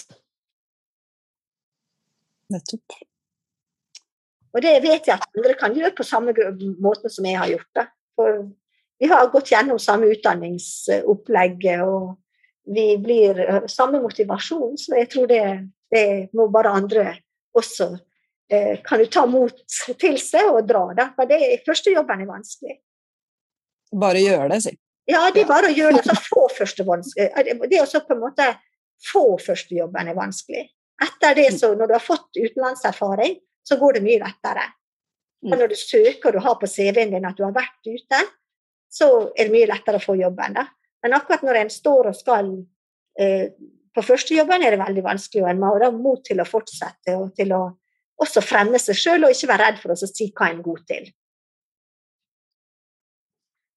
Nettopp. 2.50 2.98
Og 4.50 4.64
det 4.64 4.72
vet 4.82 5.06
jeg 5.06 5.14
at 5.14 5.28
andre 5.36 5.54
kan 5.58 5.76
gjøre 5.76 5.94
på 5.94 6.06
samme 6.06 6.34
måte 6.82 7.10
som 7.12 7.26
jeg 7.28 7.38
har 7.38 7.52
gjort 7.52 7.70
det. 7.78 7.86
For 8.18 8.40
vi 9.00 9.08
har 9.08 9.30
gått 9.32 9.52
gjennom 9.52 9.78
samme 9.80 10.10
utdanningsopplegg, 10.10 11.68
og 11.86 12.16
vi 12.74 12.86
blir 13.00 13.38
eh, 13.40 13.66
samme 13.70 14.02
motivasjon, 14.02 14.76
så 14.78 14.98
jeg 14.98 15.08
tror 15.12 15.30
det, 15.30 15.44
det 15.94 16.04
må 16.36 16.48
bare 16.52 16.74
andre 16.76 17.06
også 17.56 17.86
eh, 17.94 18.02
kan 18.84 18.98
du 18.98 19.06
ta 19.06 19.26
mot 19.30 19.64
til 20.00 20.16
seg 20.18 20.48
og 20.50 20.64
dra. 20.68 20.84
Da. 20.96 21.10
For 21.16 21.30
det, 21.30 21.60
første 21.66 21.92
jobben 21.94 22.24
er 22.24 22.30
vanskelig. 22.30 22.80
Bare 24.00 24.22
gjøre 24.22 24.48
det, 24.54 24.62
si. 24.64 24.72
Ja, 25.10 25.22
det 25.34 25.44
er 25.44 25.48
bare 25.48 25.70
å 25.70 25.74
gjøre 25.74 25.98
det. 25.98 26.04
Så 26.06 26.16
få 26.28 26.48
første. 26.54 26.84
Eh, 27.18 27.54
det 27.64 27.72
er 27.76 27.84
også 27.84 28.04
på 28.06 28.16
en 28.16 28.24
måte 28.24 28.50
få 29.10 29.24
førstejobben 29.40 30.10
er 30.10 30.18
vanskelig. 30.18 30.66
Etter 31.00 31.38
det, 31.38 31.48
så 31.56 31.72
når 31.74 31.88
du 31.88 31.96
har 31.96 32.04
fått 32.04 32.36
utenlandserfaring, 32.36 33.38
så 33.64 33.78
går 33.80 33.96
det 33.96 34.04
mye 34.04 34.20
lettere. 34.20 34.66
Og 35.46 35.54
mm. 35.54 35.56
når 35.62 35.72
du 35.72 35.78
søker 35.80 36.36
og 36.36 36.44
har 36.44 36.58
på 36.60 36.68
CV-en 36.68 37.14
din 37.14 37.26
at 37.26 37.38
du 37.38 37.46
har 37.46 37.56
vært 37.56 37.88
ute, 37.88 38.20
så 38.92 39.08
er 39.32 39.48
det 39.48 39.54
mye 39.54 39.70
lettere 39.70 40.00
å 40.00 40.04
få 40.04 40.18
jobben. 40.20 40.58
da. 40.58 40.66
Men 41.00 41.16
akkurat 41.16 41.46
når 41.46 41.62
en 41.62 41.72
står 41.72 42.10
og 42.10 42.18
skal 42.18 42.50
eh, 43.18 43.48
på 43.96 44.04
førstejobben, 44.04 44.62
er 44.62 44.76
det 44.76 44.82
veldig 44.82 45.06
vanskelig, 45.06 45.44
og 45.46 45.50
en 45.50 45.62
må 45.62 45.72
ha 45.80 45.90
mot 45.94 46.20
til 46.26 46.42
å 46.42 46.48
fortsette 46.48 47.16
og 47.16 47.32
til 47.38 47.54
å 47.56 47.62
også 48.20 48.42
fremme 48.44 48.80
seg 48.82 48.98
sjøl, 48.98 49.24
og 49.24 49.34
ikke 49.34 49.50
være 49.50 49.66
redd 49.66 49.80
for 49.82 49.94
å 49.94 49.98
si 50.00 50.30
hva 50.30 50.50
en 50.50 50.60
er 50.60 50.66
god 50.66 50.84
til. 50.90 51.08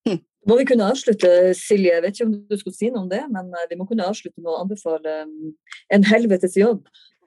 Hm. 0.09 0.19
Må 0.49 0.59
vi 0.59 0.67
kunne 0.67 0.89
avslutte, 0.91 1.31
Silje, 1.57 1.95
jeg 1.95 2.03
vet 2.03 2.19
ikke 2.19 2.29
om 2.29 2.35
du 2.49 2.59
skulle 2.59 2.77
si 2.77 2.91
noe 2.91 3.05
om 3.05 3.09
det, 3.11 3.23
men 3.31 3.49
eh, 3.55 3.69
vi 3.71 3.79
må 3.79 3.87
kunne 3.89 4.07
avslutte 4.09 4.41
med 4.41 4.51
å 4.51 4.59
anbefale 4.65 5.23
um, 5.23 5.53
en 5.95 6.07
helvetes 6.11 6.59
jobb 6.59 6.83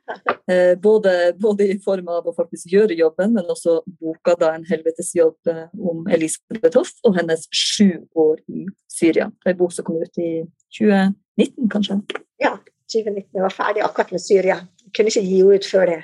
Eh, 0.50 0.78
både, 0.78 1.34
både, 1.36 1.64
i 1.66 1.78
form 1.82 2.06
av 2.14 2.28
å 2.30 2.32
faktisk 2.34 2.70
gjøre 2.70 2.94
jobben, 2.94 3.32
men 3.34 3.48
også 3.50 3.80
boka 3.98 4.36
da 4.38 4.52
'En 4.54 4.64
helvetes 4.68 5.10
jobb' 5.18 5.50
eh, 5.50 5.66
om 5.74 6.06
Elisabeth 6.06 6.78
Hoff 6.78 6.92
og 7.02 7.16
hennes 7.18 7.48
sju 7.50 8.06
år 8.14 8.38
i 8.46 8.66
Syria. 8.86 9.26
Det 9.42 9.50
er 9.50 9.56
en 9.56 9.58
bok 9.58 9.72
som 9.74 9.84
kom 9.84 9.98
ut 9.98 10.18
i 10.22 10.46
2019, 10.78 11.68
kanskje? 11.68 11.98
Ja, 12.38 12.54
2019. 12.86 13.34
Jeg 13.34 13.42
var 13.42 13.56
ferdig 13.58 13.82
akkurat 13.82 14.12
med 14.12 14.22
Syria. 14.22 14.60
Jeg 14.84 14.92
kunne 14.94 15.10
ikke 15.10 15.26
gi 15.26 15.40
henne 15.42 15.58
ut 15.58 15.66
før 15.66 15.86
det. 15.90 16.00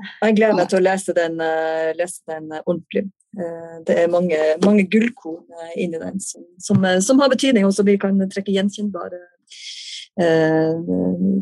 Jeg 0.00 0.36
gleder 0.38 0.56
meg 0.56 0.70
til 0.70 0.80
å 0.80 0.84
lese 0.84 1.14
den, 1.16 1.38
uh, 1.42 1.90
lese 1.98 2.22
den 2.30 2.48
uh, 2.52 2.62
ordentlig. 2.64 3.06
Uh, 3.38 3.80
det 3.86 3.96
er 4.02 4.10
mange, 4.12 4.38
mange 4.64 4.84
gullkorn 4.92 5.44
inni 5.80 6.00
den 6.00 6.20
som, 6.22 6.44
som, 6.60 6.84
som, 7.04 7.22
har 7.22 7.32
betydning, 7.32 7.66
og 7.68 7.74
som 7.76 7.88
vi 7.88 7.98
kan 8.00 8.18
trekke 8.32 8.54
gjenkjennbare 8.54 9.22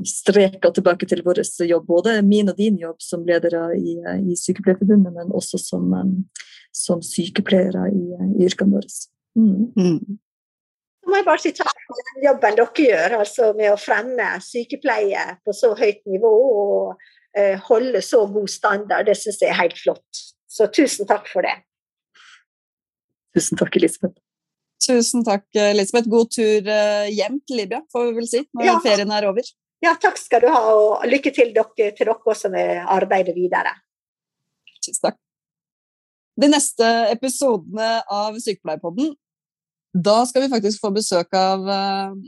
streker 0.07 0.71
tilbake 0.71 1.09
til 1.11 1.25
vår 1.27 1.41
jobb. 1.67 1.89
Både 1.89 2.21
min 2.23 2.53
og 2.53 2.55
din 2.61 2.77
jobb 2.79 3.01
som 3.03 3.25
ledere 3.27 3.65
i, 3.75 3.97
i 3.99 4.37
Sykepleierforbundet, 4.39 5.11
men 5.17 5.33
også 5.35 5.59
som, 5.59 5.89
um, 5.91 6.13
som 6.71 7.03
sykepleiere 7.03 7.89
i, 7.91 8.05
i 8.39 8.47
yrkene 8.47 8.79
våre. 8.79 8.93
Mm. 9.35 9.73
Mm. 9.75 10.21
Så 11.03 11.11
må 11.11 11.19
jeg 11.19 11.27
bare 11.27 11.43
si 11.43 11.51
takk 11.59 11.83
for 11.89 12.13
den 12.13 12.29
jobben 12.29 12.61
dere 12.61 12.87
gjør, 12.87 13.17
altså 13.25 13.51
med 13.59 13.73
å 13.73 13.81
fremme 13.81 14.29
sykepleie 14.47 15.25
på 15.43 15.57
så 15.57 15.73
høyt 15.75 16.05
nivå. 16.07 16.31
og 16.31 17.01
Eh, 17.01 17.19
holde 17.66 18.01
så 18.03 18.24
god 18.26 18.51
standard. 18.51 19.07
Det 19.07 19.14
syns 19.18 19.39
jeg 19.43 19.53
er 19.53 19.59
helt 19.61 19.78
flott. 19.78 20.22
Så 20.51 20.66
tusen 20.74 21.07
takk 21.07 21.28
for 21.31 21.47
det. 21.47 21.53
Tusen 23.37 23.61
takk, 23.61 23.76
Elisabeth. 23.78 24.18
Tusen 24.81 25.24
takk, 25.26 25.47
Elisabeth. 25.55 26.09
God 26.11 26.31
tur 26.35 26.66
eh, 26.66 27.11
hjem 27.14 27.39
til 27.47 27.62
Libya, 27.62 27.83
får 27.93 28.09
vi 28.09 28.14
vel 28.16 28.28
si, 28.31 28.43
når 28.57 28.66
ja. 28.66 28.76
ferien 28.83 29.12
er 29.14 29.28
over. 29.28 29.51
Ja, 29.85 29.95
takk 30.01 30.18
skal 30.20 30.45
du 30.45 30.51
ha, 30.53 30.61
og 30.74 31.07
lykke 31.09 31.33
til 31.37 31.55
dere, 31.57 31.93
til 31.97 32.09
dere 32.09 32.16
også 32.18 32.51
med 32.53 32.83
arbeidet 32.91 33.37
videre. 33.37 33.76
Tusen 34.81 35.05
takk. 35.07 35.20
De 36.41 36.49
neste 36.49 36.87
episodene 37.12 37.91
av 38.09 38.39
Sykepleierpodden, 38.41 39.12
da 39.93 40.20
skal 40.28 40.47
vi 40.47 40.53
faktisk 40.53 40.83
få 40.83 40.93
besøk 40.95 41.35
av 41.37 41.66
eh, 41.68 42.18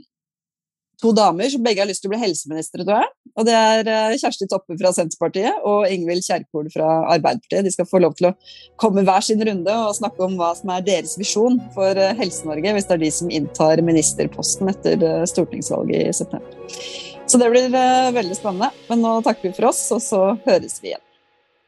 to 1.03 1.11
damer 1.15 1.49
som 1.51 1.63
begge 1.63 1.83
har 1.83 1.89
lyst 1.89 2.03
til 2.03 2.09
å 2.09 2.13
bli 2.13 2.21
helseministre, 2.21 2.85
tror 2.85 3.03
jeg. 3.03 3.11
Og 3.33 3.47
det 3.47 3.55
er 3.57 3.89
eh, 3.91 4.15
Kjersti 4.21 4.47
Toppe 4.49 4.77
fra 4.79 4.93
Senterpartiet 4.95 5.65
og 5.67 5.87
Ingvild 5.91 6.23
Kjerkol 6.25 6.69
fra 6.73 6.89
Arbeiderpartiet. 7.15 7.65
De 7.67 7.73
skal 7.73 7.89
få 7.89 7.99
lov 8.03 8.15
til 8.19 8.29
å 8.29 8.33
komme 8.79 9.03
hver 9.07 9.25
sin 9.25 9.41
runde 9.43 9.77
og 9.87 9.97
snakke 9.97 10.23
om 10.25 10.37
hva 10.39 10.53
som 10.57 10.71
er 10.75 10.85
deres 10.85 11.17
visjon 11.19 11.59
for 11.75 11.99
eh, 11.99 12.15
Helse-Norge, 12.19 12.75
hvis 12.77 12.87
det 12.89 12.97
er 12.97 13.03
de 13.03 13.11
som 13.17 13.33
inntar 13.33 13.83
ministerposten 13.83 14.71
etter 14.71 15.03
eh, 15.09 15.25
stortingsvalget 15.29 16.07
i 16.07 16.15
september. 16.15 16.79
Så 17.27 17.39
det 17.39 17.49
blir 17.49 17.69
veldig 17.71 18.35
spennende. 18.35 18.69
Men 18.89 19.03
nå 19.03 19.17
takker 19.25 19.49
vi 19.49 19.55
for 19.57 19.71
oss, 19.71 19.85
og 19.95 20.03
så 20.03 20.23
høres 20.45 20.79
vi 20.83 20.91
igjen. 20.91 21.05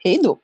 Hei 0.05 0.19
då! 0.21 0.35